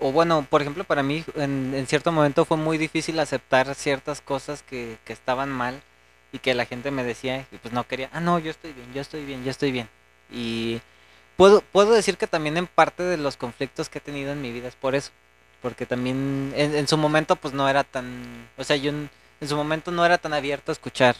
[0.00, 4.20] o bueno, por ejemplo, para mí en, en cierto momento fue muy difícil aceptar ciertas
[4.20, 5.80] cosas que, que estaban mal
[6.32, 8.92] y que la gente me decía y pues no quería, ah, no, yo estoy bien,
[8.92, 9.88] yo estoy bien, yo estoy bien.
[10.32, 10.80] Y
[11.36, 14.52] puedo, puedo decir que también en parte de los conflictos que he tenido en mi
[14.52, 15.10] vida es por eso,
[15.62, 19.48] porque también en, en su momento pues no era tan, o sea, yo en, en
[19.48, 21.16] su momento no era tan abierto a escuchar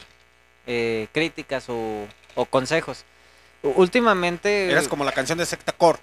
[0.67, 3.05] eh, críticas o, o consejos.
[3.63, 4.71] Últimamente...
[4.71, 5.99] Eras como la canción de Secta Core.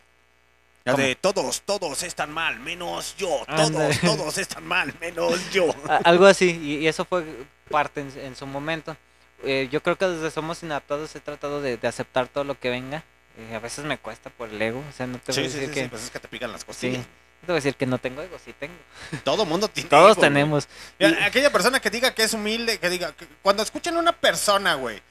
[0.84, 3.46] De todos, todos están mal, menos yo.
[3.56, 5.68] Todos, todos están mal, menos yo.
[6.04, 7.24] Algo así, y, y eso fue
[7.70, 8.98] parte en, en su momento.
[9.44, 12.70] Eh, yo creo que desde Somos Inadaptados he tratado de, de aceptar todo lo que
[12.72, 13.04] venga.
[13.38, 15.44] Eh, a veces me cuesta por el ego, o sea, no te voy Sí, a
[15.44, 15.84] decir sí, que...
[15.84, 16.98] sí, pues es que te pican las sí, costillas.
[17.00, 17.06] no
[17.42, 18.74] te voy a decir que no tengo ego, sí tengo.
[19.24, 19.90] Todo mundo tiene.
[19.90, 20.68] Todos ego, tenemos.
[21.00, 24.00] Mira, Y- aquella persona que diga que es humilde, que diga, que cuando escuchen a
[24.00, 25.02] una persona, güey,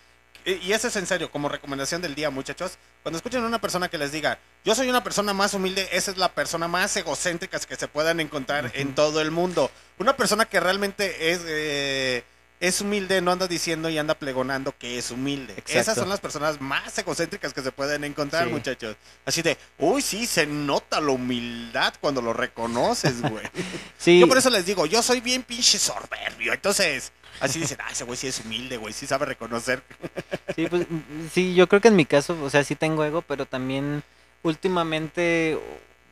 [0.44, 3.60] y y eso es en serio, como recomendación del día, muchachos, cuando escuchen a una
[3.60, 6.97] persona que les diga, yo soy una persona más humilde, esa es la persona más
[6.97, 9.70] egocéntrica que se puedan encontrar en todo el mundo.
[9.98, 12.24] Una persona que realmente es, eh,
[12.61, 15.55] es humilde, no anda diciendo y anda plegonando que es humilde.
[15.66, 18.53] Esas son las personas más egocéntricas que se pueden encontrar, Sí.
[18.53, 18.97] muchachos.
[19.24, 23.45] Así de, uy, sí, se nota la humildad cuando lo reconoces, güey.
[23.99, 26.53] Sí, Yo por eso les digo, yo soy bien pinche soberbio.
[26.53, 29.82] Entonces, así dicen, ah, ese güey sí es humilde, güey, sí sabe reconocer.
[30.55, 30.87] Sí, pues,
[31.32, 34.03] sí, yo creo que en mi caso, o sea, sí tengo ego, pero también
[34.43, 35.59] últimamente,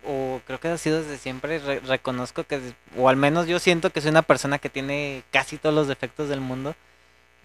[0.05, 2.61] o, creo que ha sido desde siempre, re- reconozco que,
[2.97, 6.29] o al menos yo siento que soy una persona que tiene casi todos los defectos
[6.29, 6.75] del mundo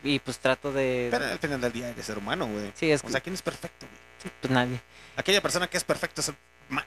[0.03, 1.07] y pues trato de...
[1.11, 2.71] Pero al final del día eres ser humano, güey.
[2.75, 4.33] Sí, es O sea, ¿quién es perfecto, güey?
[4.41, 4.79] pues nadie.
[5.15, 6.31] Aquella persona que es perfecta es,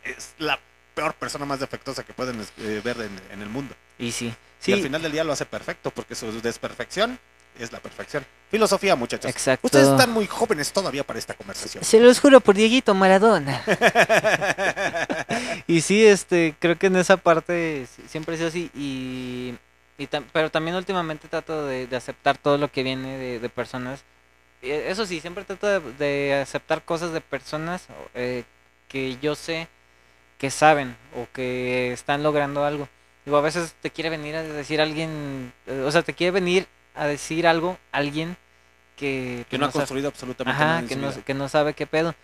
[0.04, 0.58] es la
[0.94, 3.74] peor persona más defectuosa que pueden eh, ver en, en el mundo.
[3.98, 4.34] Y sí,
[4.66, 7.18] Y al sí, final del día lo hace perfecto, porque su desperfección
[7.58, 8.24] es la perfección.
[8.50, 9.30] Filosofía, muchachos.
[9.30, 9.66] exacto.
[9.66, 11.82] Ustedes están muy jóvenes todavía para esta conversación.
[11.84, 13.62] Se los juro por Dieguito Maradona.
[15.66, 18.70] Y sí, este, creo que en esa parte sí- siempre he sido así.
[18.74, 19.54] Y,
[19.98, 23.48] y tam- pero también últimamente trato de, de aceptar todo lo que viene de, de
[23.48, 24.04] personas.
[24.62, 28.44] Y Eso sí, siempre trato de, de aceptar cosas de personas eh,
[28.88, 29.68] que yo sé
[30.38, 32.88] que saben o que están logrando algo.
[33.24, 36.68] Digo, a veces te quiere venir a decir alguien, eh, o sea, te quiere venir
[36.96, 38.36] a decir algo alguien
[38.96, 41.86] que, que no ha sabe- construido absolutamente nada Ajá, que no, que no sabe qué
[41.86, 42.14] pedo.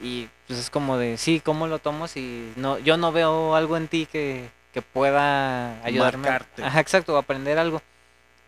[0.00, 3.76] Y pues es como de, sí, ¿cómo lo tomo si no, yo no veo algo
[3.76, 6.28] en ti que, que pueda ayudarme?
[6.28, 6.64] Marcarte.
[6.64, 7.80] Ajá, exacto, aprender algo.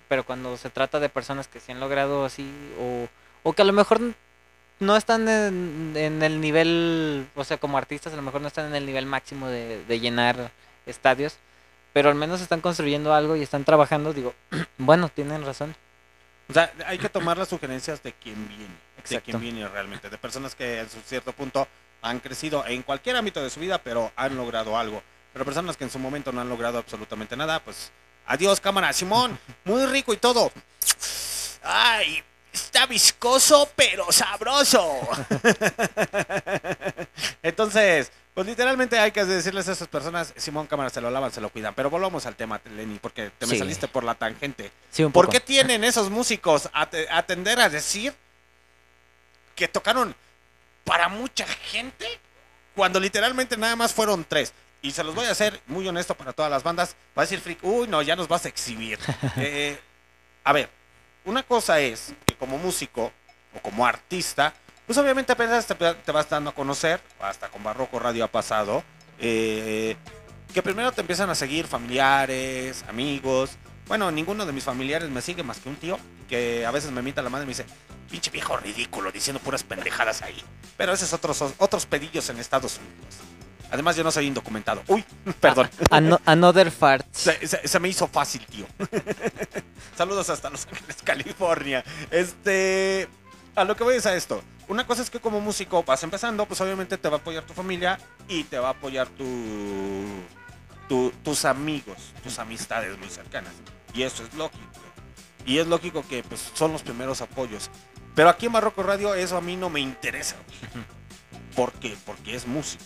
[0.09, 2.49] Pero cuando se trata de personas que sí han logrado así,
[2.81, 3.09] o,
[3.43, 4.01] o que a lo mejor
[4.79, 8.67] no están en, en el nivel, o sea, como artistas, a lo mejor no están
[8.67, 10.51] en el nivel máximo de, de llenar
[10.85, 11.37] estadios,
[11.97, 14.35] pero al menos están construyendo algo y están trabajando, digo,
[14.77, 15.75] bueno, tienen razón.
[16.47, 18.75] O sea, hay que tomar las sugerencias de quien viene.
[19.09, 20.11] De quien viene realmente.
[20.11, 21.67] De personas que en su cierto punto
[22.03, 25.03] han crecido en cualquier ámbito de su vida, pero han logrado algo.
[25.33, 27.91] Pero personas que en su momento no han logrado absolutamente nada, pues
[28.27, 28.93] Adiós, cámara.
[28.93, 30.53] Simón, muy rico y todo.
[31.63, 35.01] Ay, está viscoso, pero sabroso.
[37.43, 41.41] Entonces, pues literalmente hay que decirles a esas personas, Simón, cámara, se lo lavan, se
[41.41, 41.73] lo cuidan.
[41.75, 43.59] Pero volvamos al tema, Lenny, porque te me Sí.
[43.59, 44.71] saliste por la tangente.
[44.91, 45.33] Sí, un ¿Por poco.
[45.33, 48.13] qué tienen esos músicos a, te- a tender a decir
[49.55, 50.15] que tocaron
[50.85, 52.07] para mucha gente
[52.75, 54.53] cuando literalmente nada más fueron tres?
[54.83, 56.95] Y se los voy a hacer muy honesto para todas las bandas.
[57.19, 58.99] Va a decir Freak, uy, no, ya nos vas a exhibir.
[59.39, 59.81] Eh,
[60.45, 60.69] a ver,
[61.25, 63.11] una cosa es que como músico
[63.55, 64.53] o como artista,
[64.87, 68.83] pues obviamente apenas te, te vas dando a conocer, hasta con Barroco Radio ha pasado,
[69.19, 69.97] eh,
[70.55, 73.51] que primero te empiezan a seguir familiares, amigos.
[73.89, 75.99] Bueno, ninguno de mis familiares me sigue más que un tío
[76.29, 77.67] que a veces me mita la madre y me dice,
[78.11, 80.43] pinche viejo ridículo, diciendo puras pendejadas ahí.
[80.77, 83.15] Pero esos otros, otros pedillos en Estados Unidos.
[83.71, 84.83] Además, yo no soy indocumentado.
[84.89, 85.05] Uy,
[85.41, 85.69] perdón.
[85.91, 87.05] Ano- another fart.
[87.13, 88.67] Se, se- se me hizo fácil, tío.
[89.97, 91.85] Saludos hasta Los Ángeles, California.
[92.11, 93.09] Este.
[93.57, 94.43] A lo que voy es a esto.
[94.69, 97.55] Una cosa es que como músico vas empezando, pues obviamente te va a apoyar tu
[97.55, 99.25] familia y te va a apoyar tu,
[100.89, 103.53] tu- tus amigos, tus amistades muy cercanas.
[103.95, 104.63] Y eso es lógico.
[105.47, 107.71] Y es lógico que pues, son los primeros apoyos.
[108.15, 110.37] Pero aquí en Barroco Radio eso a mí no me interesa.
[111.55, 111.97] ¿Por qué?
[112.05, 112.85] Porque es música.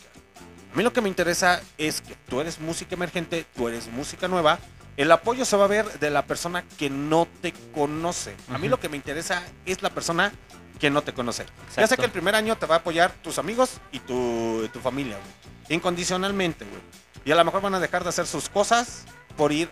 [0.72, 4.28] A mí lo que me interesa es que tú eres música emergente, tú eres música
[4.28, 4.58] nueva.
[4.96, 8.36] El apoyo se va a ver de la persona que no te conoce.
[8.50, 10.32] A mí lo que me interesa es la persona
[10.78, 11.44] que no te conoce.
[11.44, 11.96] Ya sé Exacto.
[11.96, 15.76] que el primer año te va a apoyar tus amigos y tu, tu familia, güey.
[15.76, 16.80] Incondicionalmente, güey.
[17.24, 19.04] Y a lo mejor van a dejar de hacer sus cosas
[19.36, 19.68] por ir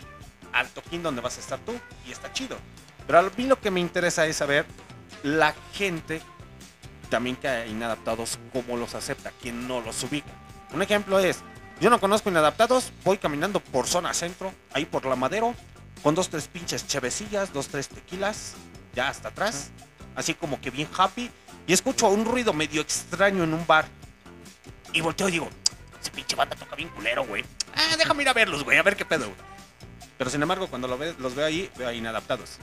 [0.52, 1.72] al toquín donde vas a estar tú.
[2.06, 2.56] Y está chido.
[3.06, 4.66] Pero a mí lo que me interesa es saber
[5.22, 6.20] la gente
[7.08, 10.30] también que hay inadaptados, cómo los acepta, quién no los ubica.
[10.72, 11.40] Un ejemplo es,
[11.80, 15.54] yo no conozco inadaptados, voy caminando por zona centro, ahí por la madero,
[16.02, 18.54] con dos, tres pinches chevecillas, dos, tres tequilas,
[18.94, 19.70] ya hasta atrás,
[20.18, 21.30] así como que bien happy,
[21.66, 23.86] y escucho un ruido medio extraño en un bar.
[24.92, 25.48] Y volteo y digo,
[26.00, 27.44] ese pinche banda toca bien culero, güey.
[27.76, 29.30] Ah, déjame ir a verlos, güey, a ver qué pedo.
[30.16, 32.58] Pero sin embargo, cuando lo ve- los veo ahí, veo a inadaptados.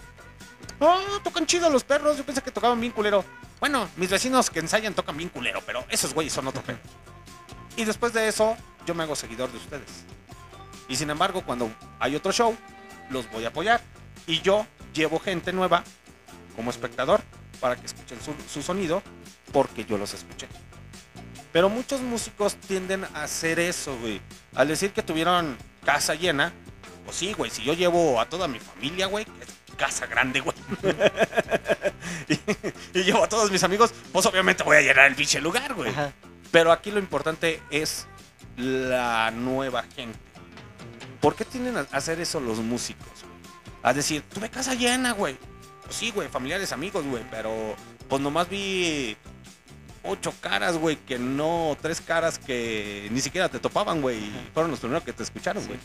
[0.82, 3.24] Ah, tocan chido los perros, yo pensé que tocaban bien culero.
[3.62, 6.80] Bueno, mis vecinos que ensayan tocan bien culero, pero esos güeyes son otro pedo.
[7.78, 9.90] Y después de eso, yo me hago seguidor de ustedes.
[10.90, 12.58] Y sin embargo, cuando hay otro show,
[13.10, 13.82] los voy a apoyar.
[14.28, 15.84] Y yo llevo gente nueva
[16.56, 17.22] como espectador
[17.66, 19.02] para que escuchen su, su sonido
[19.52, 20.48] porque yo los escuché.
[21.52, 24.22] Pero muchos músicos tienden a hacer eso, güey.
[24.54, 26.54] Al decir que tuvieron casa llena,
[27.06, 30.56] pues sí, güey, si yo llevo a toda mi familia, güey, es casa grande, güey.
[32.30, 35.74] y, y llevo a todos mis amigos, pues obviamente voy a llenar el pinche lugar,
[35.74, 35.90] güey.
[35.90, 36.14] Ajá.
[36.52, 38.06] Pero aquí lo importante es
[38.58, 40.20] la nueva gente.
[41.20, 43.08] ¿Por qué tienden a hacer eso los músicos?
[43.24, 43.34] güey?
[43.82, 45.36] A decir, tuve casa llena, güey.
[45.86, 47.76] Pues sí, güey, familiares, amigos, güey, pero
[48.10, 49.16] pues nomás vi
[50.04, 54.72] ocho caras, güey, que no, tres caras que ni siquiera te topaban, güey, y fueron
[54.72, 55.80] los primeros que te escucharon, güey.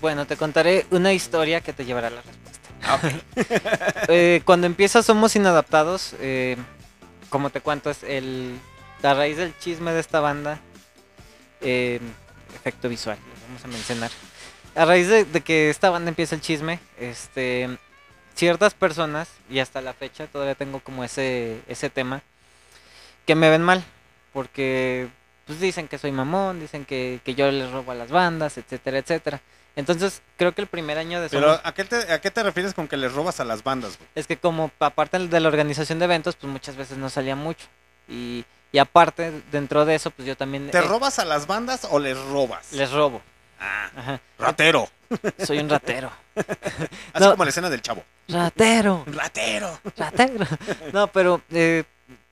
[0.00, 2.68] Bueno, te contaré una historia que te llevará a la respuesta.
[2.82, 4.08] Ah, ok.
[4.08, 6.56] Eh, cuando empieza Somos Inadaptados, eh,
[7.30, 8.58] como te cuento, es el,
[9.00, 10.58] la raíz del chisme de esta banda,
[11.60, 12.00] eh,
[12.54, 14.10] efecto visual, lo vamos a mencionar.
[14.74, 17.78] A raíz de, de que esta banda empieza el chisme, este,
[18.34, 22.22] ciertas personas, y hasta la fecha todavía tengo como ese, ese tema,
[23.26, 23.84] que me ven mal,
[24.32, 25.08] porque
[25.46, 28.98] pues dicen que soy mamón, dicen que, que yo les robo a las bandas, etcétera,
[28.98, 29.40] etcétera.
[29.74, 32.42] Entonces, creo que el primer año de Somos Pero ¿a qué, te, ¿a qué te
[32.42, 34.08] refieres con que les robas a las bandas, güey?
[34.14, 37.66] es que como aparte de la organización de eventos, pues muchas veces no salía mucho.
[38.08, 41.86] Y, y aparte, dentro de eso, pues yo también ¿Te eh, robas a las bandas
[41.90, 42.72] o les robas?
[42.72, 43.22] les robo.
[43.58, 44.20] Ah, Ajá.
[44.38, 44.88] ratero.
[45.44, 46.10] Soy un ratero.
[47.12, 47.30] Así No.
[47.32, 48.04] como la escena del chavo.
[48.28, 49.04] Ratero.
[49.06, 49.78] Ratero.
[49.96, 50.46] Ratero.
[50.92, 51.84] No, pero eh,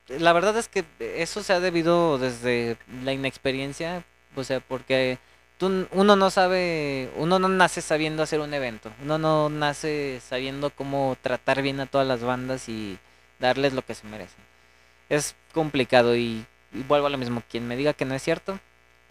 [0.07, 4.03] la verdad es que eso se ha debido desde la inexperiencia.
[4.35, 5.17] O sea, porque
[5.57, 8.91] tú, uno no sabe, uno no nace sabiendo hacer un evento.
[9.03, 12.97] Uno no nace sabiendo cómo tratar bien a todas las bandas y
[13.39, 14.39] darles lo que se merecen.
[15.09, 17.43] Es complicado y, y vuelvo a lo mismo.
[17.49, 18.57] Quien me diga que no es cierto,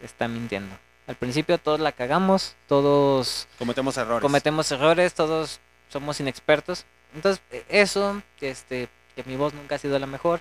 [0.02, 0.74] está mintiendo.
[1.10, 4.22] Al principio todos la cagamos, todos Cometemos errores.
[4.22, 5.58] cometemos errores, todos
[5.92, 6.84] somos inexpertos.
[7.16, 10.40] Entonces, e- eso, que este, que mi voz nunca ha sido la mejor,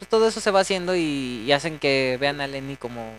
[0.00, 3.12] pues todo eso se va haciendo y, y hacen que vean a Lenny como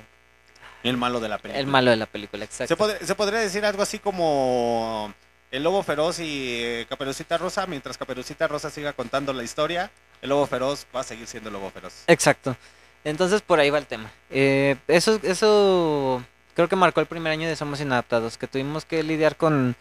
[0.84, 1.62] El malo de la película.
[1.62, 2.76] el malo de la película, exacto.
[2.76, 5.14] ¿Se, pod- se podría decir algo así como
[5.50, 9.90] el lobo feroz y eh, Caperucita Rosa, mientras Caperucita Rosa siga contando la historia,
[10.22, 11.94] el lobo feroz va a seguir siendo el lobo feroz.
[12.08, 12.58] Exacto.
[13.06, 14.12] Entonces por ahí va el tema.
[14.30, 16.22] Eh, eso, eso
[16.56, 19.76] creo que marcó el primer año de Somos Inadaptados, que tuvimos que lidiar con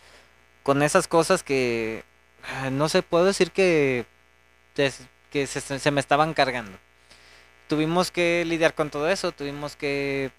[0.63, 2.05] con esas cosas que
[2.45, 4.07] ah, no sé, puedo decir que,
[4.75, 6.79] que se, se me estaban cargando.
[7.69, 10.31] Tuvimos que lidiar con todo eso, tuvimos que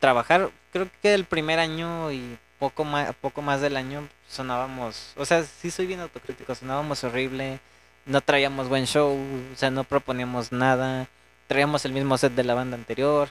[0.00, 0.50] trabajar.
[0.72, 5.44] Creo que el primer año y poco más, poco más del año sonábamos, o sea,
[5.44, 7.60] sí soy bien autocrítico, sonábamos horrible,
[8.06, 9.16] no traíamos buen show,
[9.52, 11.08] o sea, no proponíamos nada,
[11.48, 13.30] traíamos el mismo set de la banda anterior.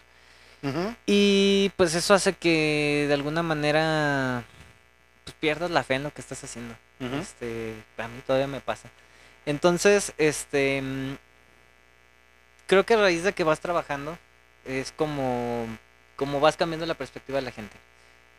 [1.05, 4.43] Y pues eso hace que de alguna manera
[5.23, 6.75] pues, pierdas la fe en lo que estás haciendo.
[6.99, 8.89] Este, a mí todavía me pasa.
[9.45, 11.17] Entonces, este, mm,
[12.67, 14.17] creo que a raíz de que vas trabajando
[14.65, 15.67] es como,
[16.15, 17.75] como vas cambiando la perspectiva de la gente.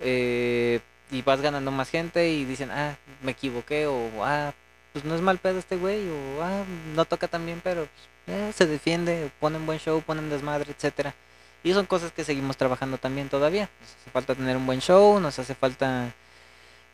[0.00, 0.80] Eh,
[1.10, 4.52] y vas ganando más gente y dicen, ah, me equivoqué o, ah,
[4.92, 7.86] pues no es mal pedo este güey o, ah, no toca tan bien, pero
[8.24, 11.14] pues, eh, se defiende, ponen buen show, ponen desmadre, etcétera.
[11.64, 13.68] Y son cosas que seguimos trabajando también todavía.
[13.80, 16.12] Nos hace falta tener un buen show, nos hace falta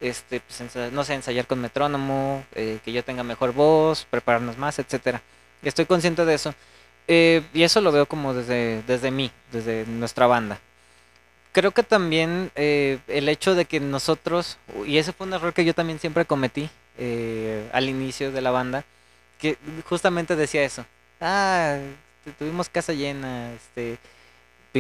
[0.01, 4.79] este, pues, no sé, ensayar con metrónomo, eh, que yo tenga mejor voz, prepararnos más,
[4.79, 5.23] etcétera.
[5.63, 6.55] Estoy consciente de eso.
[7.09, 10.59] Eh, y eso lo veo como desde, desde mí, desde nuestra banda.
[11.53, 14.57] Creo que también eh, el hecho de que nosotros,
[14.87, 18.51] y ese fue un error que yo también siempre cometí eh, al inicio de la
[18.51, 18.85] banda,
[19.39, 20.87] que justamente decía eso.
[21.21, 21.77] Ah,
[22.25, 23.99] este, tuvimos casa llena, este,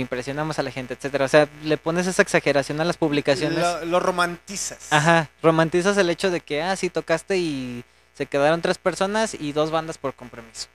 [0.01, 1.24] impresionamos a la gente, etcétera.
[1.24, 3.59] O sea, le pones esa exageración a las publicaciones.
[3.59, 4.93] Lo, lo romantizas.
[4.93, 9.52] Ajá, romantizas el hecho de que, ah, sí, tocaste y se quedaron tres personas y
[9.52, 10.69] dos bandas por compromiso.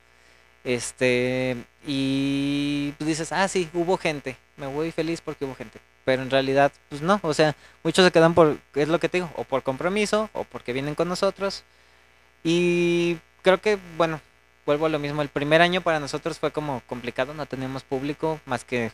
[0.63, 5.79] Este, y pues dices, ah, sí, hubo gente, me voy feliz porque hubo gente.
[6.03, 9.17] Pero en realidad, pues no, o sea, muchos se quedan por, es lo que te
[9.17, 11.63] digo, o por compromiso, o porque vienen con nosotros.
[12.43, 14.19] Y creo que, bueno,
[14.65, 18.39] vuelvo a lo mismo, el primer año para nosotros fue como complicado, no teníamos público
[18.45, 18.91] más que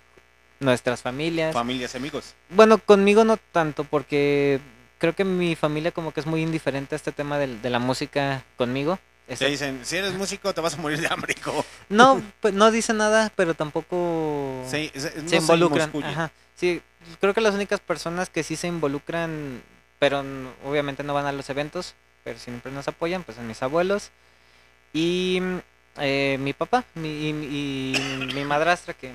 [0.64, 1.54] nuestras familias.
[1.54, 2.34] Familias amigos.
[2.50, 4.60] Bueno, conmigo no tanto, porque
[4.98, 7.80] creo que mi familia como que es muy indiferente a este tema del- de, la
[7.80, 9.00] música conmigo.
[9.28, 11.66] Te Este- dicen, si eres músico te vas a morir de hambre, hijo.
[11.90, 15.92] no, pues no dice nada, pero tampoco Sí, se, no se involucran.
[16.04, 16.32] Ajá.
[16.56, 16.82] Sí,
[17.20, 19.62] creo que las únicas personas que sí se involucran,
[20.00, 20.24] pero
[20.66, 24.12] obviamente no van a los eventos, pero siempre nos apoyan, pues son mis abuelos
[24.94, 25.42] y
[25.98, 29.12] eh, mi papá mi, y, y mi madrastra, que,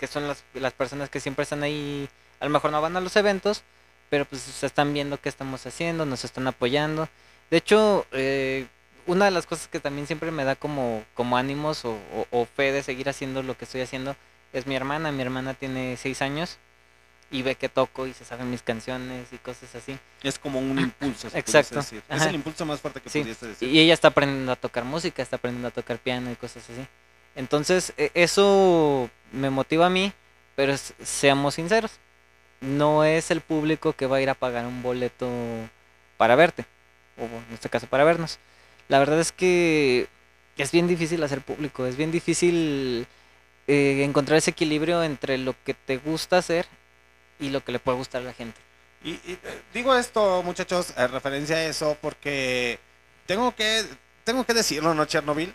[0.00, 2.08] que son las, las personas que siempre están ahí,
[2.40, 3.62] a lo mejor no van a los eventos,
[4.08, 7.08] pero pues se están viendo qué estamos haciendo, nos están apoyando.
[7.50, 8.66] De hecho, eh,
[9.06, 12.46] una de las cosas que también siempre me da como, como ánimos o, o- o
[12.46, 14.16] fe de seguir haciendo lo que estoy haciendo
[14.52, 15.12] es mi hermana.
[15.12, 16.56] Mi hermana tiene seis años
[17.30, 19.98] y ve que toco y se saben mis canciones y cosas así.
[20.22, 21.28] Es como un impulso.
[21.30, 21.76] se Exacto.
[21.76, 22.02] decir.
[22.08, 23.68] Es el impulso más fuerte que Sí, pudiese decir.
[23.68, 26.84] Y ella está aprendiendo a tocar música, está aprendiendo a tocar piano y cosas así.
[27.36, 30.12] Entonces, e- eso me motiva a mí,
[30.56, 31.92] pero seamos sinceros.
[32.60, 35.28] No es el público que va a ir a pagar un boleto
[36.16, 36.66] para verte,
[37.16, 38.38] o en este caso para vernos.
[38.88, 40.08] La verdad es que
[40.58, 43.06] es bien difícil hacer público, es bien difícil
[43.66, 46.66] eh, encontrar ese equilibrio entre lo que te gusta hacer
[47.38, 48.60] y lo que le puede gustar a la gente.
[49.02, 52.78] Y, y, eh, digo esto, muchachos, en referencia a eso, porque
[53.26, 53.84] tengo que,
[54.24, 55.54] tengo que decirlo, ¿no, Chernobyl?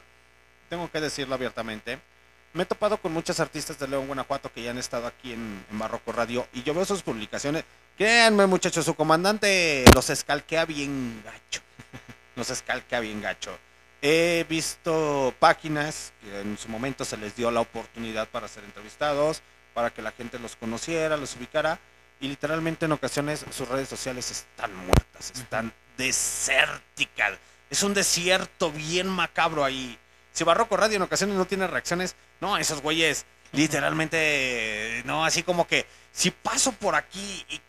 [0.69, 1.99] Tengo que decirlo abiertamente.
[2.55, 5.65] Me he topado con muchos artistas de León, Guanajuato, que ya han estado aquí en,
[5.69, 7.65] en Barroco Radio, y yo veo sus publicaciones.
[7.97, 11.61] Créanme, muchachos, su comandante los escalquea bien gacho.
[12.37, 13.57] Los escalquea bien gacho.
[14.01, 19.41] He visto páginas que en su momento se les dio la oportunidad para ser entrevistados,
[19.73, 21.79] para que la gente los conociera, los ubicara
[22.19, 27.33] y literalmente en ocasiones sus redes sociales están muertas, están desérticas.
[27.69, 29.97] Es un desierto bien macabro ahí.
[30.33, 35.67] Si Barroco Radio en ocasiones no tiene reacciones, no, esos güeyes literalmente, no, así como
[35.67, 37.61] que si paso por aquí y,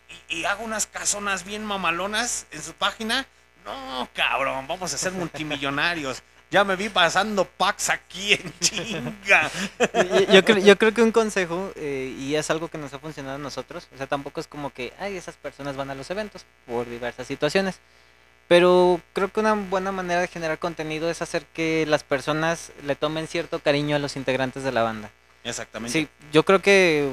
[0.44, 3.26] hago unas casonas bien mamalonas en su página,
[3.64, 6.22] no, cabrón, vamos a ser multimillonarios.
[6.50, 9.50] Ya me vi pasando packs aquí en chinga.
[9.94, 13.00] yo, yo creo, yo creo que un consejo, eh, y es algo que nos ha
[13.00, 16.08] funcionado a nosotros, o sea, tampoco es como que, ay, esas personas van a los
[16.10, 17.80] eventos por diversas situaciones.
[18.48, 22.94] Pero creo que una buena manera de generar contenido es hacer que las personas le
[22.94, 25.10] tomen cierto cariño a los integrantes de la banda.
[25.42, 25.98] Exactamente.
[25.98, 27.10] Sí, yo creo que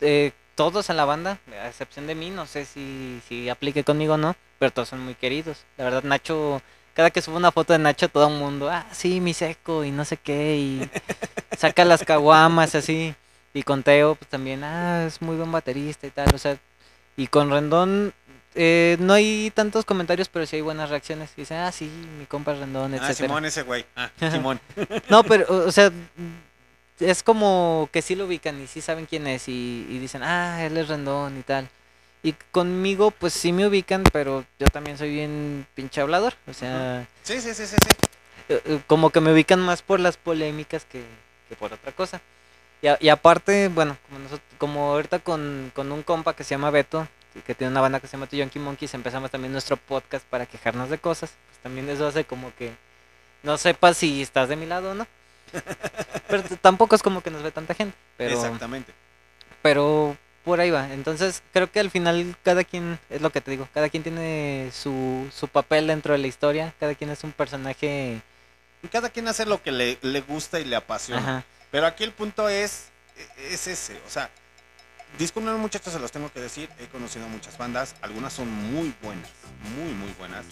[0.00, 4.14] eh, todos en la banda, a excepción de mí, no sé si, si aplique conmigo
[4.14, 5.64] o no, pero todos son muy queridos.
[5.76, 6.62] La verdad, Nacho,
[6.94, 9.90] cada que subo una foto de Nacho, todo el mundo, ah, sí, mi seco y
[9.90, 10.90] no sé qué, y
[11.58, 13.14] saca las caguamas así.
[13.54, 16.56] Y con Teo, pues también, ah, es muy buen baterista y tal, o sea,
[17.16, 18.14] y con Rendón.
[18.54, 21.30] Eh, no hay tantos comentarios, pero sí hay buenas reacciones.
[21.36, 23.28] Dicen, ah, sí, mi compa Rendón, Ah, etcétera.
[23.28, 23.84] Simón ese güey.
[23.96, 24.60] Ah, Simón.
[25.08, 25.90] No, pero, o sea,
[27.00, 30.64] es como que sí lo ubican y sí saben quién es y, y dicen, ah,
[30.64, 31.68] él es Rendón y tal.
[32.22, 36.34] Y conmigo, pues sí me ubican, pero yo también soy bien pinche hablador.
[36.46, 37.88] O sea, Sí, sí, sí, sí, sí.
[38.48, 41.02] eh, eh, como que me ubican más por las polémicas que,
[41.48, 42.20] que por otra cosa.
[42.80, 46.50] Y, a- y aparte, bueno, como, nosotros, como ahorita con, con un compa que se
[46.50, 47.08] llama Beto,
[47.40, 50.46] que tiene una banda que se llama The Yonky Monkeys, empezamos también nuestro podcast para
[50.46, 51.32] quejarnos de cosas.
[51.48, 52.72] Pues también eso hace como que
[53.42, 55.06] no sepas si estás de mi lado o no.
[56.28, 57.96] Pero tampoco es como que nos ve tanta gente.
[58.16, 58.92] Pero, Exactamente.
[59.60, 60.92] pero por ahí va.
[60.92, 64.70] Entonces creo que al final cada quien, es lo que te digo, cada quien tiene
[64.72, 68.20] su, su papel dentro de la historia, cada quien es un personaje...
[68.82, 71.20] Y cada quien hace lo que le, le gusta y le apasiona.
[71.20, 71.44] Ajá.
[71.70, 72.88] Pero aquí el punto es,
[73.50, 74.30] es ese, o sea,
[75.18, 79.28] disculpen muchachos, se los tengo que decir, he conocido muchas bandas, algunas son muy buenas,
[79.76, 80.44] muy muy buenas,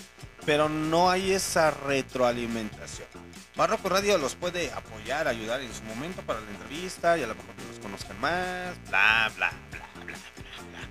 [0.47, 3.09] pero no hay esa retroalimentación.
[3.57, 7.35] Barroco Radio los puede apoyar, ayudar en su momento para la entrevista y a lo
[7.35, 10.89] mejor que los conozcan más, bla bla bla bla bla bla.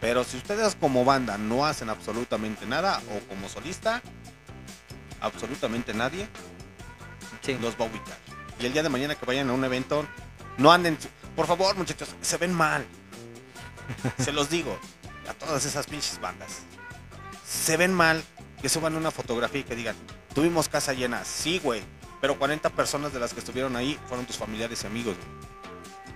[0.00, 4.02] Pero si ustedes como banda no hacen absolutamente nada o como solista,
[5.20, 6.28] absolutamente nadie
[7.42, 7.56] Sí.
[7.60, 8.16] los va a ubicar.
[8.60, 10.06] Y el día de mañana que vayan a un evento,
[10.58, 10.96] no anden.
[11.34, 12.86] Por favor, muchachos, se ven mal.
[14.18, 14.78] Se los digo
[15.28, 16.58] a todas esas pinches bandas.
[17.46, 18.22] Se ven mal
[18.60, 19.96] que suban una fotografía y que digan,
[20.34, 21.24] tuvimos casa llena.
[21.24, 21.82] Sí, güey.
[22.20, 25.52] Pero 40 personas de las que estuvieron ahí fueron tus familiares y amigos, güey.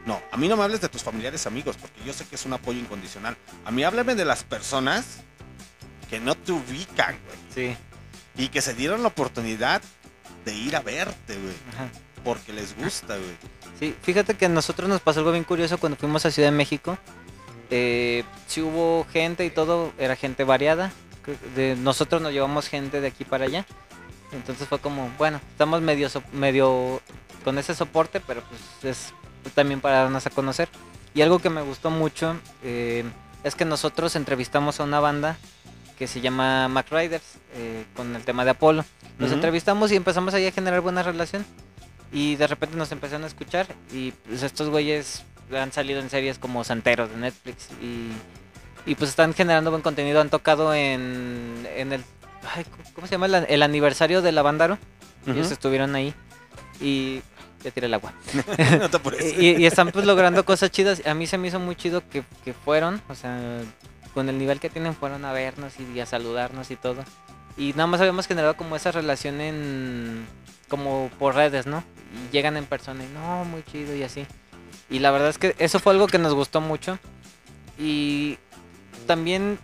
[0.06, 2.36] No, a mí no me hables de tus familiares y amigos, porque yo sé que
[2.36, 3.36] es un apoyo incondicional.
[3.64, 5.04] A mí háblame de las personas
[6.08, 7.38] que no te ubican, güey.
[7.52, 7.76] Sí.
[8.36, 9.82] Y que se dieron la oportunidad
[10.44, 11.54] de ir a verte, güey.
[11.74, 11.88] Ajá.
[12.22, 13.36] Porque les gusta, güey.
[13.80, 16.56] Sí, fíjate que a nosotros nos pasó algo bien curioso cuando fuimos a Ciudad de
[16.56, 16.96] México.
[17.70, 20.92] Eh, sí hubo gente y todo, era gente variada.
[21.56, 23.66] De nosotros nos llevamos gente de aquí para allá.
[24.32, 27.00] Entonces fue como, bueno, estamos medio, so- medio
[27.44, 30.68] con ese soporte, pero pues es también para darnos a conocer.
[31.14, 33.04] Y algo que me gustó mucho eh,
[33.44, 35.36] es que nosotros entrevistamos a una banda
[35.98, 37.24] que se llama Mac Riders
[37.54, 38.84] eh, con el tema de Apolo.
[39.18, 39.36] Los Ujú.
[39.36, 41.44] entrevistamos y empezamos ahí a generar buena relación.
[42.12, 45.22] Y de repente nos empezaron a escuchar y pues estos güeyes
[45.54, 48.10] han salido en series como Santeros de Netflix y,
[48.90, 50.20] y pues están generando buen contenido.
[50.20, 52.04] Han tocado en, en el...
[52.54, 52.64] ay,
[52.94, 53.26] ¿Cómo se llama?
[53.26, 54.78] El, el aniversario de la Bandaro.
[55.26, 56.14] Ellos estuvieron ahí
[56.80, 57.22] y...
[57.64, 58.12] Ya tiré el agua.
[58.78, 59.34] no te apures.
[59.38, 61.04] Y, y están pues logrando cosas chidas.
[61.04, 63.40] A mí se me hizo muy chido que, que fueron, o sea,
[64.14, 67.02] con el nivel que tienen fueron a vernos y a saludarnos y todo.
[67.56, 70.26] Y nada más habíamos generado como esa relación en
[70.68, 71.82] como por redes, ¿no?
[72.12, 74.26] Y llegan en persona y no, muy chido y así.
[74.88, 76.98] Y la verdad es que eso fue algo que nos gustó mucho.
[77.78, 78.38] Y
[79.06, 79.58] también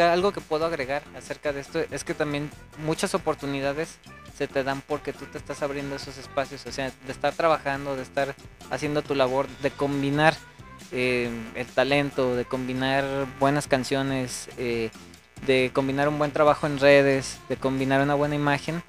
[0.00, 2.50] algo que puedo agregar acerca de esto es que también
[2.84, 3.98] muchas oportunidades
[4.36, 7.96] se te dan porque tú te estás abriendo esos espacios, o sea, de estar trabajando,
[7.96, 8.34] de estar
[8.70, 10.34] haciendo tu labor, de combinar
[10.90, 13.04] eh, el talento, de combinar
[13.38, 14.90] buenas canciones, eh,
[15.46, 18.82] de combinar un buen trabajo en redes, de combinar una buena imagen.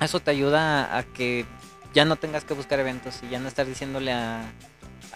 [0.00, 1.46] Eso te ayuda a, a que
[1.94, 4.42] ya no tengas que buscar eventos y ya no estar diciéndole a,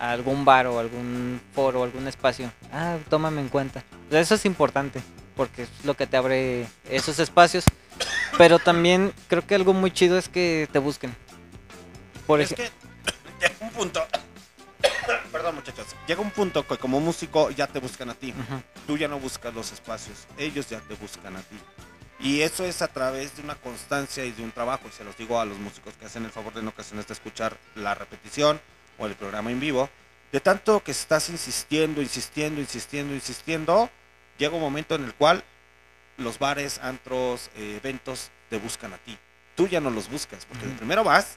[0.00, 3.84] a algún bar o algún foro o algún espacio, ah, tómame en cuenta.
[4.08, 5.02] O sea, eso es importante
[5.36, 7.64] porque es lo que te abre esos espacios.
[8.38, 11.14] Pero también creo que algo muy chido es que te busquen.
[12.26, 12.64] Por es que
[13.40, 14.06] llega un punto.
[15.32, 15.86] Perdón, muchachos.
[16.06, 18.32] Llega un punto que como músico ya te buscan a ti.
[18.86, 20.26] Tú ya no buscas los espacios.
[20.38, 21.56] Ellos ya te buscan a ti.
[22.20, 24.88] Y eso es a través de una constancia y de un trabajo.
[24.88, 27.14] Y se los digo a los músicos que hacen el favor de en ocasiones de
[27.14, 28.60] escuchar la repetición
[29.00, 29.90] o el programa en vivo.
[30.30, 33.90] De tanto que estás insistiendo, insistiendo, insistiendo, insistiendo,
[34.38, 35.42] llega un momento en el cual
[36.18, 39.18] los bares, antros, eh, eventos te buscan a ti.
[39.56, 41.36] Tú ya no los buscas, porque de primero vas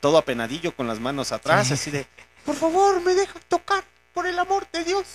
[0.00, 1.74] todo apenadillo con las manos atrás, Sí.
[1.74, 2.06] así de,
[2.44, 5.06] por favor, me deja tocar, por el amor de Dios.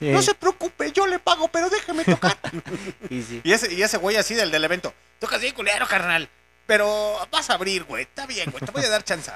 [0.00, 2.36] No se preocupe, yo le pago, pero déjeme tocar.
[3.08, 3.40] Sí, sí.
[3.44, 6.28] y, ese, y ese güey así del, del evento, tocas bien culero, carnal,
[6.66, 9.30] pero vas a abrir, güey, está bien, güey, te voy a dar chance.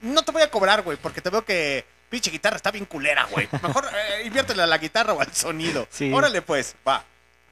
[0.00, 3.24] No te voy a cobrar, güey, porque te veo que pinche guitarra está bien culera,
[3.24, 3.48] güey.
[3.62, 5.86] Mejor eh, a la guitarra o al sonido.
[5.90, 6.12] Sí.
[6.12, 7.04] Órale, pues, va.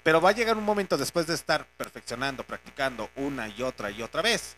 [0.02, 4.02] Pero va a llegar un momento después de estar perfeccionando, practicando una y otra y
[4.02, 4.54] otra vez,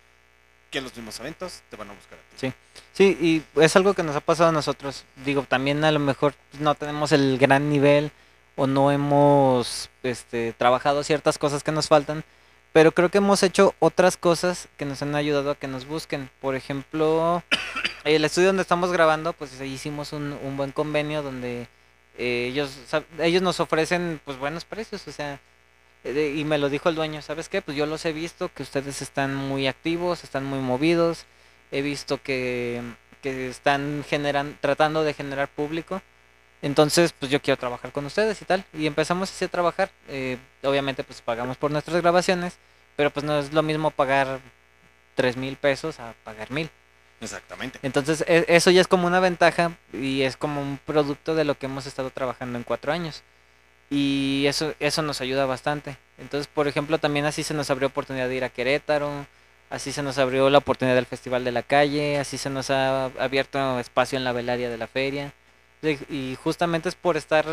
[0.71, 2.37] que los mismos eventos te van a buscar a ti.
[2.37, 2.53] Sí.
[2.93, 5.05] Sí, y es algo que nos ha pasado a nosotros.
[5.25, 8.11] Digo, también a lo mejor no tenemos el gran nivel
[8.57, 12.25] o no hemos este, trabajado ciertas cosas que nos faltan,
[12.77, 16.29] pero creo que hemos hecho otras cosas que nos han ayudado a que nos busquen.
[16.43, 17.43] Por ejemplo,
[18.05, 21.69] el estudio donde estamos grabando, pues hicimos un, un buen convenio donde
[22.19, 22.79] eh, ellos,
[23.19, 25.41] ellos nos ofrecen pues buenos precios, o sea,
[26.05, 27.63] eh, y me lo dijo el dueño, ¿sabes qué?
[27.63, 31.25] Pues yo los he visto, que ustedes están muy activos, están muy movidos,
[31.73, 32.83] he visto que,
[33.23, 36.03] que están generan, tratando de generar público.
[36.67, 38.65] Entonces, pues yo quiero trabajar con ustedes y tal.
[38.75, 39.89] Y empezamos así a trabajar.
[40.09, 42.57] eh, obviamente, pues pagamos por nuestras grabaciones,
[42.97, 44.41] pero pues no es lo mismo pagar
[45.15, 46.69] tres mil pesos a pagar mil.
[47.21, 47.79] Exactamente.
[47.83, 51.57] Entonces, e- eso ya es como una ventaja y es como un producto de lo
[51.57, 53.23] que hemos estado trabajando en cuatro años.
[53.89, 55.97] Y eso, eso nos ayuda bastante.
[56.19, 59.25] Entonces, por ejemplo, también así se nos abrió oportunidad de ir a Querétaro,
[59.71, 63.05] así se nos abrió la oportunidad del Festival de la Calle, así se nos ha
[63.21, 65.33] abierto espacio en la velaria de la feria.
[65.83, 67.47] Y justamente es por estar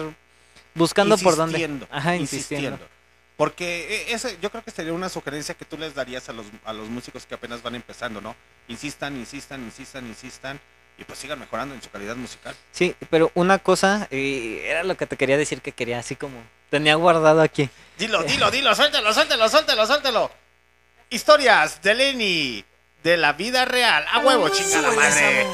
[0.76, 1.58] buscando por dónde.
[1.58, 2.70] Insistiendo, Ajá, insistiendo.
[2.70, 2.94] insistiendo.
[3.38, 6.46] Porque eh, ese, yo creo que sería una sugerencia que tú les darías a los,
[6.66, 8.36] a los músicos que apenas van empezando, ¿no?
[8.68, 10.60] Insistan, insistan, insistan, insistan
[10.98, 12.56] y pues sigan mejorando en su calidad musical.
[12.72, 16.38] Sí, pero una cosa, eh, era lo que te quería decir que quería así como...
[16.70, 17.70] Tenía guardado aquí.
[17.98, 20.32] Dilo, dilo, dilo, suéltalo, suéltalo, suéltalo, suéltalo.
[21.10, 22.66] Historias de Lenny,
[23.04, 24.06] de la vida real.
[24.12, 25.46] A huevo, chingada madre.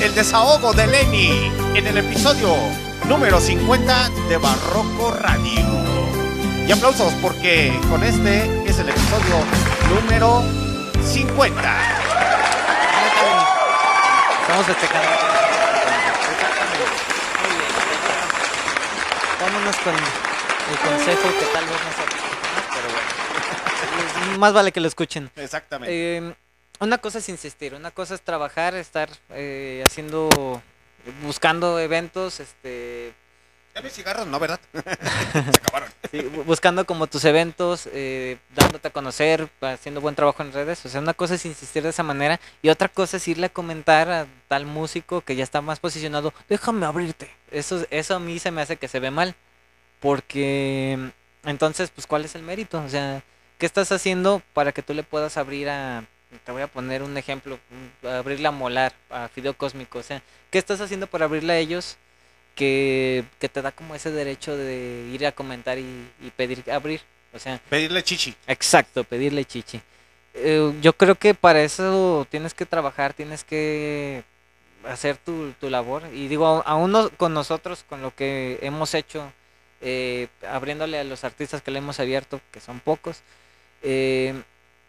[0.00, 2.54] El desahogo de Lenny en el episodio
[3.08, 5.64] número 50 de Barroco Radio.
[6.66, 9.36] Y aplausos porque con este es el episodio
[9.88, 10.42] número
[11.02, 11.56] 50.
[14.42, 14.76] Estamos bien.
[19.40, 22.06] Vámonos con el consejo que tal vez no sea
[22.74, 24.38] pero bueno.
[24.40, 25.30] Más vale que lo escuchen.
[25.36, 26.18] Exactamente.
[26.18, 26.34] Eh,
[26.80, 30.28] una cosa es insistir, una cosa es trabajar, estar eh, haciendo,
[31.22, 33.14] buscando eventos, este,
[33.74, 34.60] Ya mis cigarros, no, ¿verdad?
[35.32, 35.88] Se acabaron.
[36.10, 40.84] Sí, buscando como tus eventos, eh, dándote a conocer, haciendo buen trabajo en redes.
[40.86, 43.52] O sea, una cosa es insistir de esa manera y otra cosa es irle a
[43.52, 47.30] comentar a tal músico que ya está más posicionado, déjame abrirte.
[47.50, 49.34] Eso, eso a mí se me hace que se ve mal.
[50.00, 51.12] Porque
[51.44, 52.80] entonces, pues, ¿cuál es el mérito?
[52.82, 53.22] O sea,
[53.58, 56.04] ¿qué estás haciendo para que tú le puedas abrir a...
[56.44, 59.98] Te voy a poner un ejemplo, un- abrirle a Molar, a Fideo Cósmico.
[59.98, 61.96] O sea, ¿qué estás haciendo para abrirle a ellos
[62.54, 67.00] que, que te da como ese derecho de ir a comentar y, y pedir abrir.
[67.32, 68.34] O sea, Pedirle chichi.
[68.46, 69.80] exacto, pedirle chichi.
[70.34, 74.24] Eh, yo creo que para eso tienes que trabajar, tienes que
[74.86, 76.02] hacer tu, tu labor.
[76.12, 79.30] Y digo, aún no- con nosotros, con lo que hemos hecho,
[79.80, 83.20] eh, abriéndole a los artistas que le hemos abierto, que son pocos,
[83.82, 84.34] eh,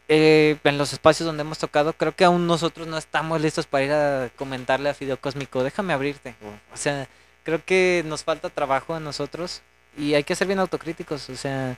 [0.10, 3.84] eh, en los espacios donde hemos tocado, creo que aún nosotros no estamos listos para
[3.84, 6.36] ir a comentarle a Fideo Cósmico, déjame abrirte.
[6.74, 7.08] O, sea,
[7.44, 9.62] creo que nos falta trabajo a nosotros
[9.98, 11.30] y hay que ser bien autocríticos.
[11.30, 11.78] O sea,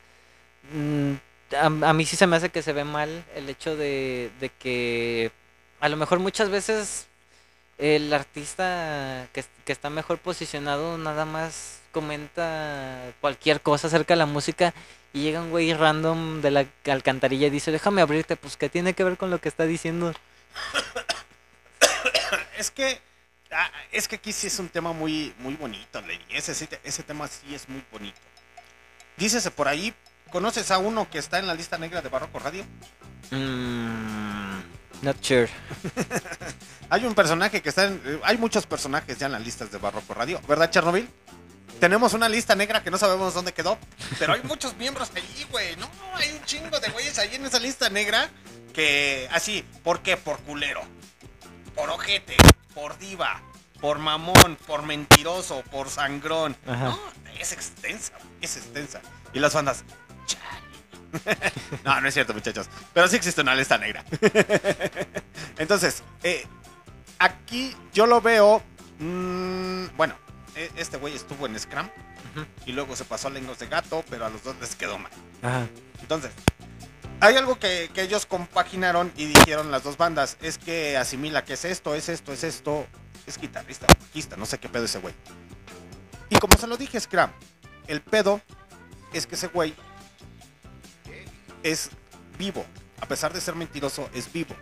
[0.73, 1.13] mm,
[1.55, 4.49] a, a mí sí se me hace que se ve mal el hecho de, de
[4.49, 5.31] que
[5.79, 7.07] a lo mejor muchas veces
[7.79, 14.25] el artista que, que está mejor posicionado nada más comenta cualquier cosa acerca de la
[14.25, 14.73] música
[15.13, 18.93] y llega un güey random de la alcantarilla y dice, déjame abrirte, pues que tiene
[18.93, 20.13] que ver con lo que está diciendo.
[22.57, 22.99] Es que
[23.51, 26.23] ah, es que aquí sí es un tema muy muy bonito, Lenny.
[26.29, 26.51] Ese,
[26.83, 28.19] ese tema sí es muy bonito.
[29.17, 29.93] Dícese por ahí,
[30.29, 32.65] ¿conoces a uno que está en la lista negra de Barroco Radio?
[33.31, 34.59] Mm,
[35.01, 35.49] not sure.
[36.89, 38.01] Hay un personaje que está en...
[38.05, 41.07] eh, Hay muchos personajes ya en las listas de Barroco Radio, ¿verdad, Chernobyl?
[41.79, 43.77] Tenemos una lista negra que no sabemos dónde quedó,
[44.17, 45.75] pero hay muchos miembros ahí, güey.
[45.77, 48.29] No, hay un chingo de güeyes ahí en esa lista negra
[48.73, 49.29] que...
[49.31, 50.17] Así, ¿por qué?
[50.17, 50.81] Por culero,
[51.75, 52.35] por ojete,
[52.73, 53.41] por diva,
[53.79, 56.57] por mamón, por mentiroso, por sangrón.
[56.67, 56.89] Ajá.
[56.89, 56.99] No,
[57.39, 59.01] es extensa, es extensa.
[59.33, 59.85] Y las bandas...
[60.25, 60.69] chale.
[61.85, 62.69] no, no es cierto, muchachos.
[62.93, 64.03] Pero sí existe una lista negra.
[65.57, 66.45] Entonces, eh,
[67.19, 68.61] aquí yo lo veo.
[68.99, 70.15] mm, bueno,
[70.55, 71.87] este güey estuvo en Scrum
[72.65, 75.11] y luego se pasó a Lengos de Gato, pero a los dos les quedó mal.
[75.41, 75.67] Ajá.
[76.01, 76.31] Entonces,
[77.19, 81.53] hay algo que, que ellos compaginaron y dijeron las dos bandas: es que asimila que
[81.53, 82.87] es esto, es esto, es esto.
[83.27, 85.13] Es guitarrista, bajista, no sé qué pedo ese güey.
[86.29, 87.29] Y como se lo dije, Scrum,
[87.87, 88.41] el pedo
[89.13, 89.75] es que ese güey
[91.61, 91.89] es
[92.37, 92.65] vivo.
[93.01, 94.55] A pesar de ser mentiroso, es vivo.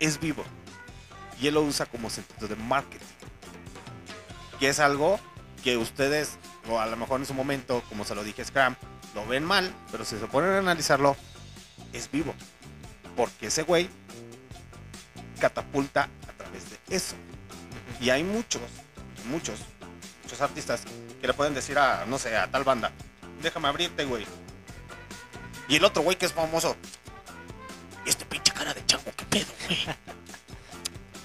[0.00, 0.44] Es vivo.
[1.40, 3.06] Y él lo usa como sentido de marketing.
[4.60, 5.20] Y es algo
[5.62, 8.74] que ustedes, o a lo mejor en su momento, como se lo dije Scrum,
[9.14, 11.16] lo ven mal, pero si se ponen a analizarlo,
[11.92, 12.34] es vivo.
[13.16, 13.88] Porque ese güey
[15.40, 17.14] catapulta a través de eso.
[18.00, 18.62] Y hay muchos,
[19.26, 19.58] muchos,
[20.22, 20.82] muchos artistas
[21.20, 22.92] que le pueden decir a, no sé, a tal banda,
[23.42, 24.26] déjame abrirte, güey.
[25.68, 26.76] Y el otro güey que es famoso,
[28.06, 29.78] este pinche cara de chango, qué pedo, güey.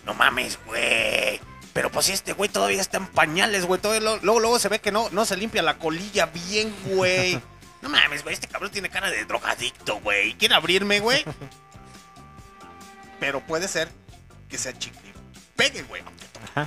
[0.05, 1.39] No mames, güey.
[1.73, 3.81] Pero pues este güey todavía está en pañales, güey.
[3.81, 7.39] Todavía lo- Luego, luego se ve que no, no se limpia la colilla bien, güey.
[7.83, 8.33] No mames, güey.
[8.33, 10.35] Este cabrón tiene cara de drogadicto, güey.
[10.35, 11.25] ¿Quiere abrirme, güey?
[13.19, 13.89] Pero puede ser
[14.49, 15.13] que sea chicle.
[15.57, 16.01] Pegue, güey.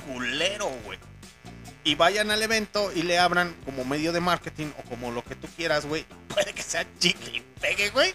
[0.05, 0.99] Culero, güey.
[1.83, 5.35] y vayan al evento y le abran como medio de marketing o como lo que
[5.35, 6.05] tú quieras, güey.
[6.27, 8.13] Puede que sea chicle pegue, güey.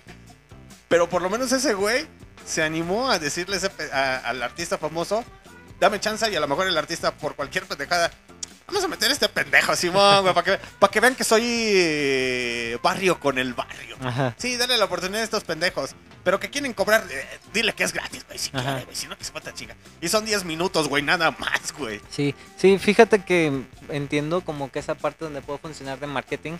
[0.88, 2.06] Pero por lo menos ese güey
[2.46, 5.24] se animó a decirle ese a- al artista famoso,
[5.82, 8.08] dame chance y a lo mejor el artista por cualquier pendejada,
[8.68, 12.78] vamos a meter este pendejo, Simón, güey, para que, para que vean que soy eh,
[12.80, 13.96] barrio con el barrio.
[14.00, 14.32] Ajá.
[14.38, 15.96] Sí, dale la oportunidad a estos pendejos.
[16.22, 19.18] Pero que quieren cobrar, eh, dile que es gratis, güey, si quiere, güey, si no
[19.18, 19.74] que se mata chinga.
[20.00, 22.00] Y son 10 minutos, güey, nada más, güey.
[22.10, 26.58] Sí, sí, fíjate que entiendo como que esa parte donde puede funcionar de marketing.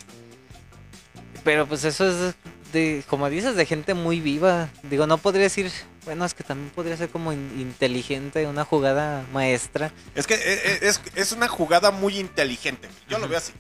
[1.45, 2.35] Pero pues eso es
[2.73, 4.69] de, como dices, de gente muy viva.
[4.85, 5.71] Digo, no podría decir,
[6.05, 9.93] bueno, es que también podría ser como in- inteligente, una jugada maestra.
[10.15, 12.89] Es que eh, eh, es, es una jugada muy inteligente.
[13.09, 13.53] Yo lo veo así.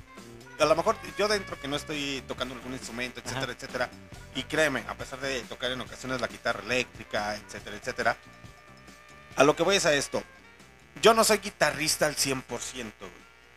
[0.58, 3.52] A lo mejor yo dentro que no estoy tocando algún instrumento, etcétera, Ajá.
[3.52, 3.90] etcétera.
[4.34, 8.16] Y créeme, a pesar de tocar en ocasiones la guitarra eléctrica, etcétera, etcétera.
[9.36, 10.22] A lo que voy es a esto.
[11.00, 13.12] Yo no soy guitarrista al 100%, güey.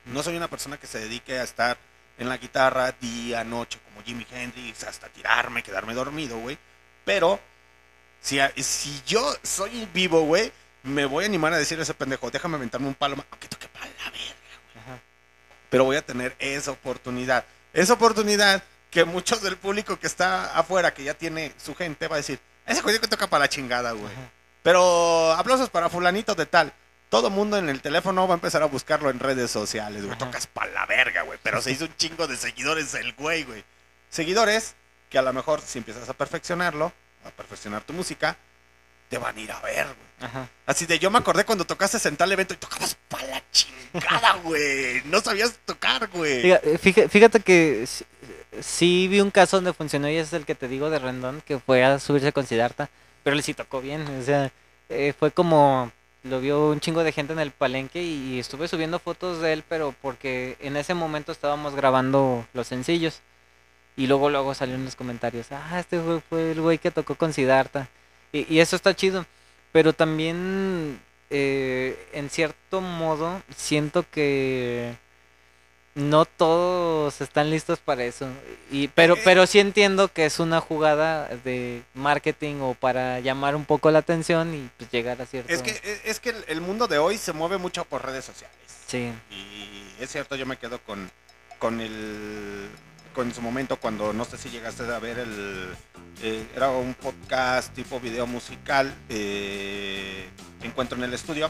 [0.05, 1.77] No soy una persona que se dedique a estar
[2.17, 6.57] en la guitarra día, noche, Jimi Hendrix, hasta tirarme, quedarme dormido, güey.
[7.03, 7.39] Pero
[8.21, 10.51] si, si yo soy vivo, güey,
[10.83, 13.67] me voy a animar a decirle a ese pendejo, déjame aventarme un palo, aunque toque
[13.67, 14.35] para la verga.
[14.83, 14.99] Ajá.
[15.69, 17.45] Pero voy a tener esa oportunidad.
[17.73, 22.15] Esa oportunidad que muchos del público que está afuera, que ya tiene su gente, va
[22.15, 24.05] a decir, ese jodido que toca para la chingada, güey.
[24.11, 24.31] Ajá.
[24.63, 26.73] Pero aplausos para fulanito de tal.
[27.09, 30.17] Todo mundo en el teléfono va a empezar a buscarlo en redes sociales, güey.
[30.17, 31.37] Tocas para la verga, güey.
[31.43, 33.63] Pero se hizo un chingo de seguidores el güey, güey.
[34.09, 34.75] Seguidores
[35.09, 36.91] que a lo mejor si empiezas a perfeccionarlo,
[37.25, 38.37] a perfeccionar tu música,
[39.09, 40.29] te van a ir a ver, güey.
[40.29, 40.49] Ajá.
[40.65, 44.33] Así de yo me acordé cuando tocaste en tal evento y tocabas para la chingada,
[44.43, 45.01] güey.
[45.05, 46.41] No sabías tocar, güey.
[46.41, 48.05] Fíjate, eh, fíjate, que sí,
[48.61, 51.59] sí vi un caso donde funcionó y es el que te digo de Rendón, que
[51.59, 52.89] fue a subirse con Siddhartha,
[53.23, 54.51] pero él sí tocó bien, o sea,
[54.89, 55.91] eh, fue como,
[56.23, 59.63] lo vio un chingo de gente en el palenque y estuve subiendo fotos de él,
[59.67, 63.21] pero porque en ese momento estábamos grabando los sencillos
[63.97, 67.15] y luego luego salió en los comentarios, ah, este güey fue el güey que tocó
[67.15, 67.87] con Siddhartha
[68.31, 69.25] y, y eso está chido,
[69.71, 70.99] pero también
[71.29, 74.95] eh, en cierto modo siento que
[75.95, 78.27] no todos están listos para eso.
[78.69, 83.55] Y, pero, Eh, pero sí entiendo que es una jugada de marketing o para llamar
[83.55, 85.53] un poco la atención y pues llegar a cierto.
[85.53, 88.25] Es que, es- es que el- el mundo de hoy se mueve mucho por redes
[88.25, 88.57] sociales.
[88.87, 89.09] Sí.
[89.31, 91.09] Y es cierto, yo me quedo con,
[91.59, 92.67] con el
[93.15, 95.73] con su momento cuando no sé si llegaste a ver el
[96.21, 100.27] eh, era un podcast tipo video musical eh,
[100.61, 101.49] encuentro en el estudio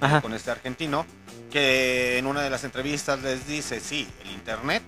[0.00, 0.20] Ajá.
[0.20, 1.06] con este argentino
[1.50, 4.82] que en una de las entrevistas les dice sí el internet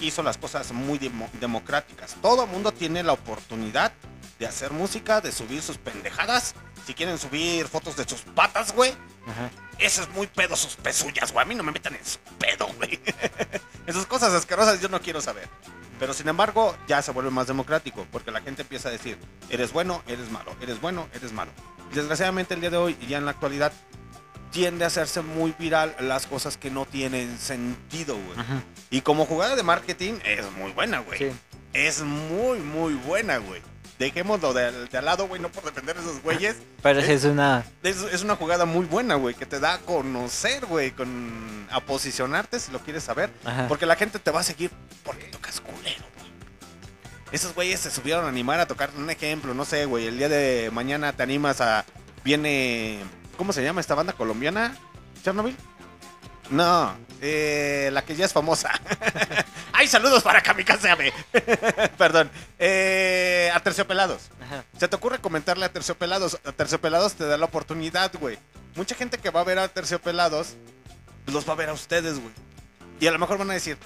[0.00, 3.92] hizo las cosas muy demo- democráticas todo el mundo tiene la oportunidad
[4.38, 6.54] de hacer música de subir sus pendejadas
[6.86, 8.92] si quieren subir fotos de sus patas güey
[9.26, 9.50] Ajá.
[9.78, 11.44] eso es muy pedo sus pezuñas, güey.
[11.44, 13.00] A mí no me metan en su pedo, güey.
[13.86, 15.48] Esas cosas asquerosas yo no quiero saber.
[15.98, 19.16] Pero sin embargo, ya se vuelve más democrático, porque la gente empieza a decir,
[19.48, 21.52] eres bueno, eres malo, eres bueno, eres malo.
[21.92, 23.72] Y desgraciadamente el día de hoy y ya en la actualidad
[24.50, 28.38] tiende a hacerse muy viral las cosas que no tienen sentido, güey.
[28.38, 28.62] Ajá.
[28.90, 31.18] Y como jugada de marketing es muy buena, güey.
[31.18, 31.26] Sí.
[31.72, 33.62] Es muy, muy buena, güey.
[33.98, 36.56] Dejémoslo de, de al lado, güey, no por defender a esos güeyes.
[36.82, 37.64] Pero sí es una.
[37.82, 41.80] Es, es una jugada muy buena, güey, que te da a conocer, güey, con, a
[41.80, 43.30] posicionarte si lo quieres saber.
[43.44, 43.68] Ajá.
[43.68, 44.70] Porque la gente te va a seguir
[45.04, 46.30] porque tocas culero, güey.
[47.30, 50.06] Esos güeyes se subieron a animar a tocar un ejemplo, no sé, güey.
[50.06, 51.84] El día de mañana te animas a.
[52.24, 53.00] Viene.
[53.36, 54.76] ¿Cómo se llama esta banda colombiana?
[55.22, 55.56] ¿Chernobyl?
[56.50, 58.70] No, eh, la que ya es famosa.
[59.72, 61.12] ¡Ay, saludos para Kamikaze Ame!
[61.98, 62.30] Perdón.
[62.58, 64.30] Eh, a Terciopelados.
[64.78, 66.38] Se te ocurre comentarle a Terciopelados.
[66.44, 68.38] A Terciopelados te da la oportunidad, güey.
[68.76, 70.54] Mucha gente que va a ver a Terciopelados
[71.26, 72.32] los va a ver a ustedes, güey.
[73.00, 73.78] Y a lo mejor van a decir,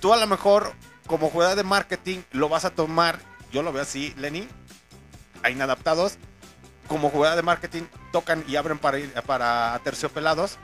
[0.00, 0.72] tú a lo mejor
[1.06, 3.18] como jugada de marketing lo vas a tomar,
[3.52, 4.48] yo lo veo así, Lenny,
[5.42, 6.16] a inadaptados,
[6.88, 7.82] como jugada de marketing
[8.12, 10.58] tocan y abren para ir para Terciopelados.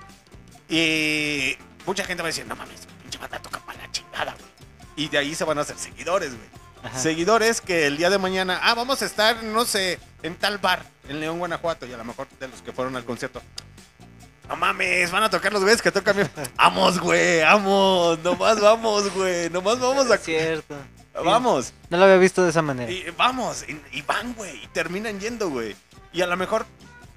[0.69, 1.57] Y
[1.91, 4.47] mucha gente va a decir, no mames, pinche banda toca para la chingada, güey.
[4.95, 6.49] Y de ahí se van a hacer seguidores, güey.
[6.85, 6.97] Ajá.
[6.97, 10.85] Seguidores que el día de mañana, ah, vamos a estar, no sé, en tal bar,
[11.09, 13.43] en León, Guanajuato, y a lo mejor de los que fueron al concierto.
[14.49, 16.31] No mames, van a tocar los güeyes que tocan bien.
[16.57, 20.15] Vamos, güey, vamos, nomás vamos, güey, nomás vamos a...
[20.15, 20.77] Es cierto.
[21.25, 21.73] Vamos.
[21.89, 22.89] No lo había visto de esa manera.
[22.89, 25.75] Y vamos, y, y van, güey, y terminan yendo, güey.
[26.13, 26.67] Y a lo mejor,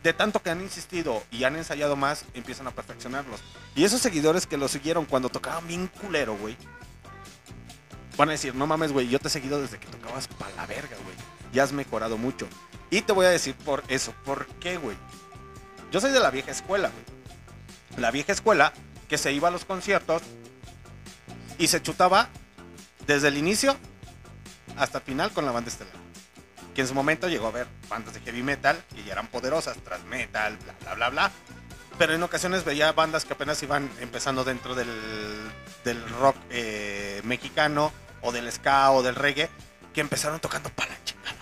[0.04, 3.40] de tanto que han insistido y han ensayado más, empiezan a perfeccionarlos.
[3.74, 6.58] Y esos seguidores que los siguieron cuando tocaban bien culero, güey,
[8.18, 10.66] van a decir, no mames, güey, yo te he seguido desde que tocabas pa' la
[10.66, 11.16] verga, güey.
[11.54, 12.48] Ya has mejorado mucho.
[12.90, 14.14] Y te voy a decir por eso.
[14.26, 14.98] ¿Por qué, güey?
[15.92, 18.02] Yo soy de la vieja escuela, güey.
[18.02, 18.74] La vieja escuela
[19.08, 20.22] que se iba a los conciertos
[21.58, 22.30] y se chutaba
[23.08, 23.78] desde el inicio
[24.76, 26.03] hasta el final con la banda estelar.
[26.74, 29.78] Que en su momento llegó a ver bandas de heavy metal que ya eran poderosas,
[29.84, 31.32] tras metal, bla, bla, bla, bla.
[31.98, 34.90] Pero en ocasiones veía bandas que apenas iban empezando dentro del,
[35.84, 37.92] del rock eh, mexicano
[38.22, 39.50] o del ska o del reggae
[39.94, 41.38] que empezaron tocando para chingada.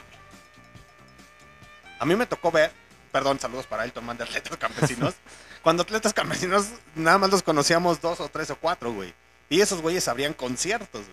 [2.00, 2.72] A mí me tocó ver,
[3.12, 5.16] perdón, saludos para Elton Man de Atletas Campesinos.
[5.62, 9.14] cuando Atletas Campesinos nada más los conocíamos dos o tres o cuatro, güey.
[9.50, 11.06] Y esos güeyes abrían conciertos.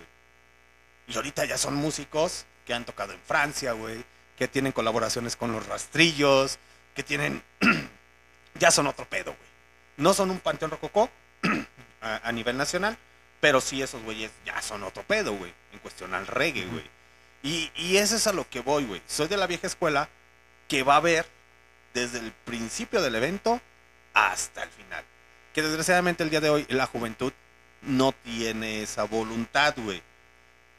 [1.06, 4.04] Y ahorita ya son músicos que han tocado en Francia, güey.
[4.36, 6.58] Que tienen colaboraciones con los rastrillos.
[6.94, 7.42] Que tienen.
[8.60, 9.48] ya son otro pedo, güey.
[9.96, 11.10] No son un panteón rococó
[12.02, 12.98] a, a nivel nacional.
[13.40, 15.52] Pero sí esos güeyes ya son otro pedo, güey.
[15.72, 16.84] En cuestión al reggae, güey.
[17.42, 19.00] Y, y eso es a lo que voy, güey.
[19.06, 20.10] Soy de la vieja escuela
[20.68, 21.26] que va a ver
[21.94, 23.62] desde el principio del evento
[24.12, 25.04] hasta el final.
[25.54, 27.32] Que desgraciadamente el día de hoy la juventud
[27.80, 30.02] no tiene esa voluntad, güey.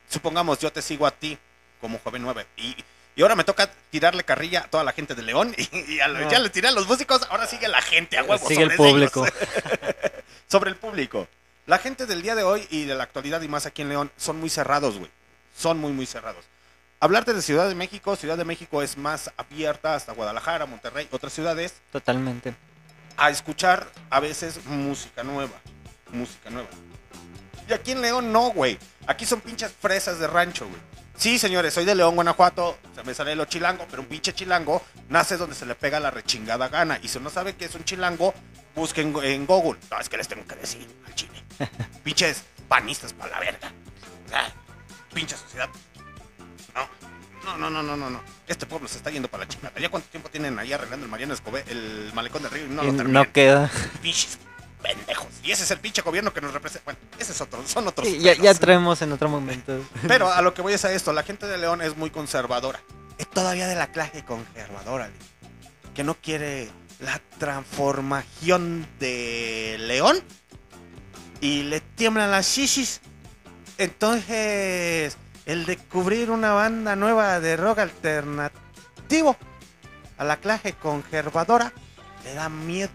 [0.08, 1.40] Supongamos, yo te sigo a ti
[1.82, 2.76] como joven 9 y,
[3.16, 6.08] y ahora me toca tirarle carrilla a toda la gente de León y, y a
[6.08, 6.32] lo- No.
[6.32, 8.48] ya le tiré a los músicos, ahora sigue la gente a huevo.
[8.48, 9.26] Sigue el sobre público.
[9.26, 9.34] ellos.
[10.48, 11.28] sobre el público.
[11.66, 14.12] La gente del día de hoy y de la actualidad y más aquí en León
[14.18, 15.12] son muy cerrados, güey.
[15.56, 16.44] Son muy, muy cerrados.
[17.02, 21.32] Hablarte de Ciudad de México, Ciudad de México es más abierta hasta Guadalajara, Monterrey, otras
[21.32, 22.54] ciudades, Totalmente.
[23.18, 25.54] a escuchar a veces música nueva.
[26.12, 26.68] Música nueva.
[27.70, 28.78] Y aquí en León no, güey.
[29.06, 30.82] Aquí son pinches fresas de rancho, güey.
[31.20, 32.78] Sí, señores, soy de León, Guanajuato.
[32.96, 36.12] Se me sale lo chilango, pero un pinche chilango nace donde se le pega la
[36.12, 36.98] rechingada gana.
[37.04, 38.34] Y si no sabe qué es un chilango,
[38.74, 39.78] busquen en Google.
[39.92, 41.44] No, es que les tengo que decir al chile.
[42.06, 43.70] Pinches panistas para la verga.
[44.34, 44.48] Ah,
[45.14, 45.68] pinche sociedad.
[47.44, 48.22] No, no, no, no, no, no.
[48.48, 49.78] Este pueblo se está yendo para la chingada.
[49.78, 52.82] ¿Ya cuánto tiempo tienen ahí arreglando el Mariano Escobé, el malecón del río y no
[52.82, 53.70] lo no, queda.
[54.02, 54.40] Pinches
[54.82, 55.28] pendejos.
[55.44, 56.86] Y ese es el pinche gobierno que nos representa.
[56.86, 58.08] Bueno, ese es otro, son otros.
[58.08, 59.80] Sí, ya, ya traemos en otro momento.
[60.08, 62.82] Pero a lo que voy es a esto, la gente de León es muy conservadora.
[63.18, 65.10] Es todavía de la clase conservadora,
[65.94, 66.70] que no quiere
[67.00, 70.22] la transformación de León
[71.42, 73.02] y le tiemblan las shishis.
[73.78, 79.36] Entonces, el descubrir una banda nueva de rock alternativo
[80.18, 81.74] a la clase conservadora
[82.24, 82.92] le da miedo.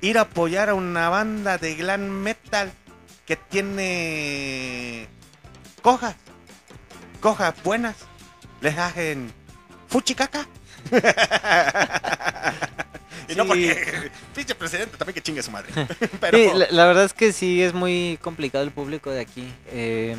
[0.00, 2.72] Ir a apoyar a una banda de glam metal
[3.26, 5.08] que tiene
[5.82, 6.14] cojas,
[7.20, 7.96] cojas buenas,
[8.60, 9.32] les hacen
[9.88, 10.46] fuchicaca.
[13.28, 15.70] y no porque pinche presidente también que chingue su madre.
[16.20, 19.52] Pero Sí, la, la verdad es que sí es muy complicado el público de aquí.
[19.68, 20.16] eh,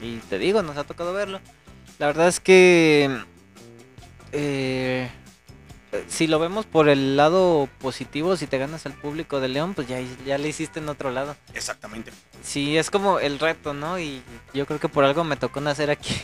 [0.00, 1.40] y te digo, nos ha tocado verlo.
[1.98, 3.10] La verdad es que
[4.32, 5.10] eh,
[6.08, 9.88] si lo vemos por el lado positivo, si te ganas al público de León, pues
[9.88, 11.36] ya, ya le hiciste en otro lado.
[11.54, 12.12] exactamente.
[12.42, 13.98] Sí, es como el reto, ¿no?
[13.98, 14.22] Y
[14.54, 16.14] yo creo que por algo me tocó nacer aquí.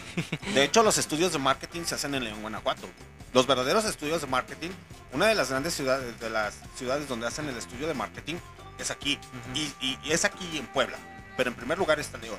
[0.55, 2.89] De hecho, los estudios de marketing se hacen en León, Guanajuato.
[3.33, 4.71] Los verdaderos estudios de marketing,
[5.13, 8.37] una de las grandes ciudades, de las ciudades donde hacen el estudio de marketing,
[8.79, 9.19] es aquí.
[9.55, 10.97] Y, y- y es aquí en Puebla.
[11.37, 12.39] Pero en primer lugar está León.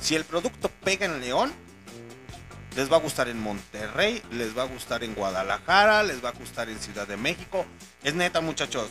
[0.00, 1.52] Si el producto pega en León,
[2.76, 6.32] les va a gustar en Monterrey, les va a gustar en Guadalajara, les va a
[6.32, 7.64] gustar en Ciudad de México.
[8.04, 8.90] Es neta, muchachos.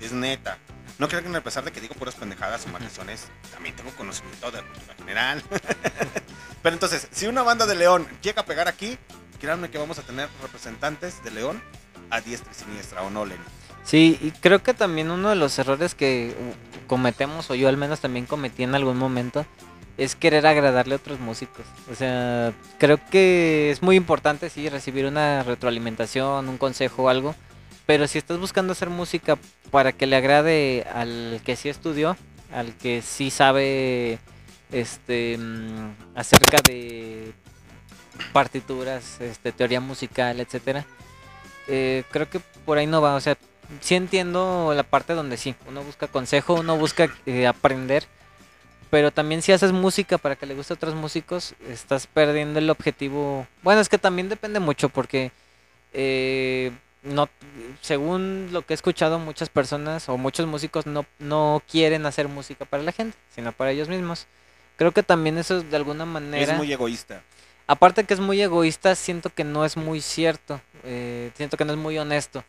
[0.00, 0.58] Es neta.
[0.98, 4.50] No crean que a pesar de que digo puras pendejadas o maldiciones, también tengo conocimiento
[4.50, 5.42] de cultura general.
[6.62, 8.98] Pero entonces, si una banda de León llega a pegar aquí,
[9.40, 11.62] créanme que vamos a tener representantes de León
[12.10, 13.44] a diestra y siniestra, ¿o no, Lenny?
[13.84, 16.34] Sí, y creo que también uno de los errores que
[16.88, 19.46] cometemos, o yo al menos también cometí en algún momento,
[20.00, 21.66] es querer agradarle a otros músicos.
[21.92, 27.34] O sea, creo que es muy importante, sí, recibir una retroalimentación, un consejo o algo,
[27.84, 29.36] pero si estás buscando hacer música
[29.70, 32.16] para que le agrade al que sí estudió,
[32.50, 34.18] al que sí sabe
[34.72, 37.34] este mm, acerca de
[38.32, 40.86] partituras, este, teoría musical, etcétera,
[41.68, 43.16] eh, creo que por ahí no va.
[43.16, 43.36] O sea,
[43.80, 48.06] sí entiendo la parte donde sí, uno busca consejo, uno busca eh, aprender,
[48.90, 52.68] pero también si haces música para que le guste a otros músicos, estás perdiendo el
[52.68, 53.46] objetivo.
[53.62, 55.30] Bueno, es que también depende mucho porque
[55.92, 56.72] eh,
[57.02, 57.28] no,
[57.80, 62.64] según lo que he escuchado, muchas personas o muchos músicos no, no quieren hacer música
[62.64, 64.26] para la gente, sino para ellos mismos.
[64.76, 66.52] Creo que también eso de alguna manera...
[66.52, 67.22] Es muy egoísta.
[67.66, 70.60] Aparte que es muy egoísta, siento que no es muy cierto.
[70.82, 72.42] eh, siento que no es muy honesto.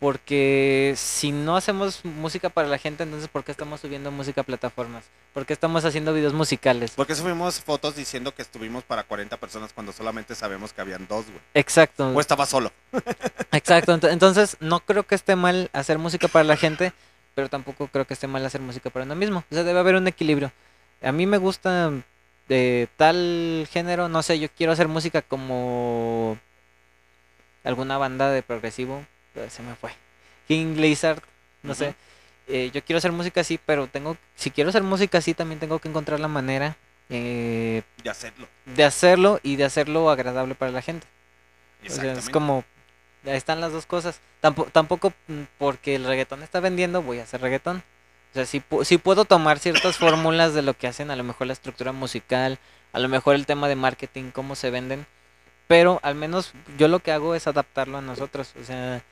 [0.00, 4.44] Porque si no hacemos música para la gente, entonces ¿por qué estamos subiendo música a
[4.44, 5.04] plataformas?
[5.34, 6.92] ¿Por qué estamos haciendo videos musicales?
[6.96, 11.26] Porque subimos fotos diciendo que estuvimos para 40 personas cuando solamente sabemos que habían dos,
[11.26, 11.38] güey.
[11.52, 12.08] Exacto.
[12.08, 12.72] O estaba solo.
[13.52, 13.94] Exacto.
[13.94, 16.94] ent- Entonces no creo que esté mal hacer música para la gente,
[17.34, 19.44] pero tampoco creo que esté mal hacer música para uno mismo.
[19.50, 20.50] O sea, debe haber un equilibrio.
[21.02, 21.92] A mí me gusta
[22.48, 26.38] de tal género, no sé, yo quiero hacer música como
[27.64, 29.04] alguna banda de progresivo,
[29.48, 29.90] se me fue.
[30.48, 31.22] King Lizard,
[31.62, 31.94] no sé.
[32.48, 35.78] Eh, yo quiero hacer música así, pero tengo, si quiero hacer música así, también tengo
[35.78, 36.76] que encontrar la manera
[37.08, 38.48] eh, De hacerlo.
[38.66, 41.06] de hacerlo y de hacerlo agradable para la gente.
[41.86, 42.64] O sea, es como,
[43.24, 44.20] ahí están las dos cosas.
[44.40, 47.82] Tampoco, tampoco mm, porque el reggaetón está vendiendo, voy a hacer reggaetón.
[48.32, 51.46] O sea, pu- sí puedo tomar ciertas fórmulas de lo que hacen, a lo mejor
[51.46, 52.58] la estructura musical,
[52.92, 55.06] a lo mejor el tema de marketing, cómo se venden.
[55.68, 58.54] Pero al menos yo lo que hago es adaptarlo a nosotros.
[58.60, 59.02] O sea,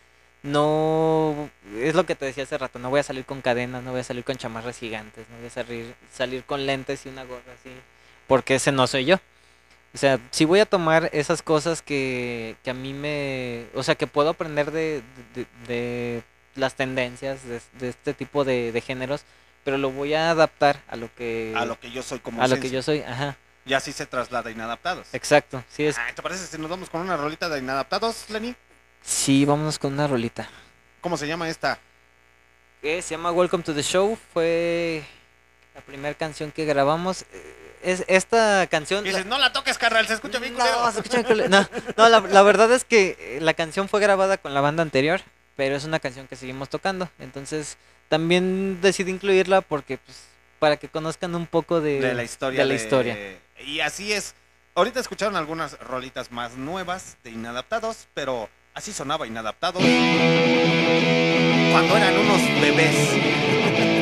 [0.49, 1.51] no...
[1.77, 4.01] Es lo que te decía hace rato, no voy a salir con cadenas, no voy
[4.01, 7.53] a salir con chamarras gigantes, no voy a salir, salir con lentes y una gorra
[7.61, 7.71] así.
[8.27, 9.17] Porque ese no soy yo.
[9.95, 13.67] O sea, sí voy a tomar esas cosas que, que a mí me...
[13.75, 15.03] O sea, que puedo aprender de,
[15.35, 16.23] de, de
[16.55, 19.23] las tendencias de, de este tipo de, géneros,
[19.65, 21.55] pero lo voy a adaptar a lo que...
[21.57, 23.37] A lo que yo soy como a lo que yo soy, ajá.
[23.65, 25.09] Y así se traslada a Inadaptados.
[25.13, 25.99] Exacto, sí es...
[25.99, 28.55] Ah, ¿Te parece si nos vamos con una rolita de Inadaptados, Lenny?
[29.09, 30.49] Sí, vámonos con una rolita.
[31.01, 31.79] ¿Cómo se llama esta?
[32.83, 34.19] que se llama Welcome to the Show.
[34.35, 35.03] Fue
[35.75, 37.23] la primera canción que grabamos.
[37.23, 39.05] Eh, Es esta canción.
[39.07, 40.93] Y dices, la- no la toques, carnal, se escucha bien no, culero".
[40.93, 41.49] se escucha bien culero.
[41.49, 44.83] no, no, la, la verdad es que eh, la canción fue grabada con la banda
[44.83, 45.21] anterior,
[45.57, 47.09] pero es una canción que seguimos tocando.
[47.21, 47.79] Entonces
[48.09, 50.19] también decidí incluirla porque, pues,
[50.59, 52.59] para que conozcan un poco de, de la historia.
[52.61, 53.17] de la historia.
[53.65, 54.35] Y así es.
[54.75, 58.49] Ahorita escucharon algunas rolitas más nuevas de Inadaptados, pero
[58.79, 59.83] así sonaba Inadaptados
[61.73, 62.95] cuando eran unos bebés.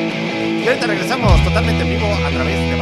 [0.66, 2.76] Y ahorita regresamos totalmente en vivo a través de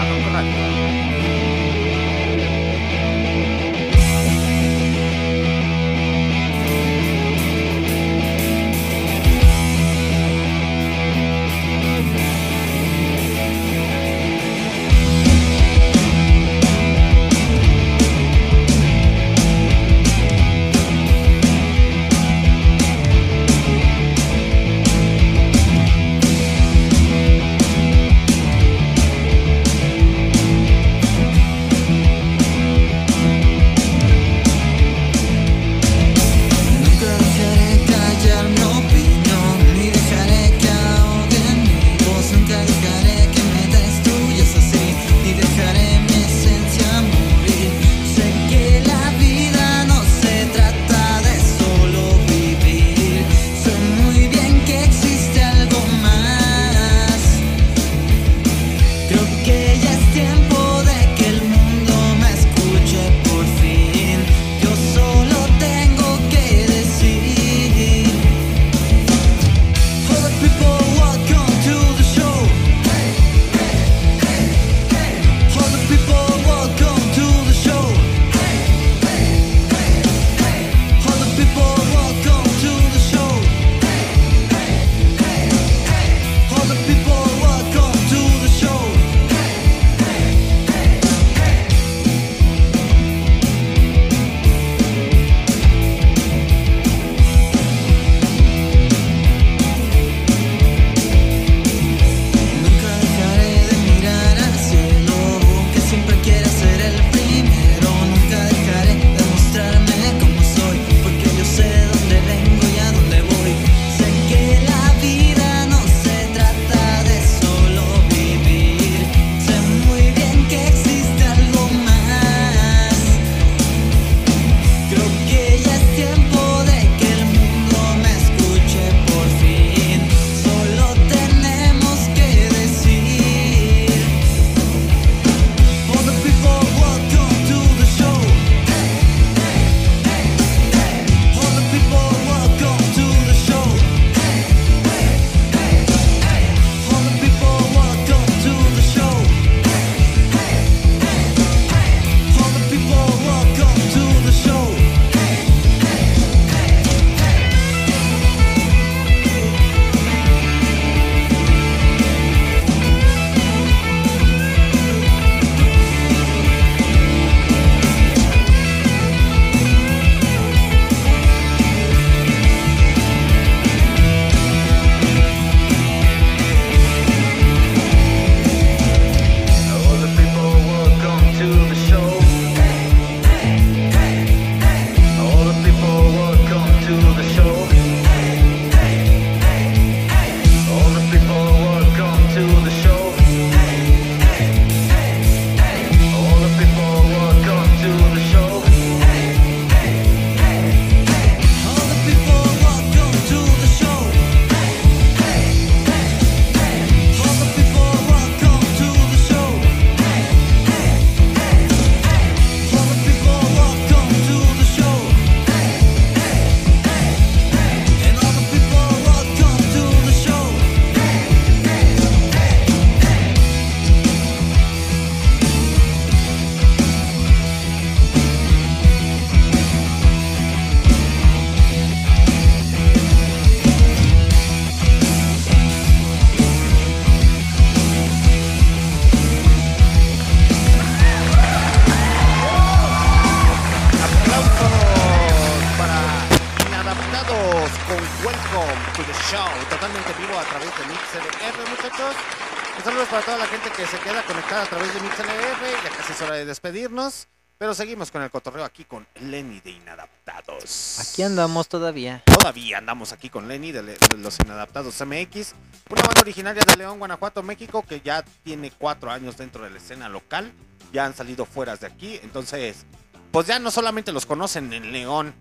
[257.64, 260.98] Pero seguimos con el cotorreo aquí con Lenny de Inadaptados.
[261.00, 262.22] Aquí andamos todavía.
[262.26, 265.54] Todavía andamos aquí con Lenny de, Le- de los Inadaptados MX.
[265.88, 269.78] Una banda originaria de León, Guanajuato, México, que ya tiene cuatro años dentro de la
[269.78, 270.52] escena local.
[270.92, 272.20] Ya han salido fuera de aquí.
[272.22, 272.84] Entonces,
[273.32, 275.34] pues ya no solamente los conocen en León.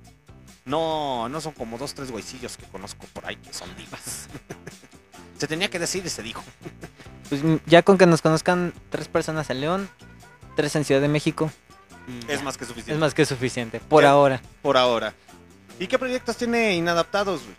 [0.64, 4.30] No, no son como dos, tres güeycillos que conozco por ahí que son divas.
[5.38, 6.42] se tenía que decir y se dijo.
[7.28, 9.90] Pues ya con que nos conozcan tres personas en León,
[10.56, 11.52] tres en Ciudad de México.
[12.08, 12.44] Y Es ya.
[12.46, 12.94] más que suficiente.
[12.94, 14.10] Es más que suficiente, por Ya.
[14.12, 14.42] ahora.
[14.62, 15.14] Por ahora.
[15.80, 17.56] ¿Y qué proyectos tiene Inadaptados, güey?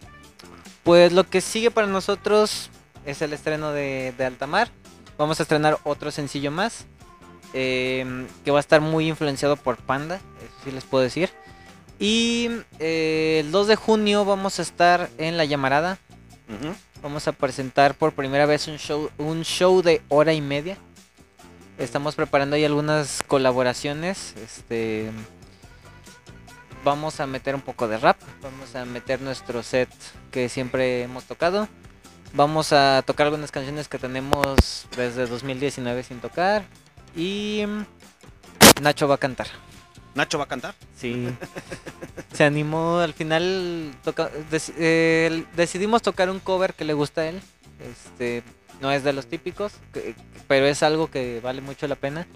[0.82, 2.70] Pues lo que sigue para nosotros
[3.06, 4.68] es el estreno de, de Altamar.
[5.18, 6.86] Vamos a estrenar otro sencillo más.
[7.56, 11.30] eh, que va a estar muy influenciado por Panda, eso sí les puedo decir.
[12.00, 12.50] Y
[12.80, 15.98] eh, el 2 de junio vamos a estar en La Llamarada.
[17.00, 20.76] Vamos a presentar por primera vez un show, un show de hora y media.
[21.78, 24.34] Estamos preparando ahí algunas colaboraciones.
[24.42, 25.10] Este,
[26.84, 28.16] vamos a meter un poco de rap.
[28.42, 29.88] Vamos a meter nuestro set
[30.30, 31.68] que siempre hemos tocado.
[32.32, 36.64] Vamos a tocar algunas canciones que tenemos desde 2019 sin tocar.
[37.16, 37.64] Y
[38.80, 39.46] Nacho va a cantar.
[40.14, 40.74] Nacho va a cantar.
[40.96, 41.28] Sí.
[42.32, 43.92] Se animó al final.
[44.05, 47.40] toca- dec- eh, decidimos tocar un cover que le gusta a él.
[47.80, 48.44] Este
[48.80, 50.14] no es de los típicos, que-
[50.48, 52.26] pero es algo que vale mucho la pena.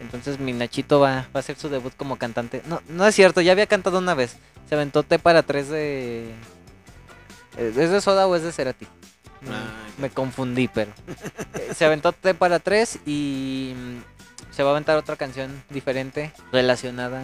[0.00, 2.62] Entonces mi Nachito va, va a hacer su debut como cantante.
[2.66, 4.36] No, no es cierto, ya había cantado una vez.
[4.68, 6.32] Se aventó T para tres de.
[7.56, 8.86] ¿Es de Soda o es de Cerati?
[9.48, 10.90] Ah, me confundí, pero.
[11.76, 17.22] se aventó T para tres y mm, se va a aventar otra canción diferente relacionada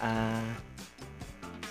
[0.00, 0.40] a.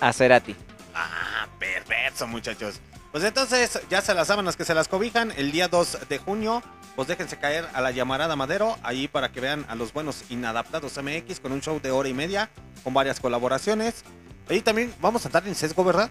[0.00, 0.54] a Cerati.
[0.94, 2.80] Ah, perverso, muchachos.
[3.12, 5.32] Pues entonces, ya se las sábanas que se las cobijan.
[5.36, 6.62] El día 2 de junio,
[6.94, 10.96] pues déjense caer a la llamarada Madero, ahí para que vean a los buenos inadaptados
[11.02, 12.50] MX con un show de hora y media,
[12.84, 14.04] con varias colaboraciones.
[14.48, 16.10] Ahí también vamos a andar en sesgo, ¿verdad?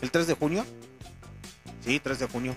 [0.00, 0.66] El 3 de junio.
[1.84, 2.56] Sí, 3 de junio.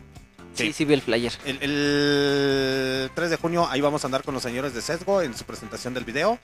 [0.56, 0.74] Sí, Sí.
[0.74, 1.32] sí, vi el flyer.
[1.46, 5.38] El, el 3 de junio ahí vamos a andar con los señores de Sesgo en
[5.38, 6.40] su presentación del video.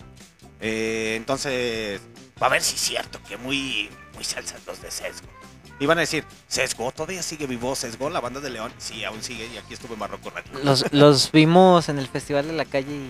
[0.62, 2.00] Eh, entonces,
[2.42, 5.28] va a ver si es cierto que muy, muy salsas los de Sesgo.
[5.80, 8.72] Y van a decir, Sesgo, todavía sigue vivo Sesgo, la banda de León.
[8.78, 10.52] Sí, aún sigue y aquí estuve en Barroco Radio.
[10.64, 13.10] Los, los vimos en el festival de la calle y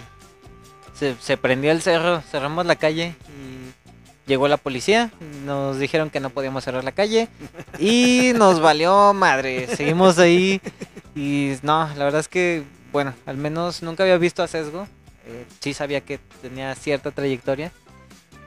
[0.98, 5.12] se, se prendió el cerro, cerramos la calle y llegó la policía,
[5.46, 7.28] nos dijeron que no podíamos cerrar la calle
[7.78, 10.62] y nos valió madre, seguimos ahí
[11.16, 14.88] y no, la verdad es que, bueno, al menos nunca había visto a Sesgo,
[15.28, 17.72] eh, sí sabía que tenía cierta trayectoria,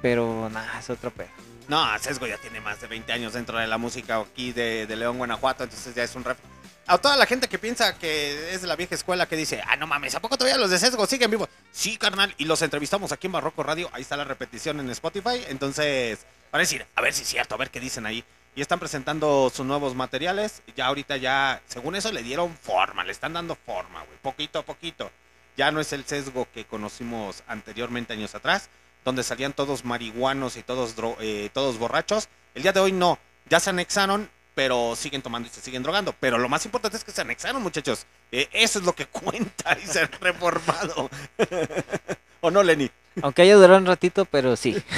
[0.02, 1.28] pero nada, es otro pedo.
[1.68, 5.18] No, Sesgo ya tiene más de 20 años dentro de la música aquí de, León,
[5.18, 6.38] Guanajuato, entonces ya es un ref.
[6.86, 9.76] A toda la gente que piensa que es de la vieja escuela que dice, ah,
[9.76, 11.50] no mames, ¿a poco todavía los de Sesgo siguen vivos?
[11.70, 15.44] Sí, carnal, y los entrevistamos aquí en Barroco Radio, ahí está la repetición en Spotify,
[15.48, 16.20] entonces,
[16.50, 18.24] para decir, a ver si es cierto, a ver qué dicen ahí.
[18.56, 23.12] Y están presentando sus nuevos materiales, ya ahorita ya, según eso, le dieron forma, le
[23.12, 25.10] están dando forma, güey, poquito a poquito.
[25.58, 28.70] Ya no es el sesgo que conocimos anteriormente años atrás,
[29.04, 32.28] donde salían todos marihuanos y todos, eh, todos borrachos.
[32.54, 33.18] El día de hoy no,
[33.48, 36.14] ya se anexaron, pero siguen tomando y se siguen drogando.
[36.18, 38.06] Pero lo más importante es que se anexaron, muchachos.
[38.32, 41.10] Eh, eso es lo que cuenta y se han reformado.
[42.40, 42.90] ¿O no, Lenny?
[43.22, 44.80] Aunque haya durado un ratito, pero sí.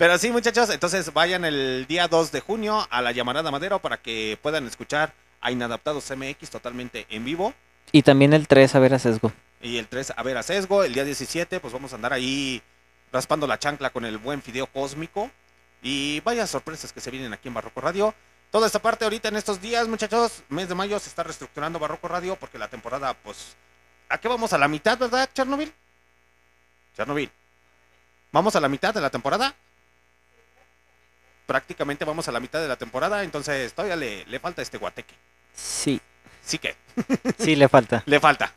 [0.00, 3.98] Pero sí, muchachos, entonces vayan el día 2 de junio a la llamarada Madero para
[3.98, 5.12] que puedan escuchar
[5.42, 7.52] a Inadaptados MX totalmente en vivo.
[7.92, 9.30] Y también el 3 a ver a Sesgo.
[9.60, 10.84] Y el 3 a ver a sesgo.
[10.84, 12.62] El día 17, pues vamos a andar ahí
[13.12, 15.30] raspando la chancla con el buen fideo cósmico.
[15.82, 18.14] Y vaya sorpresas que se vienen aquí en Barroco Radio.
[18.50, 22.08] Toda esta parte ahorita en estos días, muchachos, mes de mayo se está reestructurando Barroco
[22.08, 23.56] Radio porque la temporada, pues,
[24.08, 24.52] ¿a qué vamos?
[24.52, 25.72] A la mitad, ¿verdad, Chernobyl?
[26.96, 27.30] Chernobyl.
[28.32, 29.54] ¿Vamos a la mitad de la temporada?
[31.46, 35.14] Prácticamente vamos a la mitad de la temporada, entonces todavía le, le falta este guateque.
[35.54, 36.00] Sí,
[36.44, 36.74] Sí que,
[37.38, 38.02] sí le falta.
[38.06, 38.52] le falta.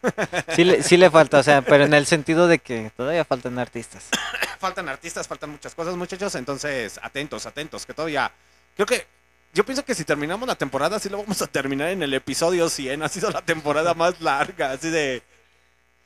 [0.55, 3.59] Sí le, sí le falta, o sea, pero en el sentido de que todavía faltan
[3.59, 4.09] artistas.
[4.59, 6.35] faltan artistas, faltan muchas cosas, muchachos.
[6.35, 8.31] Entonces, atentos, atentos, que todavía.
[8.75, 9.05] Creo que.
[9.53, 12.69] Yo pienso que si terminamos la temporada, sí lo vamos a terminar en el episodio
[12.69, 13.03] 100.
[13.03, 15.21] Ha sido la temporada más larga, así de.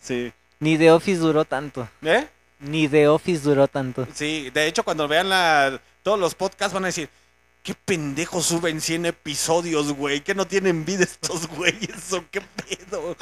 [0.01, 0.33] Sí.
[0.59, 1.87] Ni The Office duró tanto.
[2.01, 2.27] ¿Eh?
[2.59, 4.05] Ni The Office duró tanto.
[4.13, 7.09] Sí, de hecho, cuando vean la, todos los podcasts van a decir.
[7.67, 10.21] ¿Qué pendejos suben 100 episodios, güey?
[10.21, 13.17] ¿Que no tienen vida estos güeyes o qué pedo?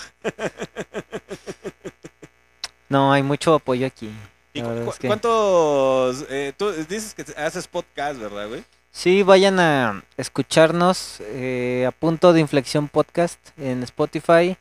[2.90, 4.12] No, hay mucho apoyo aquí.
[4.54, 6.26] ¿Y cu- cu- que- cuántos?
[6.30, 8.64] eh, tú dices que haces podcast, ¿verdad, güey?
[8.92, 14.56] Sí, vayan a escucharnos eh, a punto de inflexión podcast en Spotify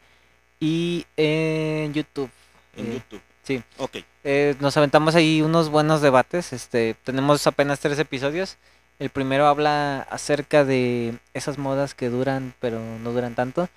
[0.60, 2.30] y en YouTube.
[2.74, 3.20] En Eh, YouTube.
[3.42, 3.62] sí.
[3.76, 3.98] Ok.
[4.24, 6.54] Eh, nos aventamos ahí unos buenos debates.
[6.54, 8.56] Este, tenemos apenas tres episodios.
[8.98, 13.68] El primero habla acerca de esas modas que duran, pero no duran tanto.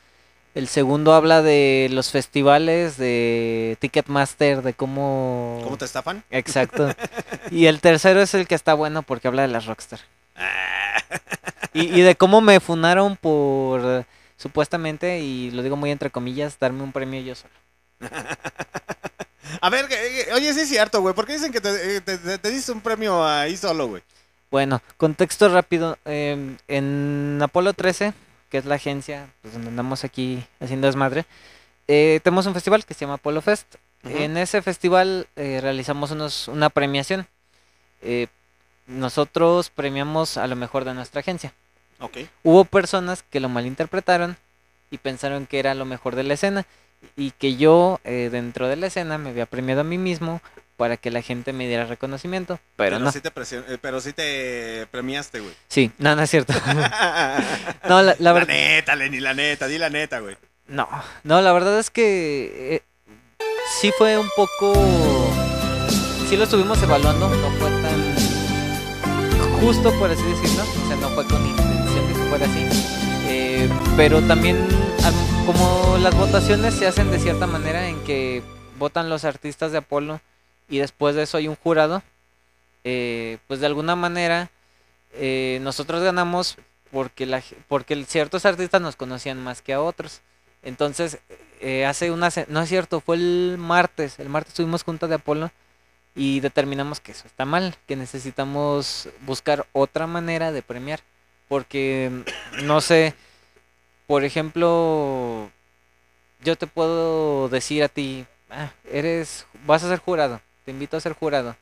[0.56, 5.60] El segundo habla de los festivales, de Ticketmaster, de cómo...
[5.64, 6.24] ¿Cómo te estafan?
[6.32, 6.90] Exacto.
[7.52, 10.00] y el tercero es el que está bueno porque habla de las Rockstar.
[10.36, 10.98] Ah,
[11.74, 14.06] Y, y de cómo me funaron por,
[14.38, 17.54] supuestamente, y lo digo muy entre comillas, darme un premio yo solo.
[19.62, 21.16] A ver, eh, eh, oye, sí es cierto, güey.
[21.16, 24.04] ¿Por qué dicen que te, eh, te, te- te diste un premio ahí solo, güey?
[24.52, 25.98] Bueno, contexto rápido.
[26.06, 28.14] em, en Apolo 13,
[28.50, 31.26] que es la agencia pues, donde andamos aquí haciendo desmadre,
[31.88, 33.76] eh, tenemos un festival que se llama Apolo Fest.
[34.04, 37.28] En ese festival eh, realizamos unos, una premiación.
[38.02, 38.28] Eh,
[38.86, 41.54] nosotros premiamos a lo mejor de nuestra agencia.
[42.00, 42.20] Ok.
[42.44, 44.38] Hubo personas que lo malinterpretaron
[44.92, 46.66] y pensaron que era lo mejor de la escena
[47.16, 50.42] y que yo eh, dentro de la escena me había premiado a mí mismo
[50.78, 53.12] para que la gente me diera reconocimiento, pero, no.
[53.12, 55.54] sí te eh, pero sí te premiaste, güey.
[55.68, 56.54] Sí, no, no es cierto.
[56.54, 57.44] la,
[57.90, 60.38] No, la, la verdad, neta, Lenny, la neta, di la neta, güey.
[60.68, 60.88] no,
[61.24, 62.84] no, la verdad es que eh,
[63.80, 64.74] sí fue un poco,
[66.30, 68.16] sí lo estuvimos evaluando, no fue tan
[69.62, 72.66] justo por así decirlo, o sea, no fue con intención de que fuera así,
[73.30, 74.58] Eh, pero también
[75.48, 78.44] como las votaciones se hacen de cierta manera en que
[78.78, 80.22] votan los artistas de Apolo
[80.70, 82.04] y después de eso hay un jurado,
[82.84, 84.50] eh, pues de alguna manera
[85.14, 86.58] eh, nosotros ganamos
[86.92, 90.22] porque, la, porque ciertos artistas nos conocían más que a otros.
[90.64, 91.20] Entonces,
[91.60, 92.30] eh, hace una...
[92.48, 94.20] No es cierto, fue el martes.
[94.20, 95.52] El martes tuvimos junta de Apolo
[96.16, 101.02] y determinamos que eso está mal, que necesitamos buscar otra manera de premiar.
[101.48, 102.12] Porque,
[102.60, 103.14] mm, no sé,
[104.08, 105.50] por ejemplo,
[106.44, 111.00] yo te puedo decir a ti, "Ah, eres, vas a ser jurado, te invito a
[111.00, 111.56] ser jurado.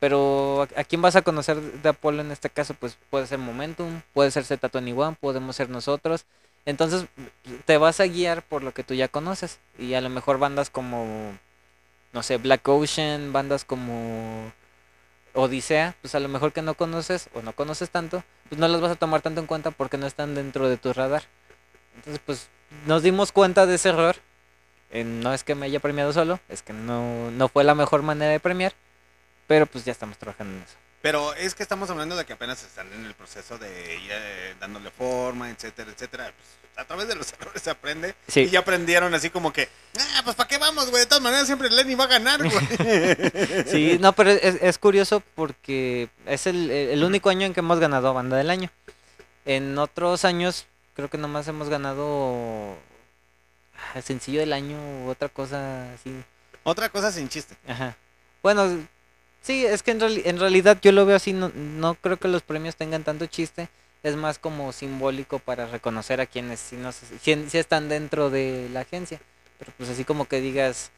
[0.00, 2.72] Pero ¿a, quién vas a conocer de Apolo en este caso?
[2.72, 6.24] Pues puede ser Momentum, puede ser Z21, podemos ser nosotros.
[6.64, 7.04] Entonces
[7.66, 9.58] te vas a guiar por lo que tú ya conoces.
[9.78, 11.34] Y a lo mejor bandas como,
[12.14, 14.50] no sé, Black Ocean, bandas como
[15.34, 18.80] Odisea, pues a lo mejor que no conoces o no conoces tanto, pues no las
[18.80, 21.24] vas a tomar tanto en cuenta porque no están dentro de tu radar.
[21.96, 22.48] Entonces pues
[22.86, 24.16] nos dimos cuenta de ese error.
[24.90, 28.02] Eh, no es que me haya premiado solo, es que no, no fue la mejor
[28.02, 28.74] manera de premiar.
[29.46, 30.74] Pero pues ya estamos trabajando en eso.
[31.02, 34.54] Pero es que estamos hablando de que apenas están en el proceso de ir eh,
[34.58, 36.32] dándole forma, etcétera, etcétera.
[36.36, 38.14] Pues, a través de los errores se aprende.
[38.26, 38.40] Sí.
[38.40, 39.68] Y ya aprendieron así como que,
[39.98, 41.02] ah, pues ¿para qué vamos, güey?
[41.02, 42.52] De todas maneras siempre Lenny va a ganar, güey.
[43.66, 47.78] Sí, no, pero es, es curioso porque es el, el único año en que hemos
[47.78, 48.70] ganado banda del año.
[49.44, 52.76] En otros años creo que nomás hemos ganado
[54.02, 56.14] sencillo del año otra cosa así.
[56.64, 57.54] Otra cosa sin chiste.
[57.68, 57.96] Ajá.
[58.42, 58.86] Bueno,
[59.42, 62.28] sí, es que en, reali- en realidad yo lo veo así, no, no creo que
[62.28, 63.68] los premios tengan tanto chiste.
[64.02, 67.06] Es más como simbólico para reconocer a quienes sí, no si,
[67.48, 69.20] si están dentro de la agencia.
[69.58, 70.90] Pero pues así como que digas,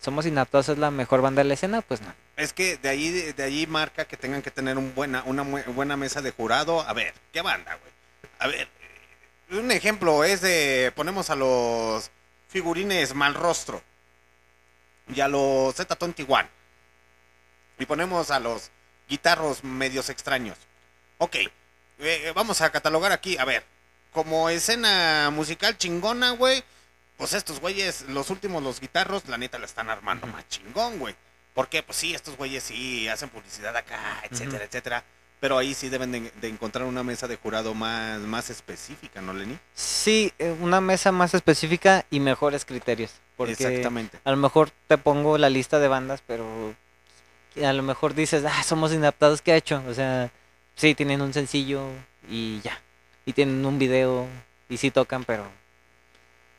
[0.00, 2.12] somos inaptos, es la mejor banda de la escena, pues no.
[2.36, 5.96] Es que de ahí, de ahí marca que tengan que tener un buena, una buena
[5.96, 6.80] mesa de jurado.
[6.80, 7.92] A ver, ¿qué banda, güey?
[8.38, 8.68] A ver,
[9.50, 12.10] un ejemplo es de, ponemos a los
[12.48, 13.82] figurines mal rostro
[15.14, 16.46] y a los Z21
[17.78, 18.70] y ponemos a los
[19.08, 20.56] guitarros medios extraños.
[21.18, 21.36] Ok,
[21.98, 23.64] eh, vamos a catalogar aquí, a ver,
[24.12, 26.62] como escena musical chingona, güey,
[27.16, 31.14] pues estos güeyes, los últimos, los guitarros, la neta la están armando más chingón, güey.
[31.54, 31.82] ¿Por qué?
[31.82, 35.04] Pues sí, estos güeyes sí hacen publicidad acá, etcétera, etcétera.
[35.40, 39.32] Pero ahí sí deben de, de encontrar una mesa de jurado más, más específica, ¿no,
[39.32, 39.58] Lenny?
[39.74, 43.12] Sí, eh, una mesa más específica y mejores criterios.
[43.38, 44.18] Porque Exactamente.
[44.22, 46.74] a lo mejor te pongo la lista de bandas, pero
[47.64, 49.82] a lo mejor dices, ah, somos inadaptados, ¿qué ha hecho?
[49.88, 50.30] O sea,
[50.76, 51.86] sí, tienen un sencillo
[52.28, 52.78] y ya.
[53.24, 54.26] Y tienen un video
[54.68, 55.44] y sí tocan, pero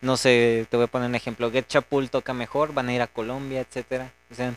[0.02, 1.52] no sé, te voy a poner un ejemplo.
[1.52, 4.12] Get Chapul toca mejor, van a ir a Colombia, etcétera.
[4.32, 4.56] O sea,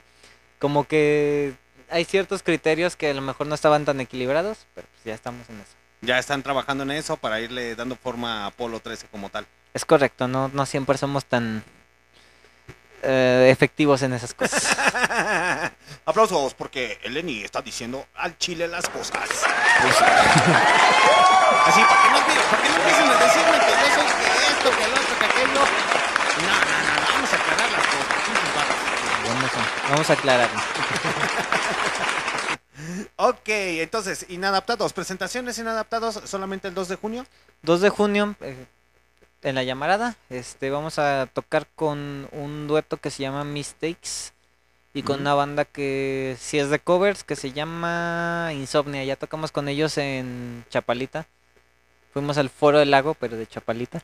[0.58, 1.52] como que
[1.90, 5.48] hay ciertos criterios que a lo mejor no estaban tan equilibrados, pero pues ya estamos
[5.48, 5.72] en eso.
[6.00, 9.46] Ya están trabajando en eso para irle dando forma a Apolo 13 como tal.
[9.72, 11.64] Es correcto, no, no siempre somos tan
[13.02, 14.76] eh, efectivos en esas cosas.
[16.06, 19.28] Aplausos porque el Lenny está diciendo al chile las cosas.
[21.66, 22.18] Así, para que no,
[22.50, 25.24] para que no empiecen a decirme que yo soy que esto, que el otro, que
[25.24, 25.54] aquello.
[25.54, 28.08] No, no, no, no, vamos a aclarar las cosas.
[29.26, 30.60] Vamos a, vamos a aclararlo.
[33.16, 37.26] Ok, entonces, inadaptados, presentaciones inadaptados solamente el 2 de junio.
[37.62, 38.66] 2 de junio eh,
[39.42, 44.32] en la llamarada, este vamos a tocar con un dueto que se llama Mistakes
[44.94, 49.04] y con una banda que sí es de covers que se llama Insomnia.
[49.04, 51.26] Ya tocamos con ellos en Chapalita.
[52.12, 54.00] Fuimos al Foro del Lago, pero de Chapalita.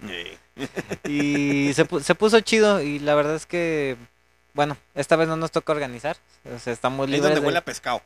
[1.05, 3.97] Y se puso chido y la verdad es que,
[4.55, 6.17] bueno, esta vez no nos toca organizar.
[6.55, 8.03] O sea, estamos Es libres donde de- huele a pescado.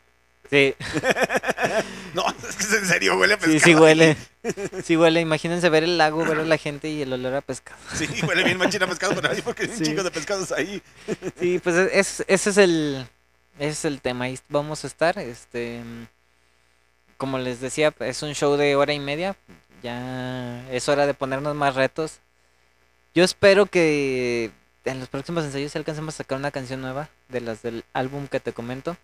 [0.50, 0.74] Sí,
[2.14, 3.58] No, es que es en serio, huele a pescado.
[3.58, 4.16] sí, sí huele.
[4.84, 5.20] Sí huele.
[5.22, 7.78] Imagínense ver el lago, ver a la gente y el olor a pescado.
[7.94, 9.84] Sí, huele bien machina a pescado por ahí porque hay un Sí.
[9.84, 10.82] chico de pescados ahí.
[11.40, 13.06] Sí, pues es- es- ese es el
[13.58, 14.26] ese es el tema.
[14.26, 15.18] Ahí vamos a estar.
[15.18, 15.80] Este,
[17.16, 19.36] como les decía, es un show de hora y media.
[19.82, 22.18] Ya es hora de ponernos más retos.
[23.14, 24.50] Yo espero que
[24.84, 28.26] en los próximos ensayos sí alcancemos a sacar una canción nueva de las del álbum
[28.28, 28.96] que te comento.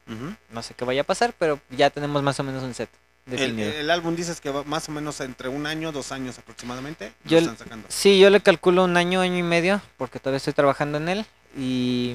[0.50, 2.91] No sé qué vaya a pasar, pero ya tenemos más o menos un set
[3.31, 7.12] El, el álbum dices que va más o menos entre un año, dos años aproximadamente.
[7.25, 7.86] lo Yo el- están sacando.
[7.91, 11.26] Sí, yo le calculo un año, año y medio, porque todavía estoy trabajando en él.
[11.57, 12.15] Y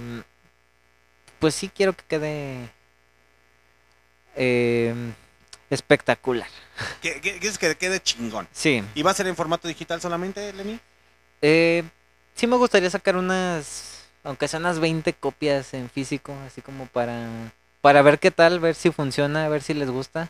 [1.40, 2.70] pues sí quiero que quede
[4.36, 4.94] eh,
[5.70, 6.48] espectacular.
[7.02, 8.48] Que, que- quieres que quede chingón.
[8.52, 10.80] Sí, ¿Y va a ser en formato digital solamente, Lenny?
[11.42, 11.84] eh,
[12.36, 17.28] sí me gustaría sacar unas, aunque sean unas 20 copias en físico, así como para,
[17.82, 20.30] para ver qué tal, ver si funciona, ver si les gusta.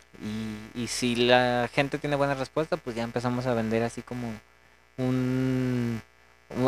[0.74, 4.32] Y, y si la gente tiene buena respuesta, pues ya empezamos a vender así como
[4.98, 6.00] un,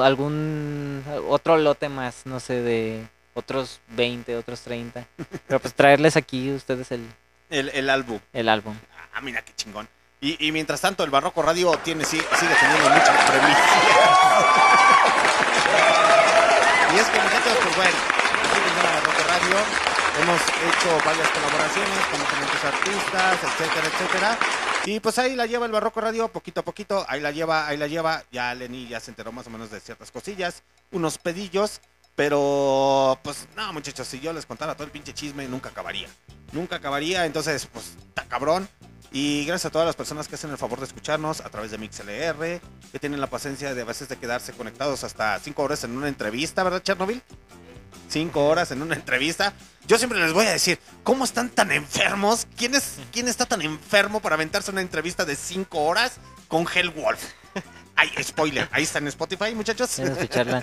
[0.02, 5.06] algún otro lote más, no sé, de otros 20, otros 30.
[5.46, 7.06] Pero pues traerles aquí ustedes el,
[7.50, 8.18] El, el álbum.
[8.32, 8.76] el álbum.
[9.14, 9.88] Ah, mira qué chingón.
[10.20, 13.60] Y, mientras tanto, el Barroco Radio tiene, sigue teniendo muchas premisas.
[16.94, 17.96] y es que nosotros, pues bueno,
[18.42, 19.56] aquí en el Barroco Radio
[20.20, 24.36] hemos hecho varias colaboraciones con diferentes artistas, etcétera, etcétera.
[24.86, 27.76] Y pues ahí la lleva el Barroco Radio, poquito a poquito, ahí la lleva, ahí
[27.76, 28.24] la lleva.
[28.32, 31.80] Ya Lenny ya se enteró más o menos de ciertas cosillas, unos pedillos.
[32.16, 36.08] Pero, pues, no, muchachos, si yo les contara todo el pinche chisme, nunca acabaría.
[36.50, 38.68] Nunca acabaría, entonces, pues, está cabrón.
[39.10, 41.78] Y gracias a todas las personas que hacen el favor de escucharnos a través de
[41.78, 42.60] MixLR,
[42.92, 46.08] que tienen la paciencia de a veces de quedarse conectados hasta cinco horas en una
[46.08, 47.22] entrevista, ¿verdad, Chernobyl?
[48.08, 49.52] Cinco horas en una entrevista.
[49.86, 52.46] Yo siempre les voy a decir, ¿cómo están tan enfermos?
[52.56, 56.12] ¿Quién, es, quién está tan enfermo para aventarse una entrevista de cinco horas
[56.46, 57.22] con Hellwolf?
[57.96, 59.90] Ay, spoiler, ahí está en Spotify, muchachos.
[59.96, 60.62] Quiero escucharla.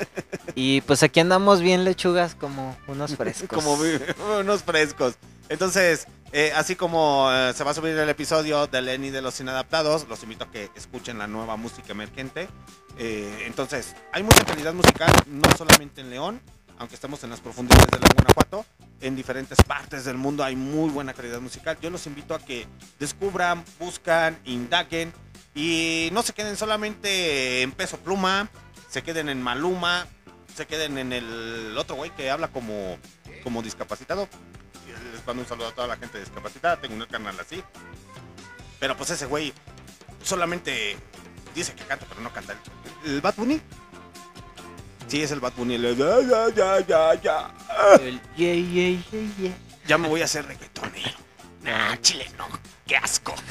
[0.56, 3.50] Y pues aquí andamos bien lechugas como unos frescos.
[3.50, 3.78] como
[4.40, 5.16] unos frescos.
[5.50, 9.40] Entonces, eh, así como eh, se va a subir el episodio de Lenny de los
[9.40, 12.48] Inadaptados, los invito a que escuchen la nueva música emergente.
[12.98, 16.42] Eh, entonces, hay mucha calidad musical, no solamente en León,
[16.78, 18.66] aunque estamos en las profundidades de León, Guanajuato,
[19.02, 21.78] en diferentes partes del mundo hay muy buena calidad musical.
[21.82, 22.68] Yo los invito a que
[23.00, 25.14] descubran, buscan, indaguen
[25.54, 28.50] y no se queden solamente en peso pluma,
[28.90, 30.08] se queden en Maluma,
[30.56, 32.98] se queden en el otro güey que habla como,
[33.44, 34.28] como discapacitado.
[35.26, 37.64] Mando un saludo a toda la gente discapacitada, tengo un canal así.
[38.80, 39.54] Pero pues ese güey
[40.24, 40.98] solamente
[41.56, 42.56] dice que canta, pero no canta.
[43.06, 43.60] ¿El, Bad Bunny?
[45.08, 45.76] Sí, es el Bad Bunny.
[45.76, 47.52] el- ya, ya, ya, ya, ya.
[48.02, 49.02] El yeah, yeah,
[49.40, 49.58] yeah.
[49.88, 51.18] Ya me voy a hacer reggaetonero.
[51.64, 52.48] Nah, chile, no.
[52.86, 53.34] Qué asco.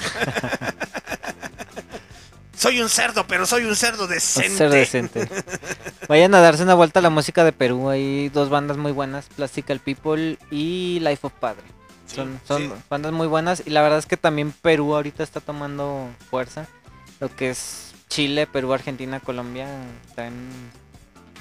[2.56, 4.56] soy un cerdo, pero soy un cerdo decente.
[4.56, 5.28] Ser decente.
[6.08, 7.88] Vayan a darse una vuelta a la música de Perú.
[7.90, 11.62] Hay dos bandas muy buenas, Plastical People y Life of Padre.
[12.06, 12.72] Sí, Son, son sí.
[12.90, 16.66] bandas muy buenas y la verdad es que también Perú ahorita está tomando fuerza.
[17.20, 19.66] Lo que es Chile, Perú, Argentina, Colombia
[20.14, 20.48] traen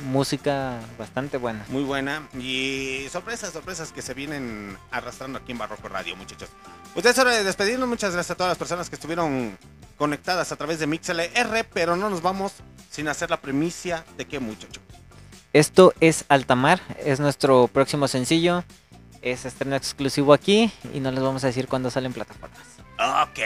[0.04, 1.66] música bastante buena.
[1.70, 2.28] Muy buena.
[2.38, 6.50] Y sorpresas, sorpresas que se vienen arrastrando aquí en Barroco Radio, muchachos.
[6.94, 7.88] Pues es hora de despedirnos.
[7.90, 9.58] Muchas gracias a todas las personas que estuvieron
[9.98, 12.54] conectadas a través de MixLR, pero no nos vamos
[12.92, 14.82] sin hacer la primicia de qué, muchacho.
[15.54, 18.64] Esto es Altamar, es nuestro próximo sencillo.
[19.22, 22.60] Es estreno exclusivo aquí y no les vamos a decir cuándo salen plataformas.
[23.24, 23.40] Ok.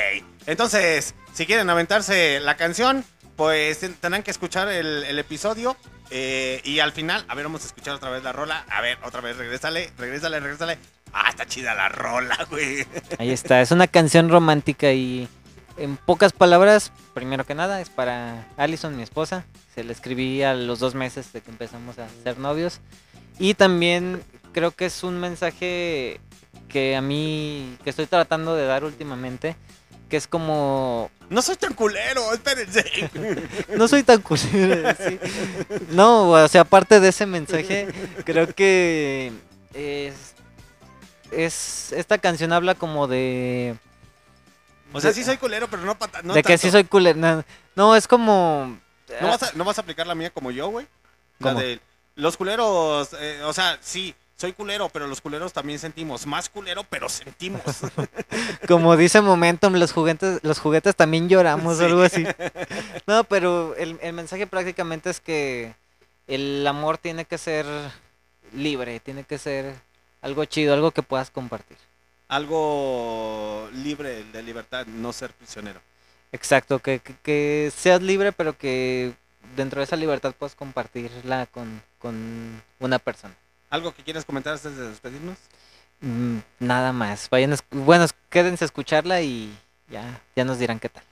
[0.47, 3.03] Entonces, si quieren aventarse la canción,
[3.35, 5.77] pues ten- tendrán que escuchar el, el episodio.
[6.09, 8.65] Eh, y al final, a ver, vamos a escuchar otra vez la rola.
[8.69, 10.77] A ver, otra vez, regrésale, regrésale, regrésale.
[11.13, 12.85] Ah, está chida la rola, güey.
[13.19, 15.27] Ahí está, es una canción romántica y
[15.77, 19.45] en pocas palabras, primero que nada, es para Allison, mi esposa.
[19.75, 22.79] Se la escribí a los dos meses de que empezamos a ser novios.
[23.39, 26.19] Y también creo que es un mensaje
[26.67, 29.55] que a mí, que estoy tratando de dar últimamente,
[30.09, 32.83] que es como No soy tan culero, espérense.
[33.77, 34.95] no soy tan culero.
[34.97, 35.19] sí.
[35.89, 37.87] No, o sea, aparte de ese mensaje,
[38.25, 39.31] creo que
[39.73, 40.33] es-
[41.31, 43.75] es esta canción habla como de
[44.93, 47.19] O sea, sí soy culero, pero no, pata- no de que sí soy culero.
[47.19, 47.43] No,
[47.75, 48.79] no, es como
[49.21, 50.87] ¿No vas, a, ¿No vas a aplicar la mía como yo, güey?
[51.39, 51.79] La de
[52.15, 56.25] los culeros, eh, o sea, sí, soy culero, pero los culeros también sentimos.
[56.27, 57.61] Más culero, pero sentimos.
[58.67, 61.83] como dice Momentum, los juguetes, los juguetes también lloramos Sí.
[61.83, 62.25] o algo así.
[63.07, 65.73] No, pero el, el mensaje prácticamente es que
[66.27, 67.65] el amor tiene que ser
[68.53, 69.73] libre, tiene que ser
[70.21, 71.77] algo chido, algo que puedas compartir.
[72.27, 75.79] Algo libre de libertad, no ser prisionero.
[76.31, 79.13] Exacto, que, que, que seas libre, pero que
[79.55, 83.33] dentro de esa libertad puedas compartirla con, con una persona.
[83.69, 85.37] ¿Algo que quieres comentar antes de despedirnos?
[86.01, 87.29] Mm, nada más.
[87.29, 89.53] Vayan, bueno, quédense a escucharla y
[89.89, 91.03] ya, ya nos dirán qué tal.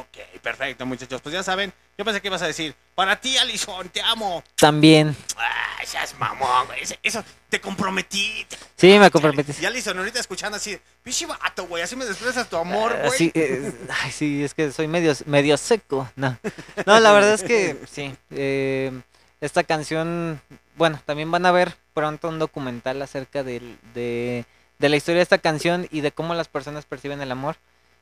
[0.00, 1.20] Ok, perfecto, muchachos.
[1.22, 4.44] Pues ya saben, yo pensé que ibas a decir, para ti, Alison, te amo.
[4.56, 5.16] También.
[5.36, 6.80] Ay, seas mamón, güey.
[7.02, 8.46] Eso, te comprometí.
[8.48, 9.52] te Sí, me comprometí.
[9.60, 13.18] Y Alison, ahorita escuchando así, pichi vato, güey, así me expresas tu amor, Ah, güey.
[13.18, 13.72] sí, eh,
[14.02, 16.08] ay, sí, es que soy medio, medio seco.
[16.16, 16.38] No.
[16.86, 18.14] no, la verdad es que sí.
[18.30, 18.92] eh,
[19.40, 20.40] esta canción,
[20.76, 24.44] bueno, también van a ver pronto un documental acerca del- de,
[24.78, 27.56] de la historia de esta canción y de cómo las personas perciben el amor.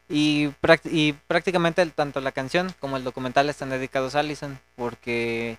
[0.08, 0.50] Y,
[0.84, 5.58] y prácticamente tanto la canción como el documental están dedicados a Allison, porque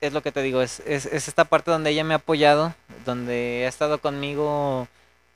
[0.00, 2.74] es lo que te digo, es, es, es esta parte donde ella me ha apoyado,
[3.04, 4.88] donde ha estado conmigo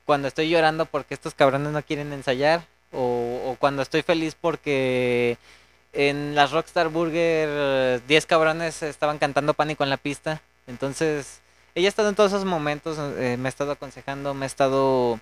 [0.05, 5.37] cuando estoy llorando porque estos cabrones no quieren ensayar, o, o cuando estoy feliz porque
[5.93, 10.41] en las Rockstar Burger eh, 10 cabrones estaban cantando pánico en la pista.
[10.67, 11.40] Entonces,
[11.75, 15.19] ella ha estado en todos esos momentos, eh, me ha estado aconsejando, me ha estado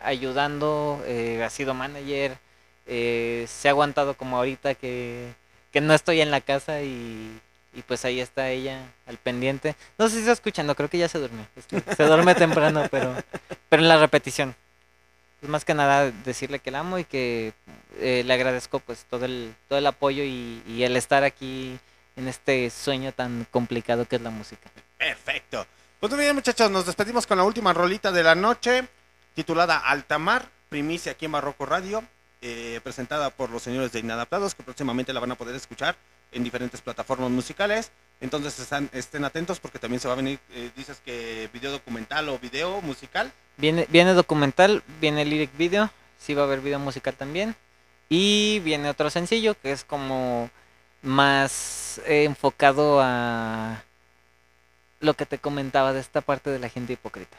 [0.00, 2.38] ayudando, eh, ha sido manager,
[2.86, 5.32] eh, se ha aguantado como ahorita que,
[5.72, 7.40] que no estoy en la casa y,
[7.74, 9.76] y pues ahí está ella al pendiente.
[9.98, 11.46] No sé si está escuchando, creo que ya se durmió.
[11.56, 13.14] Es que se duerme temprano, pero,
[13.68, 14.54] pero en la repetición.
[15.40, 17.52] Pues más que nada decirle que la amo y que
[17.98, 21.78] eh, le agradezco pues todo el, todo el apoyo y, y el estar aquí
[22.16, 24.70] en este sueño tan complicado que es la música.
[24.98, 25.66] Perfecto.
[26.02, 28.88] Pues muy bien, muchachos, nos despedimos con la última rolita de la noche,
[29.36, 32.02] titulada Altamar, primicia aquí en Barroco Radio,
[32.40, 35.94] eh, presentada por los señores de Inadaptados, que próximamente la van a poder escuchar
[36.32, 37.92] en diferentes plataformas musicales.
[38.20, 42.38] Entonces estén atentos porque también se va a venir, eh, dices que video documental o
[42.40, 43.30] video musical.
[43.56, 47.54] Viene, viene documental, viene lyric video, sí va a haber video musical también.
[48.08, 50.50] Y viene otro sencillo que es como
[51.00, 53.84] más eh, enfocado a
[55.02, 57.36] lo que te comentaba de esta parte de la gente hipócrita.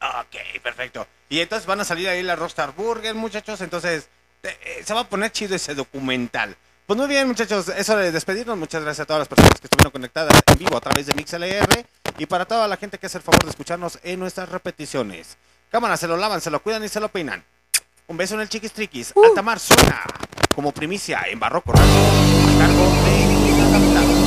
[0.00, 1.06] Ok, perfecto.
[1.28, 3.60] Y entonces van a salir ahí la Rockstar Burger, muchachos.
[3.60, 4.08] Entonces
[4.42, 6.56] eh, eh, se va a poner chido ese documental.
[6.86, 8.58] Pues muy bien, muchachos, es hora de despedirnos.
[8.58, 11.86] Muchas gracias a todas las personas que estuvieron conectadas en vivo a través de MixLR
[12.18, 15.38] y para toda la gente que hace el favor de escucharnos en nuestras repeticiones.
[15.70, 17.42] Cámara, se lo lavan, se lo cuidan y se lo peinan.
[18.06, 19.14] Un beso en el chiquis triquis.
[19.16, 20.02] Altamar suena
[20.54, 24.23] como primicia en Barroco Radio a cargo de